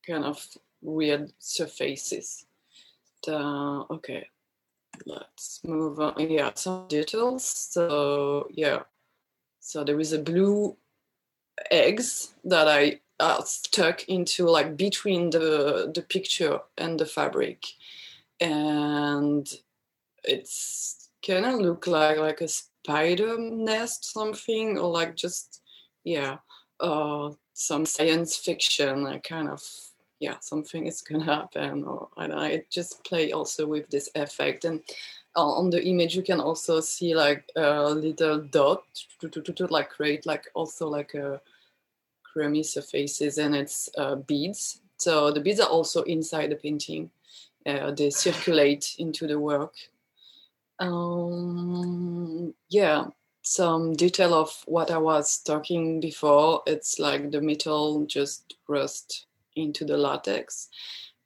kind 0.06 0.24
of 0.24 0.46
weird 0.84 1.32
surfaces. 1.38 2.46
The, 3.26 3.86
okay 3.90 4.28
let's 5.06 5.60
move 5.64 6.00
on. 6.00 6.14
Yeah 6.18 6.52
some 6.54 6.86
details 6.88 7.44
so 7.44 8.48
yeah. 8.50 8.80
So 9.60 9.84
there 9.84 10.00
is 10.00 10.12
a 10.12 10.18
blue 10.18 10.76
eggs 11.70 12.34
that 12.44 12.68
I 12.68 13.00
uh, 13.20 13.42
stuck 13.44 14.08
into 14.08 14.46
like 14.46 14.76
between 14.76 15.30
the 15.30 15.90
the 15.94 16.02
picture 16.02 16.60
and 16.76 16.98
the 16.98 17.06
fabric, 17.06 17.64
and 18.40 19.48
it's 20.24 21.08
kind 21.26 21.46
of 21.46 21.60
look 21.60 21.86
like 21.86 22.18
like 22.18 22.40
a 22.40 22.48
spider 22.48 23.38
nest 23.38 24.12
something 24.12 24.78
or 24.78 24.90
like 24.90 25.16
just 25.16 25.62
yeah 26.04 26.36
uh 26.80 27.30
some 27.54 27.86
science 27.86 28.36
fiction 28.36 29.20
kind 29.20 29.48
of 29.48 29.62
yeah 30.20 30.36
something 30.40 30.86
is 30.86 31.02
gonna 31.02 31.24
happen 31.24 31.84
or 31.84 32.08
I 32.16 32.26
don't 32.26 32.36
know 32.36 32.44
it 32.44 32.70
just 32.70 33.04
play 33.04 33.32
also 33.32 33.66
with 33.66 33.88
this 33.88 34.08
effect. 34.14 34.64
And 34.64 34.80
uh, 35.36 35.46
on 35.46 35.70
the 35.70 35.84
image 35.84 36.16
you 36.16 36.22
can 36.22 36.40
also 36.40 36.80
see 36.80 37.14
like 37.14 37.50
a 37.56 37.90
little 37.90 38.40
dot 38.40 38.84
to, 39.20 39.28
to, 39.28 39.40
to, 39.40 39.66
like 39.66 39.90
create 39.90 40.26
like 40.26 40.44
also 40.54 40.88
like 40.88 41.14
a 41.14 41.40
creamy 42.22 42.62
surfaces 42.62 43.38
and 43.38 43.54
it's 43.54 43.88
uh, 43.98 44.16
beads. 44.16 44.80
So 44.96 45.30
the 45.30 45.40
beads 45.40 45.60
are 45.60 45.68
also 45.68 46.02
inside 46.02 46.50
the 46.50 46.56
painting. 46.56 47.10
Uh, 47.66 47.90
they 47.90 48.10
circulate 48.10 48.96
into 48.98 49.26
the 49.26 49.38
work. 49.38 49.74
Um, 50.78 52.54
yeah 52.68 53.06
some 53.46 53.92
detail 53.92 54.32
of 54.32 54.50
what 54.66 54.90
i 54.90 54.96
was 54.96 55.38
talking 55.38 56.00
before 56.00 56.62
it's 56.66 56.98
like 56.98 57.30
the 57.30 57.40
metal 57.40 58.04
just 58.06 58.56
rust 58.68 59.26
into 59.56 59.84
the 59.84 59.96
latex. 59.96 60.68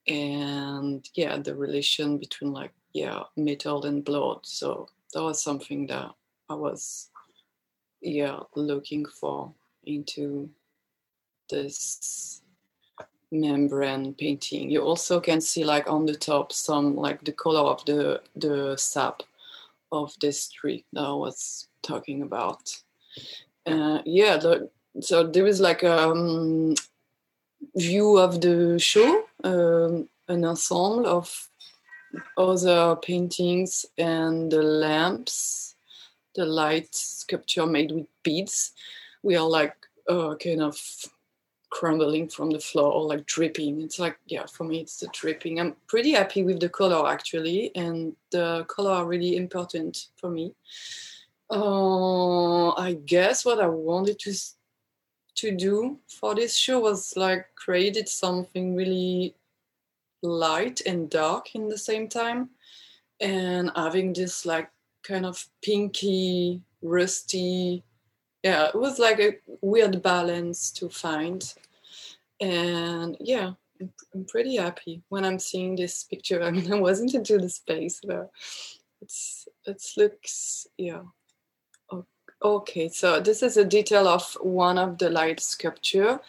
And 0.07 1.07
yeah 1.15 1.37
the 1.37 1.55
relation 1.55 2.19
between 2.19 2.53
like 2.53 2.73
yeah 2.95 3.25
metal 3.37 3.85
and 3.85 4.05
blood. 4.05 4.41
So 4.43 4.89
that 5.15 5.23
was 5.23 5.43
something 5.43 5.87
that 5.87 6.11
i 6.51 6.55
was 6.55 7.11
yeah 8.01 8.39
looking 8.55 9.05
for 9.05 9.53
into 9.85 10.49
this 11.51 12.43
membrane 13.31 14.15
painting. 14.15 14.71
You 14.71 14.83
also 14.83 15.21
can 15.21 15.41
see 15.41 15.65
like 15.65 15.91
on 15.91 16.07
the 16.07 16.15
top 16.15 16.53
some 16.53 16.97
like 16.97 17.25
the 17.25 17.33
color 17.33 17.61
of 17.61 17.85
the 17.85 18.23
the 18.37 18.77
sap 18.77 19.23
of 19.91 20.15
this 20.21 20.49
tree 20.49 20.85
that 20.93 21.05
i 21.05 21.13
was 21.13 21.69
talking 21.83 22.23
about. 22.23 22.75
Uh, 23.67 24.01
yeah 24.07 24.37
the, 24.37 24.71
so 25.01 25.27
there 25.27 25.47
is 25.47 25.61
like 25.61 25.85
um, 25.85 26.75
view 27.75 28.19
of 28.19 28.41
the 28.41 28.79
show 28.79 29.25
um, 29.45 30.09
an 30.29 30.45
ensemble 30.45 31.07
of 31.07 31.49
other 32.37 32.97
paintings 32.97 33.87
and 33.97 34.51
the 34.51 34.63
lamps, 34.63 35.75
the 36.35 36.45
light 36.45 36.95
sculpture 36.95 37.67
made 37.67 37.93
with 37.93 38.07
beads. 38.23 38.73
We 39.23 39.37
are 39.37 39.49
like 39.49 39.75
uh, 40.09 40.35
kind 40.37 40.63
of 40.63 40.79
crumbling 41.71 42.29
from 42.29 42.51
the 42.51 42.61
floor 42.61 42.93
or 42.93 43.07
like 43.07 43.27
dripping. 43.27 43.83
It's 43.83 43.99
like, 43.99 44.19
yeah, 44.27 44.47
for 44.47 44.65
me, 44.65 44.81
it's 44.81 44.99
the 44.99 45.09
dripping. 45.13 45.61
I'm 45.61 45.77
pretty 45.87 46.13
happy 46.13 46.43
with 46.43 46.61
the 46.61 46.69
color 46.69 47.09
actually, 47.09 47.73
and 47.75 48.15
the 48.31 48.65
color 48.69 48.93
are 48.93 49.07
really 49.07 49.37
important 49.37 50.07
for 50.17 50.31
me. 50.31 50.55
Uh, 51.51 52.71
I 52.71 52.95
guess 53.05 53.45
what 53.45 53.61
I 53.61 53.69
wanted 53.69 54.19
to 54.21 54.35
to 55.39 55.53
do 55.53 55.99
for 56.09 56.35
this 56.35 56.57
show 56.57 56.81
was 56.81 57.17
like 57.17 57.47
created 57.55 58.09
something 58.09 58.75
really 58.75 59.35
light 60.23 60.81
and 60.85 61.11
dark 61.11 61.55
in 61.55 61.69
the 61.69 61.79
same 61.79 62.09
time 62.09 62.51
and 63.21 63.71
having 63.77 64.13
this 64.13 64.45
like 64.45 64.69
kind 65.03 65.25
of 65.25 65.47
pinky 65.63 66.61
rusty 66.83 67.85
yeah 68.43 68.67
it 68.67 68.75
was 68.75 68.99
like 68.99 69.21
a 69.21 69.37
weird 69.61 70.03
balance 70.03 70.71
to 70.71 70.89
find. 70.89 71.55
And 72.41 73.17
yeah 73.21 73.53
i'm, 73.81 73.93
I'm 74.15 74.25
pretty 74.25 74.57
happy 74.57 75.03
when 75.09 75.25
i'm 75.25 75.39
seeing 75.39 75.77
this 75.77 76.05
picture. 76.05 76.43
I 76.47 76.51
mean 76.51 76.73
i 76.73 76.81
wasn't 76.81 77.15
into 77.15 77.39
the 77.39 77.49
space 77.49 78.01
but 78.05 78.31
it's 79.01 79.47
it 79.67 79.83
looks 79.97 80.67
yeah 80.77 81.03
okay 82.43 82.89
so 82.89 83.21
this 83.21 83.43
is 83.43 83.57
a 83.57 83.65
detail 83.65 84.07
of 84.07 84.37
one 84.41 84.79
of 84.79 84.99
the 84.99 85.11
light 85.11 85.41
sculpture 85.41 86.21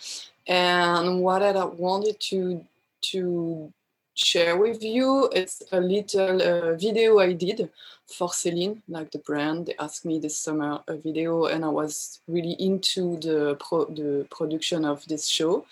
and 0.48 1.22
what 1.22 1.42
i 1.42 1.64
wanted 1.66 2.20
to 2.20 2.66
to 3.02 3.72
share 4.20 4.58
with 4.58 4.84
you. 4.84 5.30
is 5.34 5.64
a 5.72 5.80
little 5.80 6.42
uh, 6.42 6.76
video 6.76 7.20
I 7.20 7.34
did 7.34 7.70
for 8.08 8.34
Celine, 8.34 8.82
like 8.88 9.12
the 9.12 9.20
brand. 9.20 9.68
They 9.68 9.76
asked 9.80 10.06
me 10.06 10.20
this 10.20 10.38
summer 10.38 10.82
a 10.88 10.96
video, 10.96 11.46
and 11.46 11.64
I 11.64 11.70
was 11.70 12.20
really 12.28 12.56
into 12.60 13.18
the 13.18 13.56
pro- 13.60 13.86
the 13.86 14.28
production 14.30 14.86
of 14.86 15.06
this 15.08 15.28
show. 15.28 15.66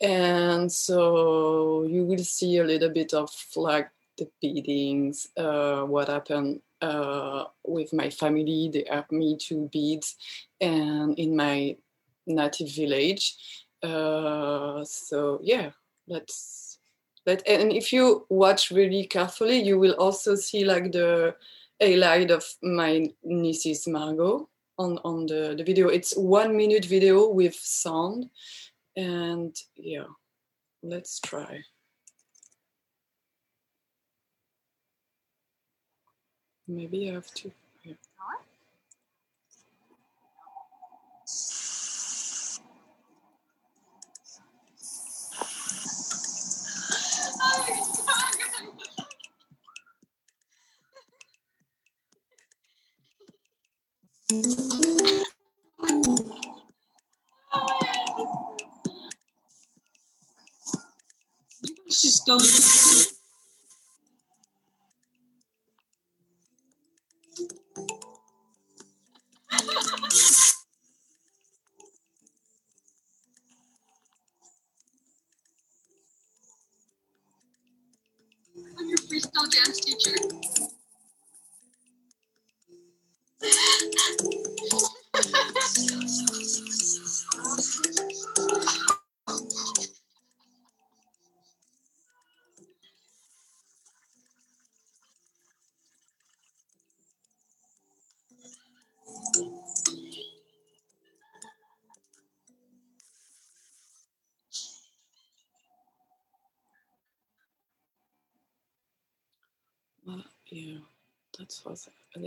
and 0.00 0.70
so 0.72 1.84
you 1.84 2.04
will 2.04 2.24
see 2.24 2.58
a 2.58 2.64
little 2.64 2.90
bit 2.90 3.14
of 3.14 3.30
like 3.56 3.90
the 4.18 4.28
beadings, 4.40 5.28
uh, 5.36 5.82
what 5.84 6.08
happened 6.08 6.60
uh, 6.80 7.44
with 7.64 7.92
my 7.92 8.10
family. 8.10 8.70
They 8.72 8.84
helped 8.88 9.12
me 9.12 9.36
to 9.48 9.68
bead, 9.72 10.04
and 10.60 11.18
in 11.18 11.36
my 11.36 11.76
native 12.26 12.70
village. 12.74 13.36
Uh, 13.82 14.84
so 14.84 15.40
yeah, 15.42 15.70
let's 16.08 16.78
let. 17.26 17.46
And 17.46 17.72
if 17.72 17.92
you 17.92 18.26
watch 18.28 18.70
really 18.70 19.06
carefully, 19.06 19.62
you 19.62 19.78
will 19.78 19.94
also 19.94 20.34
see 20.34 20.64
like 20.64 20.92
the 20.92 21.34
highlight 21.80 22.30
of 22.30 22.44
my 22.62 23.10
niece's 23.22 23.86
Margot 23.86 24.48
on 24.78 24.98
on 25.04 25.26
the 25.26 25.54
the 25.56 25.64
video. 25.64 25.88
It's 25.88 26.16
one 26.16 26.56
minute 26.56 26.84
video 26.84 27.28
with 27.28 27.54
sound, 27.54 28.30
and 28.96 29.54
yeah, 29.76 30.08
let's 30.82 31.20
try. 31.20 31.62
Maybe 36.68 37.10
I 37.10 37.14
have 37.14 37.32
to. 37.34 37.52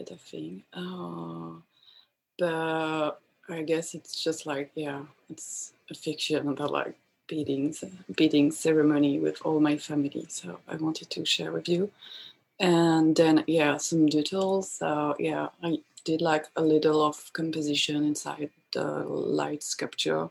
A 0.09 0.13
little 0.13 0.17
thing. 0.17 0.63
Uh, 0.73 1.61
but 2.37 3.19
I 3.49 3.61
guess 3.63 3.93
it's 3.93 4.23
just 4.23 4.45
like, 4.45 4.71
yeah, 4.75 5.01
it's 5.29 5.73
a 5.89 5.93
fiction 5.93 6.47
about 6.47 6.71
like 6.71 6.95
beatings, 7.27 7.83
beating 8.15 8.51
ceremony 8.51 9.19
with 9.19 9.41
all 9.43 9.59
my 9.59 9.77
family. 9.77 10.25
So 10.29 10.59
I 10.67 10.75
wanted 10.75 11.09
to 11.11 11.25
share 11.25 11.51
with 11.51 11.67
you. 11.67 11.91
And 12.59 13.15
then, 13.15 13.43
yeah, 13.47 13.77
some 13.77 14.07
details. 14.07 14.71
So, 14.71 15.15
yeah, 15.19 15.49
I 15.61 15.79
did 16.05 16.21
like 16.21 16.45
a 16.55 16.61
little 16.61 17.05
of 17.05 17.31
composition 17.33 18.03
inside 18.03 18.49
the 18.73 18.83
light 18.83 19.63
sculpture. 19.63 20.29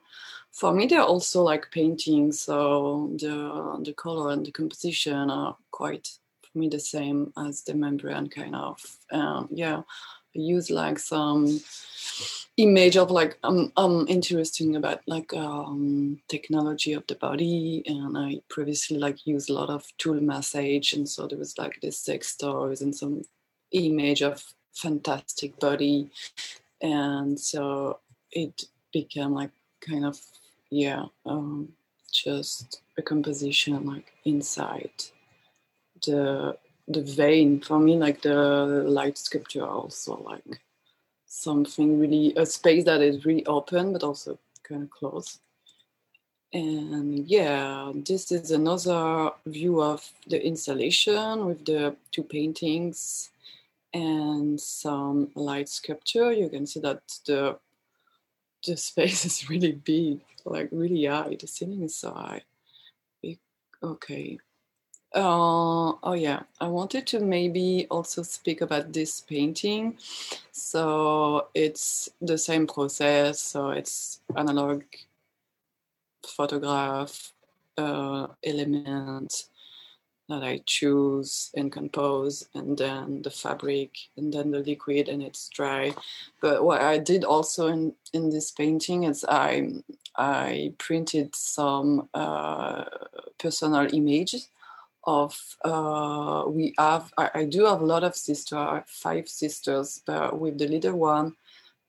For 0.51 0.73
me, 0.73 0.87
they're 0.87 1.03
also 1.03 1.43
like 1.43 1.71
paintings. 1.71 2.41
So 2.41 3.11
the, 3.21 3.81
the 3.85 3.93
color 3.93 4.33
and 4.33 4.45
the 4.45 4.53
composition 4.53 5.31
are 5.31 5.57
quite 5.71 6.19
me 6.57 6.69
the 6.69 6.81
same 6.81 7.33
as 7.37 7.63
the 7.63 7.75
membrane 7.75 8.29
kind 8.29 8.57
of 8.57 8.81
um, 9.13 9.49
yeah. 9.53 9.83
I 10.37 10.39
use 10.39 10.71
like 10.71 10.99
some 10.99 11.61
image 12.57 12.97
of 12.97 13.11
like 13.11 13.39
I'm, 13.43 13.73
I'm 13.77 14.07
interesting 14.09 14.77
about 14.77 15.01
like 15.07 15.33
um 15.35 16.21
technology 16.29 16.93
of 16.95 17.07
the 17.07 17.15
body 17.15 17.83
and 17.87 18.17
I 18.17 18.41
previously 18.49 18.99
like 18.99 19.27
used 19.27 19.51
a 19.51 19.55
lot 19.55 19.71
of 19.71 19.85
tool 19.99 20.21
massage 20.21 20.93
and 20.93 21.09
so 21.09 21.27
there 21.27 21.39
was 21.39 21.57
like 21.59 21.79
this 21.81 21.99
sex 21.99 22.37
toys 22.37 22.81
and 22.81 22.95
some 22.95 23.23
image 23.73 24.23
of 24.23 24.43
fantastic 24.75 25.59
body. 25.59 26.11
And 26.81 27.39
so 27.39 28.01
it 28.31 28.65
became 28.93 29.33
like 29.33 29.51
kind 29.81 30.05
of 30.05 30.19
yeah 30.71 31.05
um 31.25 31.69
just 32.13 32.83
a 32.99 33.03
composition 33.03 33.85
like 33.87 34.13
inside 34.25 34.91
the 36.05 36.57
the 36.89 37.03
vein 37.03 37.61
for 37.61 37.79
me 37.79 37.97
like 37.97 38.23
the 38.23 38.35
light 38.87 39.19
sculpture 39.19 39.67
also 39.67 40.17
like 40.19 40.61
something 41.27 41.99
really 41.99 42.33
a 42.37 42.47
space 42.47 42.85
that 42.85 43.03
is 43.03 43.25
really 43.25 43.45
open 43.47 43.93
but 43.93 44.03
also 44.03 44.39
kind 44.63 44.85
of 44.85 44.91
close. 44.91 45.41
And 46.53 47.27
yeah 47.27 47.93
this 47.95 48.31
is 48.31 48.51
another 48.51 49.33
view 49.47 49.83
of 49.83 50.09
the 50.27 50.45
installation 50.45 51.47
with 51.47 51.65
the 51.65 51.97
two 52.13 52.23
paintings 52.23 53.31
and 53.93 54.61
some 54.61 55.31
light 55.35 55.69
sculpture. 55.69 56.33
You 56.33 56.49
can 56.49 56.67
see 56.67 56.81
that 56.81 57.03
the 57.27 57.59
the 58.65 58.77
space 58.77 59.25
is 59.31 59.51
really 59.51 59.73
big 59.73 60.21
like 60.45 60.69
really 60.71 61.07
high 61.07 61.37
the 61.39 61.47
ceiling 61.47 61.83
is 61.83 61.97
so 61.97 62.13
high. 62.13 62.43
Okay 63.83 64.39
uh, 65.17 65.93
oh 66.03 66.13
yeah, 66.13 66.43
I 66.61 66.69
wanted 66.69 67.07
to 67.09 67.21
maybe 67.21 67.87
also 67.91 68.23
speak 68.23 68.61
about 68.61 68.93
this 68.93 69.23
painting. 69.23 69.97
So 70.53 71.49
it's 71.55 72.11
the 72.21 72.37
same 72.37 72.67
process. 72.67 73.41
So 73.41 73.71
it's 73.71 74.21
analog 74.37 74.83
photograph 76.23 77.33
uh, 77.79 78.27
element 78.45 79.49
that 80.29 80.43
I 80.43 80.61
choose 80.67 81.51
and 81.55 81.71
compose, 81.73 82.49
and 82.53 82.77
then 82.77 83.23
the 83.23 83.31
fabric, 83.31 83.93
and 84.17 84.35
then 84.35 84.51
the 84.51 84.59
liquid, 84.59 85.09
and 85.09 85.23
it's 85.23 85.49
dry. 85.49 85.95
But 86.43 86.65
what 86.65 86.83
I 86.83 86.99
did 86.99 87.25
also 87.25 87.69
in 87.69 87.95
in 88.13 88.31
this 88.31 88.51
painting 88.51 89.05
is 89.05 89.25
I 89.27 89.83
I 90.17 90.75
printed 90.79 91.35
some 91.37 92.09
uh, 92.13 92.85
personal 93.39 93.89
images 93.95 94.49
of 95.07 95.57
uh, 95.65 96.45
we 96.49 96.75
have 96.79 97.13
I, 97.17 97.31
I, 97.35 97.45
do 97.45 97.65
have 97.67 97.81
a 97.81 97.87
lot 97.87 98.03
of 98.03 98.17
sisters 98.17 98.83
five 98.87 99.29
sisters 99.29 100.03
but 100.05 100.39
with 100.39 100.59
the 100.59 100.67
little 100.67 100.99
one 100.99 101.37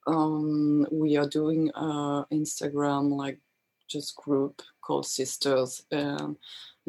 um, 0.06 0.88
we 0.92 1.18
are 1.18 1.28
doing 1.28 1.72
uh, 1.74 2.26
instagram 2.26 3.12
like 3.16 3.40
just 3.88 4.16
group 4.16 4.62
called 4.82 5.06
sisters 5.06 5.84
and 5.92 6.38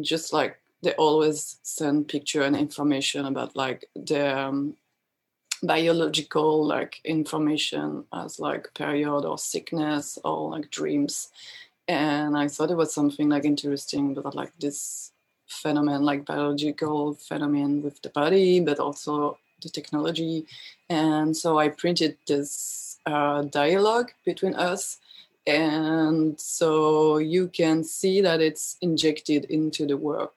just 0.01 0.33
like 0.33 0.61
they 0.83 0.93
always 0.93 1.59
send 1.63 2.09
picture 2.09 2.43
and 2.43 2.57
information 2.57 3.25
about 3.25 3.57
like 3.57 3.87
the 3.97 4.39
um, 4.39 4.77
biological 5.63 6.65
like 6.65 7.01
information 7.05 8.05
as 8.13 8.39
like 8.39 8.73
period 8.75 9.25
or 9.25 9.39
sickness 9.39 10.19
or 10.25 10.51
like 10.51 10.71
dreams. 10.71 11.31
And 11.89 12.37
i 12.37 12.49
thought 12.49 12.71
it 12.71 12.77
was 12.77 12.93
something 12.93 13.31
like 13.31 13.47
interesting 13.47 14.13
but 14.13 14.35
like 14.35 14.53
this 14.61 15.13
phenomenon, 15.49 16.05
like 16.05 16.25
biological 16.25 17.15
phenomenon 17.15 17.83
with 17.83 18.01
the 18.03 18.11
body, 18.11 18.61
but 18.61 18.79
also 18.79 19.39
the 19.63 19.69
technology. 19.69 20.47
And 20.89 21.37
so 21.37 21.59
I 21.59 21.69
printed 21.69 22.17
this 22.27 22.99
uh, 23.07 23.43
dialogue 23.43 24.13
between 24.25 24.55
us. 24.55 24.99
And 25.47 26.39
so 26.39 27.19
you 27.19 27.49
can 27.49 27.83
see 27.83 28.21
that 28.21 28.41
it's 28.41 28.77
injected 28.83 29.47
into 29.47 29.87
the 29.87 29.97
work. 29.97 30.35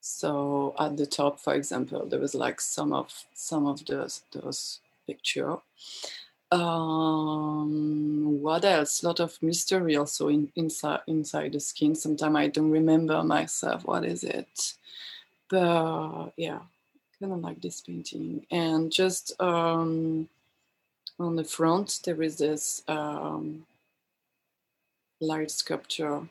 So 0.00 0.74
at 0.78 0.96
the 0.96 1.06
top, 1.06 1.40
for 1.40 1.54
example, 1.54 2.06
there 2.06 2.20
was 2.20 2.34
like 2.34 2.60
some 2.60 2.92
of 2.92 3.24
some 3.34 3.66
of 3.66 3.84
those 3.86 4.22
those 4.32 4.80
picture. 5.06 5.56
Um, 6.52 8.40
what 8.40 8.64
else? 8.64 9.02
A 9.02 9.06
lot 9.06 9.20
of 9.20 9.42
mystery 9.42 9.96
also 9.96 10.28
in, 10.28 10.50
inside 10.56 11.00
inside 11.06 11.52
the 11.52 11.60
skin. 11.60 11.94
Sometimes 11.94 12.36
I 12.36 12.48
don't 12.48 12.70
remember 12.70 13.22
myself. 13.22 13.84
What 13.84 14.04
is 14.04 14.22
it? 14.24 14.74
But 15.48 16.30
yeah, 16.36 16.60
kind 17.18 17.32
of 17.32 17.40
like 17.40 17.60
this 17.60 17.80
painting. 17.80 18.46
And 18.50 18.92
just 18.92 19.40
um, 19.40 20.28
on 21.18 21.36
the 21.36 21.44
front, 21.44 22.00
there 22.04 22.22
is 22.22 22.38
this 22.38 22.82
um, 22.88 23.66
light 25.20 25.50
sculpture 25.50 26.28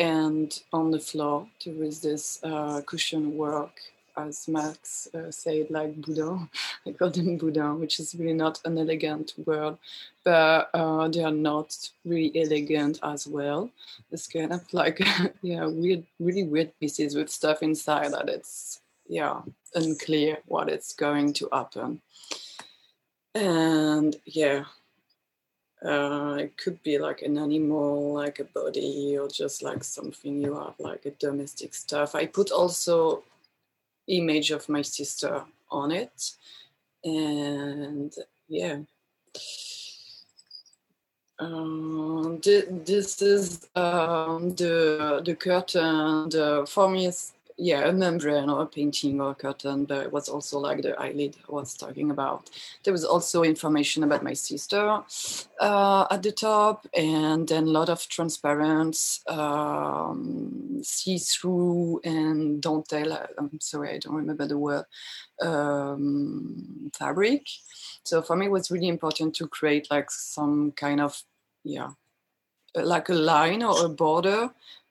and 0.00 0.62
on 0.72 0.90
the 0.90 0.98
floor 0.98 1.46
there 1.64 1.84
is 1.84 2.00
this 2.00 2.40
uh, 2.42 2.80
cushion 2.86 3.36
work 3.36 3.80
as 4.16 4.48
Max 4.48 5.08
uh, 5.14 5.30
said, 5.30 5.70
like 5.70 6.00
Boudin. 6.00 6.48
I 6.86 6.92
call 6.92 7.10
them 7.10 7.36
Boudin, 7.36 7.80
which 7.80 8.00
is 8.00 8.14
really 8.14 8.34
not 8.34 8.60
an 8.64 8.78
elegant 8.78 9.34
word, 9.44 9.76
but 10.24 10.70
uh, 10.74 11.08
they 11.08 11.22
are 11.22 11.30
not 11.30 11.76
really 12.04 12.32
elegant 12.34 12.98
as 13.02 13.26
well. 13.26 13.70
It's 14.10 14.26
kind 14.26 14.52
of 14.52 14.72
like, 14.72 15.00
yeah, 15.42 15.66
weird, 15.66 16.04
really 16.18 16.44
weird 16.44 16.72
pieces 16.80 17.14
with 17.14 17.30
stuff 17.30 17.62
inside 17.62 18.12
that 18.12 18.28
it's, 18.28 18.80
yeah, 19.08 19.40
unclear 19.74 20.38
what 20.46 20.68
it's 20.68 20.92
going 20.94 21.32
to 21.34 21.48
happen. 21.52 22.00
And 23.34 24.16
yeah, 24.24 24.64
uh, 25.84 26.36
it 26.38 26.56
could 26.58 26.82
be 26.82 26.98
like 26.98 27.22
an 27.22 27.38
animal, 27.38 28.12
like 28.12 28.38
a 28.38 28.44
body, 28.44 29.16
or 29.18 29.28
just 29.28 29.62
like 29.62 29.82
something 29.82 30.42
you 30.42 30.54
have, 30.54 30.74
like 30.78 31.06
a 31.06 31.10
domestic 31.12 31.74
stuff. 31.74 32.14
I 32.14 32.26
put 32.26 32.50
also 32.50 33.22
image 34.10 34.50
of 34.50 34.68
my 34.68 34.82
sister 34.82 35.44
on 35.70 35.90
it, 35.92 36.32
and 37.04 38.12
yeah. 38.48 38.78
Um, 41.38 42.38
this 42.42 43.22
is 43.22 43.66
um, 43.74 44.54
the 44.56 45.22
the 45.24 45.34
curtain. 45.34 46.28
The, 46.28 46.66
for 46.68 46.90
me, 46.90 47.06
it's 47.06 47.32
yeah, 47.60 47.86
a 47.86 47.92
membrane 47.92 48.48
or 48.48 48.62
a 48.62 48.66
painting 48.66 49.20
or 49.20 49.32
a 49.32 49.34
curtain, 49.34 49.84
but 49.84 50.04
it 50.04 50.12
was 50.12 50.30
also 50.30 50.58
like 50.58 50.80
the 50.80 50.98
eyelid 50.98 51.36
I 51.46 51.52
was 51.52 51.74
talking 51.74 52.10
about. 52.10 52.48
There 52.84 52.92
was 52.92 53.04
also 53.04 53.42
information 53.42 54.02
about 54.02 54.22
my 54.22 54.32
sister 54.32 55.02
uh, 55.60 56.06
at 56.10 56.22
the 56.22 56.32
top, 56.32 56.86
and 56.96 57.46
then 57.46 57.64
a 57.64 57.70
lot 57.70 57.90
of 57.90 58.08
transparent, 58.08 58.96
um, 59.28 60.80
see-through, 60.82 62.00
and 62.02 62.62
don't 62.62 62.88
tell. 62.88 63.12
I'm 63.38 63.60
sorry, 63.60 63.90
I 63.90 63.98
don't 63.98 64.14
remember 64.14 64.46
the 64.46 64.58
word. 64.58 64.86
Um, 65.42 66.90
fabric. 66.98 67.46
So 68.04 68.22
for 68.22 68.36
me, 68.36 68.46
it 68.46 68.52
was 68.52 68.70
really 68.70 68.88
important 68.88 69.34
to 69.36 69.46
create 69.46 69.90
like 69.90 70.10
some 70.10 70.72
kind 70.72 71.00
of 71.00 71.22
yeah, 71.62 71.90
like 72.74 73.10
a 73.10 73.14
line 73.14 73.62
or 73.62 73.84
a 73.84 73.88
border 73.88 74.50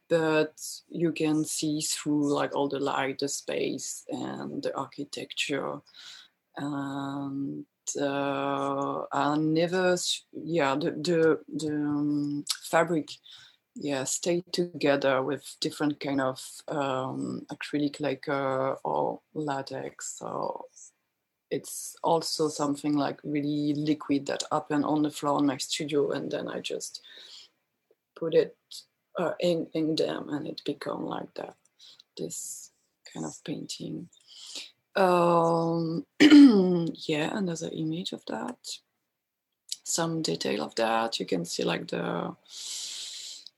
but 0.09 0.59
you 0.89 1.11
can 1.11 1.45
see 1.45 1.81
through 1.81 2.33
like 2.33 2.55
all 2.55 2.67
the 2.67 2.79
light, 2.79 3.19
the 3.19 3.27
space, 3.27 4.03
and 4.09 4.63
the 4.63 4.75
architecture. 4.75 5.79
And 6.57 7.65
uh, 7.99 9.03
I 9.11 9.37
never, 9.37 9.95
yeah, 10.33 10.75
the 10.75 10.91
the, 10.91 11.39
the 11.47 11.73
um, 11.73 12.45
fabric, 12.63 13.09
yeah, 13.75 14.03
stayed 14.03 14.51
together 14.51 15.21
with 15.21 15.55
different 15.61 15.99
kind 15.99 16.21
of 16.21 16.43
um, 16.67 17.45
acrylic 17.51 18.01
lacquer 18.01 18.77
or 18.83 19.21
latex. 19.33 20.17
So 20.17 20.65
it's 21.51 21.95
also 22.03 22.49
something 22.49 22.95
like 22.97 23.19
really 23.23 23.73
liquid 23.73 24.25
that 24.25 24.43
happened 24.51 24.85
on 24.85 25.03
the 25.03 25.11
floor 25.11 25.39
in 25.39 25.45
my 25.45 25.57
studio, 25.57 26.11
and 26.11 26.31
then 26.31 26.47
I 26.47 26.59
just 26.59 27.01
put 28.15 28.33
it 28.33 28.57
uh, 29.17 29.33
in, 29.39 29.67
in 29.73 29.95
them 29.95 30.29
and 30.29 30.47
it 30.47 30.61
become 30.65 31.05
like 31.05 31.33
that 31.35 31.55
this 32.17 32.71
kind 33.13 33.25
of 33.25 33.43
painting. 33.43 34.09
Um, 34.95 36.05
yeah 36.19 37.37
another 37.37 37.69
image 37.73 38.11
of 38.11 38.23
that. 38.27 38.57
Some 39.83 40.21
detail 40.21 40.63
of 40.63 40.75
that. 40.75 41.19
You 41.19 41.25
can 41.25 41.45
see 41.45 41.63
like 41.63 41.87
the 41.87 42.35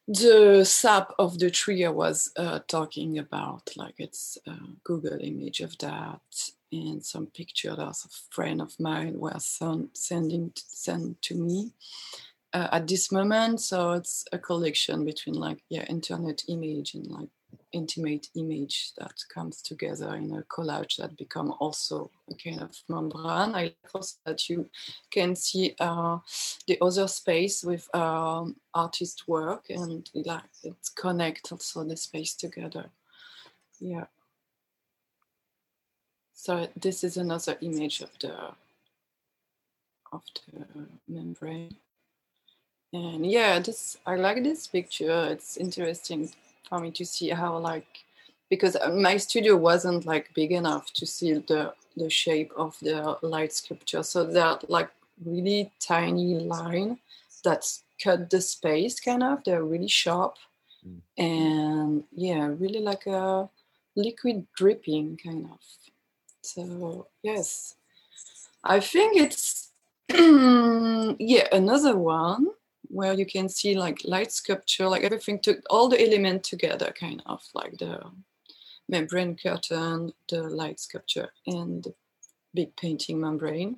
the 0.07 0.65
sap 0.65 1.13
of 1.19 1.39
the 1.39 1.49
tree 1.49 1.85
I 1.85 1.89
was 1.89 2.31
uh, 2.35 2.59
talking 2.67 3.17
about, 3.17 3.71
like 3.77 3.95
it's 3.97 4.37
a 4.47 4.55
Google 4.83 5.17
image 5.21 5.61
of 5.61 5.77
that, 5.77 6.51
and 6.71 7.03
some 7.05 7.27
picture 7.27 7.75
that 7.75 8.03
a 8.05 8.09
friend 8.29 8.61
of 8.61 8.79
mine 8.79 9.19
was 9.19 9.59
sending 9.93 10.51
sent 10.55 11.21
to 11.23 11.35
me 11.35 11.71
uh, 12.53 12.67
at 12.71 12.87
this 12.87 13.11
moment. 13.11 13.61
So 13.61 13.91
it's 13.91 14.25
a 14.31 14.37
collection 14.37 15.05
between 15.05 15.35
like 15.35 15.63
yeah 15.69 15.85
internet 15.85 16.43
image 16.47 16.93
and 16.93 17.07
like 17.07 17.29
intimate 17.73 18.27
image 18.35 18.91
that 18.97 19.13
comes 19.33 19.61
together 19.61 20.15
in 20.15 20.31
a 20.33 20.43
collage 20.43 20.97
that 20.97 21.17
become 21.17 21.53
also 21.59 22.09
a 22.29 22.35
kind 22.35 22.61
of 22.61 22.75
membrane. 22.89 23.55
I 23.55 23.73
like 23.93 24.05
that 24.25 24.49
you 24.49 24.69
can 25.11 25.35
see 25.35 25.75
uh, 25.79 26.19
the 26.67 26.77
other 26.81 27.07
space 27.07 27.63
with 27.63 27.93
um, 27.95 28.55
artist 28.73 29.27
work 29.27 29.65
and 29.69 30.09
like 30.25 30.43
it 30.63 30.75
connect 30.95 31.51
also 31.51 31.83
the 31.83 31.97
space 31.97 32.35
together. 32.35 32.89
Yeah. 33.79 34.05
So 36.33 36.67
this 36.75 37.03
is 37.03 37.17
another 37.17 37.57
image 37.61 38.01
of 38.01 38.09
the 38.19 38.35
of 40.11 40.23
the 40.51 40.65
membrane. 41.07 41.77
And 42.93 43.25
yeah, 43.25 43.59
this 43.59 43.97
I 44.05 44.15
like 44.15 44.43
this 44.43 44.67
picture. 44.67 45.27
It's 45.31 45.57
interesting 45.57 46.29
for 46.67 46.79
me 46.79 46.91
to 46.91 47.05
see 47.05 47.29
how 47.29 47.57
like 47.57 47.87
because 48.49 48.75
uh, 48.75 48.89
my 48.89 49.17
studio 49.17 49.55
wasn't 49.55 50.05
like 50.05 50.33
big 50.33 50.51
enough 50.51 50.91
to 50.93 51.05
see 51.05 51.33
the 51.33 51.73
the 51.95 52.09
shape 52.09 52.51
of 52.57 52.77
the 52.81 53.17
light 53.21 53.53
sculpture. 53.53 54.03
So 54.03 54.25
that 54.25 54.69
like 54.69 54.89
really 55.23 55.71
tiny 55.79 56.39
line 56.39 56.99
that's 57.43 57.83
cut 58.03 58.29
the 58.29 58.41
space 58.41 58.99
kind 58.99 59.23
of. 59.23 59.43
They're 59.43 59.63
really 59.63 59.87
sharp. 59.87 60.35
Mm. 60.85 61.01
And 61.17 62.03
yeah, 62.11 62.47
really 62.47 62.81
like 62.81 63.05
a 63.07 63.49
liquid 63.95 64.47
dripping 64.55 65.17
kind 65.23 65.49
of. 65.51 65.59
So 66.41 67.07
yes. 67.23 67.75
I 68.63 68.79
think 68.79 69.17
it's 69.17 69.69
yeah, 70.09 71.47
another 71.51 71.95
one 71.97 72.47
where 72.91 73.13
you 73.13 73.25
can 73.25 73.47
see 73.49 73.75
like 73.75 74.01
light 74.03 74.31
sculpture, 74.31 74.87
like 74.87 75.03
everything 75.03 75.39
took 75.39 75.59
all 75.69 75.87
the 75.87 76.01
element 76.01 76.43
together, 76.43 76.93
kind 76.99 77.21
of 77.25 77.41
like 77.53 77.77
the 77.77 78.01
membrane 78.89 79.35
curtain, 79.35 80.13
the 80.29 80.43
light 80.43 80.79
sculpture, 80.79 81.29
and 81.47 81.83
the 81.83 81.93
big 82.53 82.75
painting 82.75 83.19
membrane. 83.19 83.77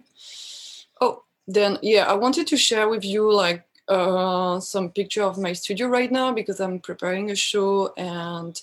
Oh, 1.00 1.24
then 1.48 1.78
yeah, 1.82 2.06
I 2.06 2.14
wanted 2.14 2.48
to 2.48 2.58
share 2.58 2.90
with 2.90 3.06
you 3.06 3.32
like 3.32 3.64
uh, 3.88 4.60
some 4.60 4.90
picture 4.90 5.24
of 5.24 5.38
my 5.38 5.54
studio 5.54 5.88
right 5.88 6.12
now 6.12 6.34
because 6.34 6.60
I'm 6.60 6.80
preparing 6.80 7.32
a 7.32 7.36
show 7.36 7.94
and 7.98 8.60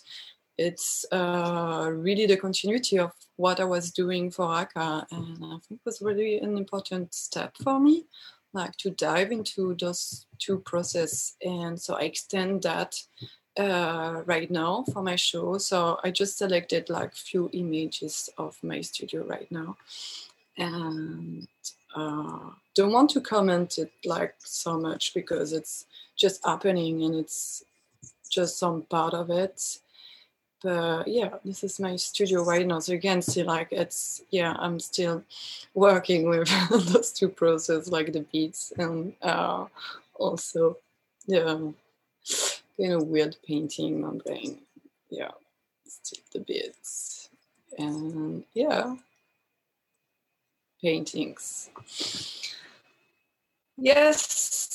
it's 0.58 1.06
uh, 1.10 1.90
really 1.90 2.26
the 2.26 2.36
continuity 2.36 2.98
of 2.98 3.12
what 3.36 3.60
I 3.60 3.64
was 3.64 3.90
doing 3.90 4.30
for 4.30 4.44
ACCA, 4.44 5.06
and 5.10 5.38
I 5.42 5.56
think 5.66 5.80
it 5.80 5.86
was 5.86 6.02
really 6.02 6.38
an 6.38 6.58
important 6.58 7.14
step 7.14 7.56
for 7.62 7.80
me 7.80 8.04
like 8.52 8.76
to 8.76 8.90
dive 8.90 9.30
into 9.30 9.76
those 9.78 10.26
two 10.38 10.58
process 10.60 11.36
and 11.42 11.80
so 11.80 11.94
i 11.94 12.02
extend 12.02 12.62
that 12.62 12.94
uh, 13.58 14.22
right 14.26 14.50
now 14.50 14.84
for 14.92 15.02
my 15.02 15.16
show. 15.16 15.58
So 15.58 15.98
i 16.04 16.10
just 16.10 16.38
selected 16.38 16.88
like 16.88 17.14
few 17.14 17.50
images 17.52 18.30
of 18.38 18.56
my 18.62 18.80
studio 18.80 19.24
right 19.24 19.50
now. 19.50 19.76
And 20.56 21.46
uh, 21.94 22.50
don't 22.74 22.92
want 22.92 23.10
to 23.10 23.20
comment 23.20 23.78
it 23.78 23.92
like 24.04 24.34
so 24.38 24.78
much 24.78 25.14
because 25.14 25.52
it's 25.52 25.86
just 26.16 26.44
happening 26.44 27.02
and 27.04 27.14
it's 27.14 27.64
just 28.30 28.58
some 28.58 28.82
part 28.82 29.14
of 29.14 29.30
it 29.30 29.78
but 30.62 31.08
yeah 31.08 31.30
this 31.44 31.64
is 31.64 31.80
my 31.80 31.96
studio 31.96 32.44
right 32.44 32.66
now. 32.66 32.78
So 32.80 32.92
you 32.92 33.00
can 33.00 33.22
see 33.22 33.42
like 33.42 33.68
it's 33.70 34.22
yeah 34.30 34.54
i'm 34.58 34.78
still 34.80 35.22
working 35.74 36.28
with 36.28 36.48
those 36.92 37.12
two 37.12 37.28
processes 37.28 37.90
like 37.90 38.12
the 38.12 38.20
beats 38.32 38.72
and 38.76 39.14
uh, 39.22 39.66
also 40.14 40.76
yeah 41.26 41.58
kind 42.76 42.92
of 42.92 43.06
weird 43.08 43.36
painting 43.46 44.00
membrane 44.00 44.58
yeah 45.10 45.30
still 45.86 46.22
the 46.32 46.40
beats 46.40 47.28
and 47.78 48.44
yeah 48.54 48.94
paintings. 50.80 51.70
Yes 53.76 54.69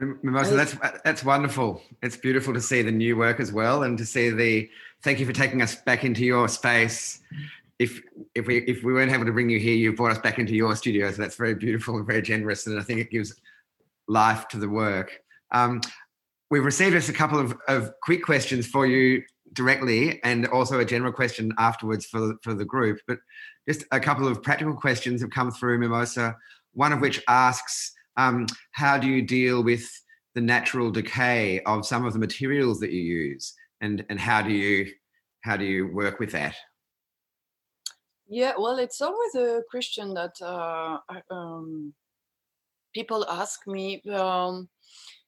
Mimosa, 0.00 0.56
that's 0.56 0.76
that's 1.04 1.24
wonderful. 1.24 1.82
It's 2.02 2.16
beautiful 2.16 2.54
to 2.54 2.60
see 2.60 2.80
the 2.80 2.90
new 2.90 3.16
work 3.16 3.38
as 3.38 3.52
well, 3.52 3.82
and 3.82 3.98
to 3.98 4.06
see 4.06 4.30
the. 4.30 4.70
Thank 5.02 5.18
you 5.18 5.26
for 5.26 5.32
taking 5.32 5.62
us 5.62 5.76
back 5.76 6.04
into 6.04 6.24
your 6.24 6.48
space. 6.48 7.20
If 7.78 8.00
if 8.34 8.46
we 8.46 8.58
if 8.58 8.82
we 8.82 8.94
weren't 8.94 9.12
able 9.12 9.26
to 9.26 9.32
bring 9.32 9.50
you 9.50 9.58
here, 9.58 9.74
you 9.74 9.92
brought 9.92 10.12
us 10.12 10.18
back 10.18 10.38
into 10.38 10.54
your 10.54 10.74
studio. 10.74 11.10
So 11.10 11.20
that's 11.20 11.36
very 11.36 11.54
beautiful 11.54 11.96
and 11.96 12.06
very 12.06 12.22
generous, 12.22 12.66
and 12.66 12.78
I 12.78 12.82
think 12.82 13.00
it 13.00 13.10
gives 13.10 13.34
life 14.08 14.48
to 14.48 14.56
the 14.56 14.68
work. 14.68 15.20
Um, 15.52 15.82
we've 16.50 16.64
received 16.64 16.92
just 16.92 17.08
a 17.08 17.12
couple 17.14 17.38
of, 17.38 17.56
of 17.68 17.92
quick 18.02 18.22
questions 18.22 18.66
for 18.66 18.86
you 18.86 19.22
directly, 19.52 20.22
and 20.24 20.46
also 20.46 20.80
a 20.80 20.84
general 20.84 21.12
question 21.12 21.52
afterwards 21.58 22.06
for 22.06 22.34
for 22.42 22.54
the 22.54 22.64
group. 22.64 23.00
But 23.06 23.18
just 23.68 23.84
a 23.92 24.00
couple 24.00 24.26
of 24.26 24.42
practical 24.42 24.74
questions 24.74 25.20
have 25.20 25.30
come 25.30 25.50
through 25.50 25.78
Mimosa. 25.78 26.36
One 26.72 26.92
of 26.92 27.00
which 27.00 27.20
asks 27.28 27.92
um, 28.16 28.46
how 28.72 28.98
do 28.98 29.06
you 29.06 29.22
deal 29.22 29.62
with 29.62 29.88
the 30.34 30.40
natural 30.40 30.90
decay 30.90 31.60
of 31.66 31.86
some 31.86 32.04
of 32.04 32.12
the 32.12 32.18
materials 32.18 32.80
that 32.80 32.92
you 32.92 33.02
use, 33.02 33.54
and 33.80 34.04
and 34.08 34.18
how 34.20 34.42
do 34.42 34.52
you 34.52 34.92
how 35.42 35.56
do 35.56 35.64
you 35.64 35.88
work 35.92 36.18
with 36.18 36.32
that? 36.32 36.54
Yeah, 38.28 38.52
well, 38.58 38.78
it's 38.78 39.00
always 39.00 39.34
a 39.34 39.62
question 39.68 40.14
that 40.14 40.40
uh, 40.40 40.98
um, 41.30 41.94
people 42.94 43.26
ask 43.28 43.66
me. 43.66 44.02
Um, 44.08 44.68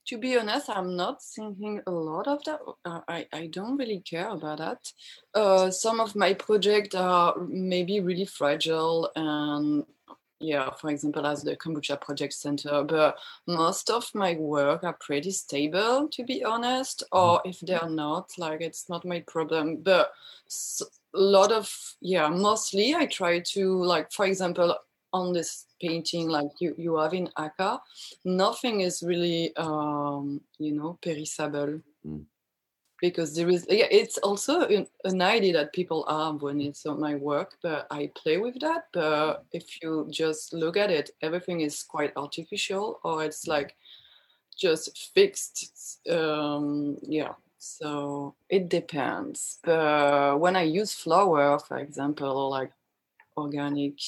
to 0.07 0.19
be 0.19 0.37
honest, 0.37 0.69
I'm 0.69 0.97
not 0.97 1.23
thinking 1.23 1.81
a 1.87 1.91
lot 1.91 2.27
of 2.27 2.43
that. 2.45 2.61
Uh, 2.85 3.01
I, 3.07 3.27
I 3.33 3.47
don't 3.47 3.77
really 3.77 4.01
care 4.01 4.29
about 4.29 4.59
that. 4.59 4.79
Uh, 5.35 5.71
some 5.71 6.01
of 6.01 6.17
my 6.17 6.35
projects 6.35 6.95
are 6.95 7.37
maybe 7.49 8.01
really 8.01 8.25
fragile 8.25 9.11
and 9.15 9.85
yeah, 10.43 10.71
for 10.71 10.91
example, 10.91 11.27
as 11.27 11.43
the 11.43 11.57
Kombucha 11.57 12.01
Project 12.01 12.35
Center, 12.35 12.83
but 12.83 13.17
most 13.47 13.91
of 13.91 14.11
my 14.15 14.35
work 14.35 14.85
are 14.85 14.97
pretty 15.01 15.31
stable, 15.31 16.09
to 16.09 16.25
be 16.25 16.45
honest. 16.45 17.03
Or 17.13 17.41
if 17.45 17.61
they're 17.61 17.89
not, 17.89 18.31
like 18.39 18.61
it's 18.61 18.89
not 18.89 19.05
my 19.05 19.21
problem. 19.21 19.77
But 19.77 20.13
a 21.15 21.19
lot 21.19 21.53
of, 21.53 21.71
yeah, 22.01 22.29
mostly 22.29 22.95
I 22.95 23.07
try 23.07 23.41
to, 23.41 23.83
like, 23.85 24.13
for 24.13 24.27
example, 24.27 24.77
on 25.13 25.33
this 25.33 25.67
painting 25.81 26.29
like 26.29 26.49
you, 26.59 26.75
you 26.79 26.97
have 26.97 27.15
in 27.15 27.29
ACCA, 27.39 27.81
nothing 28.25 28.81
is 28.81 29.03
really, 29.03 29.55
um, 29.57 30.41
you 30.59 30.73
know, 30.73 30.99
perishable. 31.03 31.81
Mm. 32.07 32.25
Because 33.03 33.35
there 33.35 33.51
is, 33.51 33.67
yeah, 33.69 33.89
it's 33.91 34.17
also 34.19 34.63
an, 35.05 35.21
idea 35.21 35.53
that 35.55 35.75
people 35.75 36.07
have 36.09 36.41
when 36.41 36.61
it's 36.61 36.87
on 36.87 37.01
my 37.01 37.17
work, 37.17 37.57
but 37.61 37.87
I 37.91 38.11
play 38.15 38.39
with 38.39 38.61
that. 38.61 38.85
But 38.93 39.45
if 39.53 39.83
you 39.83 40.07
just 40.11 40.55
look 40.55 40.77
at 40.77 40.91
it, 40.91 41.11
everything 41.21 41.61
is 41.61 41.83
quite 41.83 42.13
artificial 42.17 43.01
or 43.03 43.25
it's 43.25 43.47
like 43.49 43.75
just 44.57 45.11
fixed. 45.13 45.99
Um, 46.09 46.97
yeah, 47.03 47.35
so 47.59 48.37
it 48.49 48.69
depends. 48.69 49.59
But 49.65 50.39
when 50.39 50.57
I 50.57 50.63
use 50.63 50.95
flour, 50.95 51.59
for 51.59 51.79
example, 51.79 52.31
or 52.31 52.51
like 52.51 52.73
organic, 53.37 53.99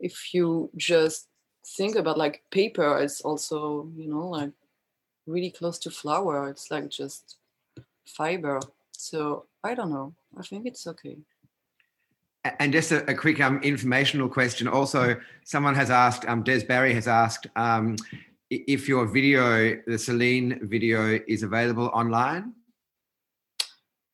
if 0.00 0.32
you 0.34 0.70
just 0.76 1.28
think 1.76 1.94
about 1.94 2.18
like 2.18 2.42
paper 2.50 2.98
it's 2.98 3.20
also 3.20 3.88
you 3.96 4.08
know 4.08 4.28
like 4.28 4.50
really 5.26 5.50
close 5.50 5.78
to 5.78 5.90
flour 5.90 6.48
it's 6.48 6.70
like 6.70 6.88
just 6.88 7.36
fiber. 8.06 8.60
So 8.92 9.46
i 9.64 9.74
don't 9.74 9.90
know. 9.90 10.14
I 10.38 10.42
think 10.42 10.66
it's 10.66 10.86
okay. 10.86 11.18
And 12.58 12.72
just 12.72 12.90
a, 12.92 13.08
a 13.10 13.14
quick 13.14 13.40
um, 13.40 13.60
informational 13.62 14.28
question. 14.28 14.66
Also 14.66 15.16
someone 15.44 15.74
has 15.74 15.90
asked 15.90 16.26
um, 16.26 16.42
des 16.42 16.64
barry 16.64 16.94
has 16.94 17.06
asked 17.06 17.46
um, 17.56 17.96
if 18.48 18.88
your 18.88 19.06
video 19.06 19.76
the 19.86 19.98
celine 19.98 20.58
video 20.62 21.18
is 21.28 21.42
available 21.42 21.90
online? 21.92 22.54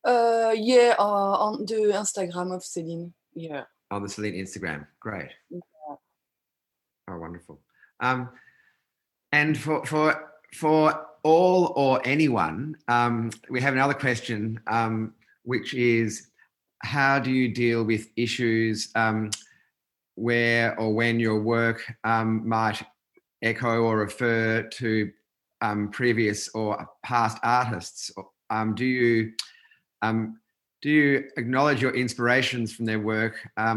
Uh, 0.04 0.52
yeah 0.54 0.94
uh, 0.98 1.36
on 1.46 1.64
the 1.66 1.92
instagram 1.94 2.54
of 2.54 2.64
celine. 2.64 3.12
Yeah. 3.34 3.64
On 3.90 4.02
the 4.02 4.08
celine 4.08 4.34
instagram. 4.34 4.86
Great. 4.98 5.30
Oh, 7.08 7.18
wonderful. 7.18 7.60
Um, 8.00 8.30
and 9.32 9.56
for 9.56 9.84
for 9.86 10.32
for 10.52 11.06
all 11.26 11.72
or 11.74 12.00
anyone, 12.04 12.76
um, 12.86 13.30
we 13.50 13.60
have 13.60 13.74
another 13.74 13.94
question, 13.94 14.60
um, 14.68 15.12
which 15.42 15.74
is, 15.74 16.28
how 16.82 17.18
do 17.18 17.32
you 17.32 17.52
deal 17.52 17.82
with 17.82 18.08
issues 18.16 18.92
um, 18.94 19.30
where 20.14 20.78
or 20.78 20.94
when 20.94 21.18
your 21.18 21.40
work 21.40 21.82
um, 22.04 22.48
might 22.48 22.80
echo 23.42 23.82
or 23.82 23.98
refer 23.98 24.62
to 24.62 25.10
um, 25.62 25.90
previous 25.90 26.48
or 26.50 26.88
past 27.04 27.38
artists? 27.42 28.12
do 28.74 28.84
you 28.84 29.32
do 30.82 30.90
you 30.90 31.24
acknowledge 31.36 31.82
your 31.82 31.96
inspirations 31.96 32.72
from 32.72 32.84
their 32.84 33.00
work 33.00 33.34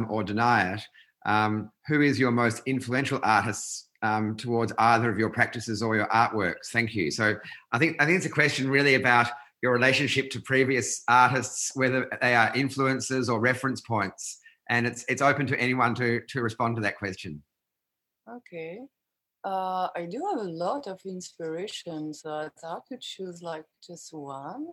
or 0.09 0.23
deny 0.23 0.73
it? 0.73 0.81
Um, 1.25 1.71
who 1.87 2.01
is 2.01 2.19
your 2.19 2.31
most 2.31 2.61
influential 2.67 3.19
artist 3.23 3.88
um, 4.01 4.35
towards 4.35 4.73
either 4.77 5.09
of 5.09 5.17
your 5.17 5.29
practices 5.29 5.81
or 5.81 5.95
your 5.95 6.07
artworks? 6.07 6.67
Thank 6.71 6.95
you. 6.95 7.11
So 7.11 7.35
I 7.71 7.77
think 7.77 8.01
I 8.01 8.05
think 8.05 8.17
it's 8.17 8.25
a 8.25 8.29
question 8.29 8.69
really 8.69 8.95
about 8.95 9.27
your 9.61 9.73
relationship 9.73 10.29
to 10.31 10.41
previous 10.41 11.03
artists, 11.07 11.71
whether 11.75 12.09
they 12.21 12.35
are 12.35 12.51
influences 12.55 13.29
or 13.29 13.39
reference 13.39 13.81
points, 13.81 14.39
and 14.69 14.87
it's 14.87 15.05
it's 15.09 15.21
open 15.21 15.47
to 15.47 15.59
anyone 15.59 15.95
to 15.95 16.21
to 16.29 16.41
respond 16.41 16.75
to 16.77 16.81
that 16.83 16.97
question. 16.97 17.43
Okay. 18.29 18.79
Uh, 19.43 19.87
I 19.95 20.05
do 20.05 20.21
have 20.29 20.45
a 20.45 20.49
lot 20.49 20.87
of 20.87 20.99
inspiration, 21.05 22.13
so 22.13 22.39
it's 22.39 22.61
hard 22.61 22.83
to 22.91 22.97
choose 22.99 23.41
like 23.41 23.65
just 23.85 24.13
one. 24.13 24.67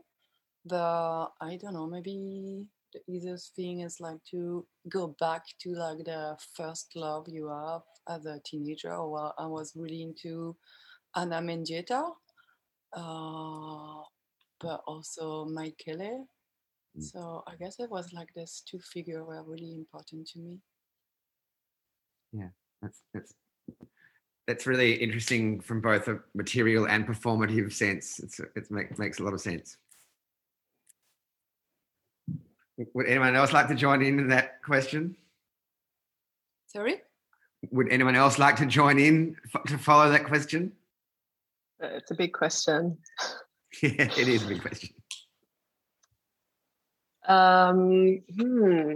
But 0.65 1.29
I 1.41 1.57
don't 1.57 1.75
know, 1.75 1.87
maybe 1.87 2.67
the 2.93 3.01
easiest 3.13 3.55
thing 3.55 3.81
is 3.81 4.01
like 4.01 4.19
to 4.33 4.67
go 4.89 5.15
back 5.21 5.45
to 5.61 5.75
like 5.75 6.05
the 6.05 6.37
first 6.57 6.97
love 6.97 7.27
you 7.29 7.49
have 7.49 7.83
as 8.09 8.27
a 8.27 8.41
teenager 8.45 8.91
Well, 9.07 9.35
I 9.39 9.47
was 9.47 9.73
really 9.77 10.03
into 10.03 10.57
Ana 11.15 11.41
Mendieta, 11.41 12.11
uh, 12.93 14.03
but 14.61 14.83
also 14.87 15.45
Mike 15.47 15.79
Kelley. 15.79 16.25
Mm. 16.97 17.03
So 17.03 17.43
I 17.47 17.57
guess 17.57 17.81
it 17.81 17.91
was 17.91 18.13
like 18.13 18.29
these 18.35 18.63
two 18.67 18.79
figures 18.79 19.25
were 19.27 19.43
really 19.43 19.75
important 19.75 20.27
to 20.29 20.39
me. 20.39 20.59
Yeah, 22.33 22.49
that's 22.83 23.03
that's 23.15 23.35
that's 24.47 24.67
really 24.67 24.93
interesting 24.95 25.61
from 25.61 25.81
both 25.81 26.09
a 26.09 26.21
material 26.35 26.87
and 26.87 27.07
performative 27.07 27.73
sense. 27.73 28.21
It's 28.21 28.39
it 28.39 28.71
make, 28.71 28.99
makes 28.99 29.19
a 29.19 29.25
lot 29.25 29.35
of 29.35 29.41
sense. 29.41 29.77
Would 32.95 33.07
anyone 33.07 33.35
else 33.35 33.53
like 33.53 33.69
to 33.69 33.75
join 33.75 34.03
in 34.03 34.19
in 34.19 34.29
that 34.29 34.63
question? 34.63 35.17
Sorry? 36.67 37.01
Would 37.71 37.89
anyone 37.91 38.17
else 38.17 38.39
like 38.39 38.57
to 38.57 38.67
join 38.67 38.99
in 38.99 39.37
to 39.67 39.79
follow 39.79 40.11
that 40.11 40.25
question? 40.25 40.73
Uh, 41.83 41.89
it's 41.97 42.11
a 42.11 42.15
big 42.15 42.33
question. 42.33 42.99
yeah, 43.83 44.09
it 44.17 44.29
is 44.29 44.45
a 44.45 44.49
big 44.49 44.63
question. 44.63 44.91
Um, 47.27 48.21
hmm. 48.39 48.93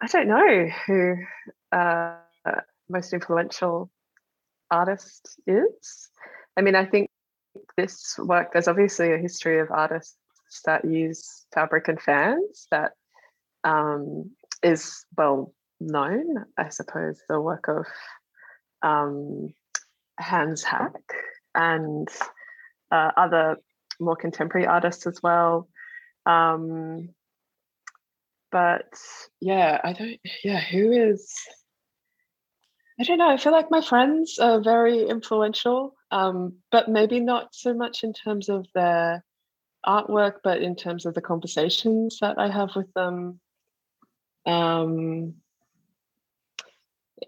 I 0.00 0.06
don't 0.08 0.28
know 0.28 0.68
who 0.86 1.16
uh, 1.70 2.16
most 2.88 3.12
influential 3.12 3.90
artist 4.70 5.38
is. 5.46 6.10
I 6.56 6.60
mean, 6.60 6.74
I 6.74 6.84
think 6.84 7.10
this 7.76 8.16
work, 8.18 8.52
there's 8.52 8.68
obviously 8.68 9.12
a 9.12 9.18
history 9.18 9.60
of 9.60 9.70
artists 9.70 10.16
that 10.64 10.84
use 10.84 11.46
fabric 11.54 11.88
and 11.88 12.00
fans 12.00 12.66
that 12.70 12.92
um, 13.64 14.32
is 14.62 15.04
well 15.16 15.54
known, 15.80 16.44
I 16.56 16.68
suppose, 16.68 17.20
the 17.28 17.40
work 17.40 17.68
of 17.68 17.86
um, 18.82 19.54
Hans 20.18 20.64
Haacke 20.64 21.14
and 21.54 22.08
uh, 22.90 23.10
other 23.16 23.56
more 24.00 24.16
contemporary 24.16 24.66
artists 24.66 25.06
as 25.06 25.20
well. 25.22 25.68
Um, 26.26 27.10
but 28.50 28.92
yeah, 29.40 29.80
I 29.82 29.92
don't, 29.92 30.20
yeah, 30.44 30.60
who 30.60 30.92
is, 30.92 31.32
I 33.00 33.04
don't 33.04 33.18
know, 33.18 33.30
I 33.30 33.38
feel 33.38 33.52
like 33.52 33.70
my 33.70 33.80
friends 33.80 34.38
are 34.38 34.60
very 34.60 35.08
influential, 35.08 35.94
um, 36.10 36.56
but 36.70 36.88
maybe 36.88 37.20
not 37.20 37.54
so 37.54 37.72
much 37.72 38.04
in 38.04 38.12
terms 38.12 38.48
of 38.48 38.66
their 38.74 39.24
artwork, 39.86 40.36
but 40.44 40.60
in 40.60 40.76
terms 40.76 41.06
of 41.06 41.14
the 41.14 41.22
conversations 41.22 42.18
that 42.20 42.38
I 42.38 42.50
have 42.50 42.76
with 42.76 42.92
them. 42.92 43.40
Um, 44.46 45.34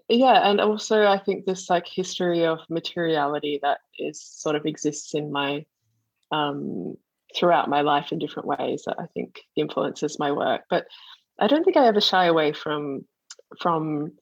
yeah, 0.09 0.49
and 0.49 0.59
also 0.61 1.05
I 1.05 1.17
think 1.17 1.45
this 1.45 1.69
like 1.69 1.87
history 1.87 2.45
of 2.45 2.59
materiality 2.69 3.59
that 3.61 3.79
is 3.97 4.21
sort 4.21 4.55
of 4.55 4.65
exists 4.65 5.13
in 5.13 5.31
my 5.31 5.65
um, 6.31 6.95
throughout 7.35 7.69
my 7.69 7.81
life 7.81 8.11
in 8.11 8.19
different 8.19 8.47
ways 8.47 8.83
that 8.85 8.97
I 8.99 9.05
think 9.13 9.41
influences 9.55 10.19
my 10.19 10.31
work. 10.31 10.61
But 10.69 10.87
I 11.39 11.47
don't 11.47 11.63
think 11.63 11.77
I 11.77 11.87
ever 11.87 12.01
shy 12.01 12.25
away 12.25 12.53
from 12.53 13.05
from 13.61 14.13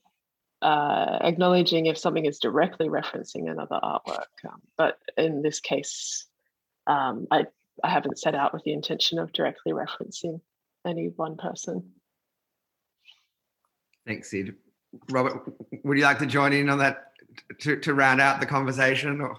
uh, 0.62 1.20
acknowledging 1.22 1.88
if 1.88 1.98
something 1.98 2.26
is 2.26 2.40
directly 2.40 2.88
referencing 2.88 3.50
another 3.50 3.80
artwork. 3.84 4.26
Um, 4.48 4.62
but 4.78 4.98
in 5.18 5.42
this 5.42 5.60
case, 5.60 6.26
um, 6.88 7.28
I 7.32 7.46
I 7.84 7.90
haven't 7.90 8.20
set 8.20 8.36
out 8.36 8.54
with 8.54 8.64
the 8.64 8.74
intention 8.74 9.20
of 9.20 9.34
directly 9.34 9.74
referencing 9.74 10.40
any 10.86 11.12
one 11.16 11.38
person. 11.38 11.92
Thanks, 14.06 14.32
Sid. 14.32 14.56
Robert, 15.10 15.54
would 15.84 15.98
you 15.98 16.04
like 16.04 16.20
to 16.20 16.26
join 16.26 16.54
in 16.54 16.70
on 16.70 16.78
that 16.80 17.12
to, 17.60 17.78
to 17.78 17.94
round 17.94 18.22
out 18.22 18.40
the 18.40 18.46
conversation? 18.46 19.22
Or? 19.22 19.38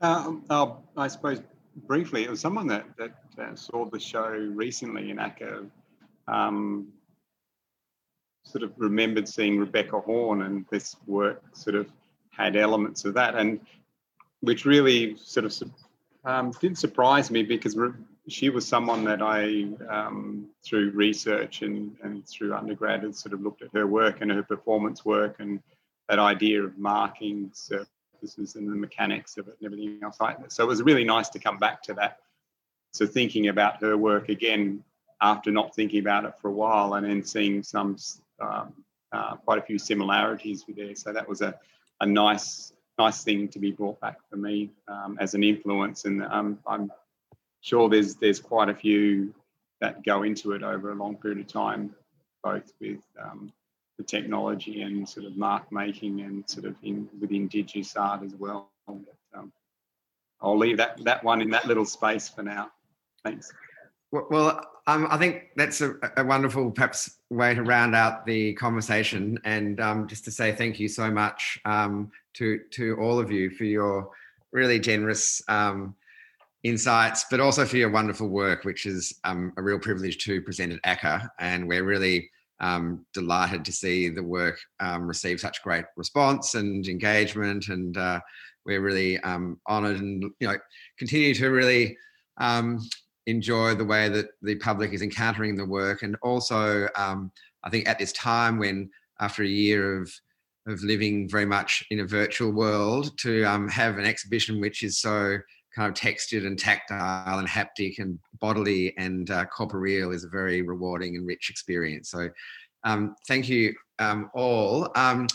Uh, 0.00 0.34
uh, 0.48 0.72
I 0.96 1.08
suppose 1.08 1.42
briefly, 1.86 2.24
it 2.24 2.30
was 2.30 2.40
someone 2.40 2.66
that, 2.68 2.86
that 2.96 3.58
saw 3.58 3.86
the 3.86 3.98
show 3.98 4.28
recently 4.28 5.10
in 5.10 5.16
ACCA, 5.16 5.68
um, 6.28 6.88
sort 8.44 8.62
of 8.62 8.72
remembered 8.76 9.28
seeing 9.28 9.58
Rebecca 9.58 10.00
Horn, 10.00 10.42
and 10.42 10.66
this 10.70 10.96
work 11.06 11.42
sort 11.52 11.76
of 11.76 11.88
had 12.30 12.56
elements 12.56 13.04
of 13.04 13.14
that. 13.14 13.34
And 13.34 13.60
which 14.40 14.64
really 14.64 15.16
sort 15.16 15.46
of 15.46 15.54
um, 16.24 16.52
didn't 16.60 16.78
surprise 16.78 17.30
me 17.30 17.42
because 17.42 17.76
she 18.32 18.50
was 18.50 18.66
someone 18.66 19.04
that 19.04 19.22
I, 19.22 19.68
um, 19.88 20.48
through 20.64 20.90
research 20.90 21.62
and, 21.62 21.96
and 22.02 22.26
through 22.28 22.54
undergrad, 22.54 23.02
had 23.02 23.16
sort 23.16 23.32
of 23.32 23.40
looked 23.40 23.62
at 23.62 23.70
her 23.72 23.86
work 23.86 24.20
and 24.20 24.30
her 24.30 24.42
performance 24.42 25.04
work 25.04 25.36
and 25.38 25.60
that 26.08 26.18
idea 26.18 26.62
of 26.62 26.76
marking 26.78 27.50
surfaces 27.52 28.56
and 28.56 28.68
the 28.68 28.76
mechanics 28.76 29.36
of 29.36 29.48
it 29.48 29.56
and 29.60 29.66
everything 29.66 30.00
else 30.02 30.20
like 30.20 30.38
that. 30.40 30.52
So 30.52 30.64
it 30.64 30.66
was 30.66 30.82
really 30.82 31.04
nice 31.04 31.28
to 31.30 31.38
come 31.38 31.58
back 31.58 31.82
to 31.84 31.94
that. 31.94 32.18
So 32.92 33.06
thinking 33.06 33.48
about 33.48 33.80
her 33.80 33.96
work 33.96 34.28
again 34.28 34.82
after 35.20 35.50
not 35.50 35.74
thinking 35.74 36.00
about 36.00 36.24
it 36.24 36.34
for 36.40 36.48
a 36.48 36.52
while 36.52 36.94
and 36.94 37.06
then 37.06 37.22
seeing 37.22 37.62
some 37.62 37.96
um, 38.40 38.72
uh, 39.12 39.36
quite 39.36 39.58
a 39.58 39.62
few 39.62 39.78
similarities 39.78 40.64
with 40.66 40.76
there. 40.76 40.94
So 40.94 41.12
that 41.12 41.28
was 41.28 41.42
a, 41.42 41.54
a 42.00 42.06
nice 42.06 42.72
nice 42.98 43.24
thing 43.24 43.48
to 43.48 43.58
be 43.58 43.70
brought 43.72 43.98
back 44.00 44.18
for 44.28 44.36
me 44.36 44.70
um, 44.86 45.16
as 45.20 45.32
an 45.32 45.42
influence. 45.42 46.04
And 46.04 46.22
um, 46.24 46.58
I'm 46.66 46.92
sure 47.60 47.88
there's 47.88 48.16
there's 48.16 48.40
quite 48.40 48.68
a 48.68 48.74
few 48.74 49.34
that 49.80 50.04
go 50.04 50.22
into 50.22 50.52
it 50.52 50.62
over 50.62 50.92
a 50.92 50.94
long 50.94 51.16
period 51.16 51.40
of 51.40 51.46
time, 51.46 51.94
both 52.42 52.72
with 52.80 53.00
um, 53.22 53.52
the 53.98 54.04
technology 54.04 54.82
and 54.82 55.08
sort 55.08 55.26
of 55.26 55.36
mark 55.36 55.70
making 55.72 56.20
and 56.20 56.48
sort 56.48 56.66
of 56.66 56.74
in 56.82 57.08
with 57.20 57.30
indigenous 57.30 57.96
art 57.96 58.22
as 58.22 58.34
well. 58.34 58.70
But, 58.86 59.38
um, 59.38 59.52
I'll 60.40 60.58
leave 60.58 60.76
that 60.78 61.02
that 61.04 61.22
one 61.22 61.42
in 61.42 61.50
that 61.50 61.66
little 61.66 61.84
space 61.84 62.28
for 62.28 62.42
now. 62.42 62.70
Thanks. 63.24 63.52
Well, 64.12 64.60
um, 64.88 65.06
I 65.08 65.18
think 65.18 65.50
that's 65.54 65.82
a, 65.82 65.94
a, 66.16 66.24
wonderful, 66.24 66.72
perhaps, 66.72 67.18
way 67.28 67.54
to 67.54 67.62
round 67.62 67.94
out 67.94 68.26
the 68.26 68.54
conversation, 68.54 69.38
and 69.44 69.78
um, 69.78 70.08
just 70.08 70.24
to 70.24 70.32
say 70.32 70.52
thank 70.52 70.80
you 70.80 70.88
so 70.88 71.10
much 71.10 71.60
um, 71.64 72.10
to 72.34 72.58
to 72.70 72.96
all 73.00 73.20
of 73.20 73.30
you 73.30 73.50
for 73.50 73.64
your 73.64 74.10
really 74.52 74.80
generous 74.80 75.42
um, 75.48 75.94
insights, 76.62 77.24
but 77.30 77.40
also 77.40 77.64
for 77.64 77.76
your 77.76 77.90
wonderful 77.90 78.28
work, 78.28 78.64
which 78.64 78.86
is 78.86 79.18
um, 79.24 79.52
a 79.56 79.62
real 79.62 79.78
privilege 79.78 80.18
to 80.24 80.42
present 80.42 80.72
at 80.72 80.82
ACCA, 80.82 81.28
and 81.38 81.66
we're 81.66 81.84
really 81.84 82.30
um, 82.60 83.06
delighted 83.14 83.64
to 83.64 83.72
see 83.72 84.08
the 84.10 84.22
work 84.22 84.58
receive 85.00 85.40
such 85.40 85.62
great 85.62 85.84
response 85.96 86.54
and 86.54 86.86
engagement, 86.86 87.68
and 87.68 87.96
uh, 87.96 88.20
we're 88.66 88.82
really 88.82 89.18
honoured, 89.24 89.98
and 89.98 90.22
you 90.40 90.48
know, 90.48 90.56
continue 90.98 91.34
to 91.34 91.48
really 91.48 91.96
enjoy 93.26 93.74
the 93.74 93.84
way 93.84 94.08
that 94.08 94.28
the 94.42 94.56
public 94.56 94.92
is 94.92 95.02
encountering 95.02 95.56
the 95.56 95.64
work. 95.64 96.02
And 96.02 96.16
also, 96.22 96.88
um, 96.96 97.30
I 97.64 97.70
think 97.70 97.88
at 97.88 97.98
this 97.98 98.12
time 98.12 98.58
when, 98.58 98.90
after 99.20 99.42
a 99.42 99.48
year 99.48 100.00
of 100.00 100.12
of 100.66 100.82
living 100.82 101.28
very 101.28 101.46
much 101.46 101.84
in 101.90 102.00
a 102.00 102.04
virtual 102.04 102.52
world, 102.52 103.18
to 103.18 103.44
um, 103.44 103.66
have 103.68 103.96
an 103.96 104.04
exhibition 104.04 104.60
which 104.60 104.82
is 104.82 104.98
so 104.98 105.38
kind 105.74 105.88
of 105.88 105.94
textured 105.94 106.44
and 106.44 106.58
tactile 106.58 107.38
and 107.38 107.48
haptic 107.48 107.98
and 107.98 108.18
bodily 108.40 108.96
and 108.96 109.30
uh, 109.30 109.44
corporeal 109.46 110.12
is 110.12 110.24
a 110.24 110.28
very 110.28 110.62
rewarding 110.62 111.16
and 111.16 111.26
rich 111.26 111.50
experience. 111.50 112.10
So, 112.10 112.28
um, 112.84 113.14
thank 113.28 113.48
you 113.48 113.74
um, 113.98 114.30
all. 114.34 114.90
Um, 114.94 115.26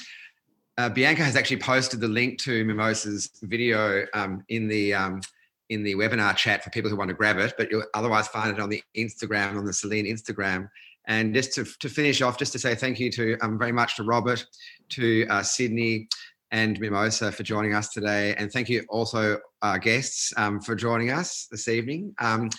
uh, 0.77 0.89
Bianca 0.89 1.23
has 1.23 1.35
actually 1.35 1.57
posted 1.57 2.01
the 2.01 2.07
link 2.07 2.39
to 2.39 2.65
Mimosa's 2.65 3.31
video 3.43 4.05
um, 4.13 4.43
in 4.49 4.67
the 4.67 4.93
um, 4.93 5.21
in 5.69 5.83
the 5.83 5.95
webinar 5.95 6.35
chat 6.35 6.63
for 6.63 6.69
people 6.69 6.89
who 6.89 6.95
want 6.95 7.09
to 7.09 7.15
grab 7.15 7.37
it, 7.37 7.53
but 7.57 7.71
you'll 7.71 7.83
otherwise 7.93 8.27
find 8.27 8.55
it 8.55 8.61
on 8.61 8.69
the 8.69 8.83
Instagram, 8.95 9.57
on 9.57 9.65
the 9.65 9.73
Celine 9.73 10.05
Instagram. 10.05 10.69
And 11.07 11.33
just 11.33 11.53
to, 11.53 11.65
to 11.79 11.89
finish 11.89 12.21
off, 12.21 12.37
just 12.37 12.51
to 12.53 12.59
say 12.59 12.75
thank 12.75 12.99
you 12.99 13.11
to 13.11 13.37
um, 13.41 13.57
very 13.57 13.71
much 13.71 13.95
to 13.95 14.03
Robert, 14.03 14.45
to 14.89 15.25
uh, 15.29 15.43
Sidney, 15.43 16.07
and 16.51 16.79
Mimosa 16.79 17.31
for 17.31 17.43
joining 17.43 17.73
us 17.73 17.89
today. 17.89 18.35
And 18.37 18.51
thank 18.51 18.69
you 18.69 18.83
also, 18.89 19.39
our 19.61 19.79
guests, 19.79 20.33
um, 20.37 20.59
for 20.61 20.75
joining 20.75 21.11
us 21.11 21.47
this 21.51 21.67
evening. 21.67 22.13
Um, 22.19 22.49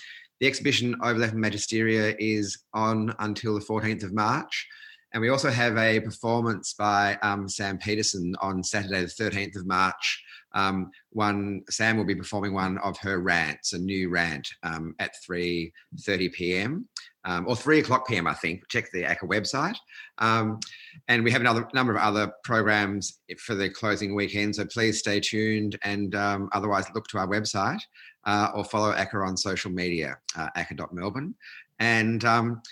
the 0.40 0.46
exhibition 0.46 0.96
Overlap 1.02 1.32
Magisteria 1.32 2.14
is 2.18 2.64
on 2.74 3.14
until 3.20 3.54
the 3.54 3.64
14th 3.64 4.02
of 4.02 4.12
March. 4.12 4.66
And 5.12 5.22
we 5.22 5.30
also 5.30 5.50
have 5.50 5.78
a 5.78 6.00
performance 6.00 6.74
by 6.74 7.16
um, 7.22 7.48
Sam 7.48 7.78
Petersen 7.78 8.34
on 8.40 8.62
Saturday, 8.62 9.00
the 9.00 9.06
13th 9.06 9.56
of 9.56 9.66
March, 9.66 10.22
um, 10.56 10.90
one 11.10 11.62
Sam 11.68 11.98
will 11.98 12.06
be 12.06 12.14
performing 12.14 12.54
one 12.54 12.78
of 12.78 12.96
her 12.98 13.20
rants, 13.20 13.74
a 13.74 13.78
new 13.78 14.08
rant 14.08 14.48
um, 14.62 14.94
at 14.98 15.12
3:30 15.28 16.32
p.m. 16.32 16.88
Um, 17.26 17.46
or 17.48 17.56
3 17.56 17.80
o'clock 17.80 18.06
p.m. 18.06 18.26
I 18.26 18.34
think. 18.34 18.68
Check 18.68 18.92
the 18.92 19.02
ACCA 19.02 19.28
website, 19.28 19.76
um, 20.18 20.60
and 21.08 21.24
we 21.24 21.30
have 21.32 21.40
another 21.40 21.68
number 21.74 21.94
of 21.94 22.00
other 22.00 22.32
programs 22.44 23.18
for 23.38 23.54
the 23.54 23.68
closing 23.68 24.14
weekend. 24.14 24.54
So 24.56 24.64
please 24.66 25.00
stay 25.00 25.20
tuned, 25.20 25.76
and 25.82 26.14
um, 26.14 26.48
otherwise 26.52 26.86
look 26.94 27.08
to 27.08 27.18
our 27.18 27.26
website 27.26 27.80
uh, 28.24 28.50
or 28.54 28.64
follow 28.64 28.92
ACCA 28.92 29.26
on 29.26 29.36
social 29.36 29.70
media, 29.70 30.16
uh, 30.36 30.48
ACCA.Melbourne, 30.56 31.34
and. 31.78 32.24
Um, 32.24 32.62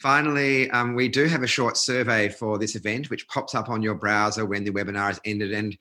finally, 0.00 0.70
um, 0.70 0.94
we 0.94 1.08
do 1.08 1.26
have 1.26 1.42
a 1.42 1.46
short 1.46 1.76
survey 1.76 2.30
for 2.30 2.58
this 2.58 2.74
event, 2.74 3.10
which 3.10 3.28
pops 3.28 3.54
up 3.54 3.68
on 3.68 3.82
your 3.82 3.94
browser 3.94 4.46
when 4.46 4.64
the 4.64 4.70
webinar 4.70 5.10
is 5.10 5.20
ended. 5.26 5.52
And 5.52 5.76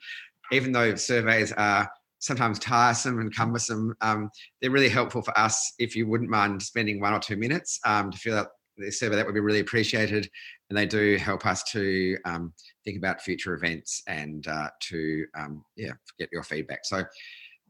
even 0.51 0.71
though 0.71 0.95
surveys 0.95 1.51
are 1.53 1.89
sometimes 2.19 2.59
tiresome 2.59 3.19
and 3.19 3.35
cumbersome, 3.35 3.95
um, 4.01 4.29
they're 4.61 4.71
really 4.71 4.89
helpful 4.89 5.21
for 5.21 5.37
us. 5.37 5.73
If 5.79 5.95
you 5.95 6.07
wouldn't 6.07 6.29
mind 6.29 6.61
spending 6.61 6.99
one 6.99 7.13
or 7.13 7.19
two 7.19 7.37
minutes 7.37 7.79
um, 7.85 8.11
to 8.11 8.17
fill 8.17 8.37
out 8.37 8.47
the 8.77 8.91
survey, 8.91 9.15
that 9.15 9.25
would 9.25 9.33
be 9.33 9.39
really 9.39 9.59
appreciated. 9.59 10.29
And 10.69 10.77
they 10.77 10.85
do 10.85 11.17
help 11.17 11.45
us 11.45 11.63
to 11.71 12.17
um, 12.25 12.53
think 12.85 12.97
about 12.97 13.21
future 13.21 13.53
events 13.53 14.03
and 14.07 14.47
uh, 14.47 14.69
to 14.81 15.25
um, 15.37 15.63
yeah 15.75 15.93
get 16.19 16.29
your 16.31 16.43
feedback. 16.43 16.85
So 16.85 17.03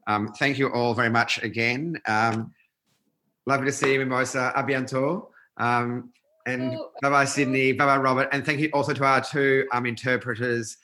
um, 0.07 0.33
thank 0.33 0.57
you 0.57 0.71
all 0.71 0.93
very 0.93 1.09
much 1.09 1.41
again. 1.43 1.99
Um, 2.07 2.51
lovely 3.45 3.67
to 3.67 3.71
see 3.71 3.93
you, 3.93 3.99
Mimosa. 3.99 4.51
A 4.55 4.63
bientôt. 4.63 5.27
and 6.45 6.77
bye 7.01 7.09
bye, 7.09 7.25
Sidney. 7.25 7.73
Bye 7.73 7.85
bye, 7.85 7.97
Robert. 7.97 8.29
And 8.31 8.45
thank 8.45 8.59
you 8.59 8.69
also 8.73 8.93
to 8.93 9.03
our 9.03 9.21
two 9.21 9.67
interpreters. 9.73 10.77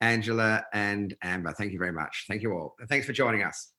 Angela 0.00 0.64
and 0.72 1.14
Amber. 1.22 1.52
Thank 1.52 1.72
you 1.72 1.78
very 1.78 1.92
much. 1.92 2.24
Thank 2.28 2.42
you 2.42 2.52
all. 2.52 2.76
Thanks 2.88 3.06
for 3.06 3.12
joining 3.12 3.42
us. 3.42 3.72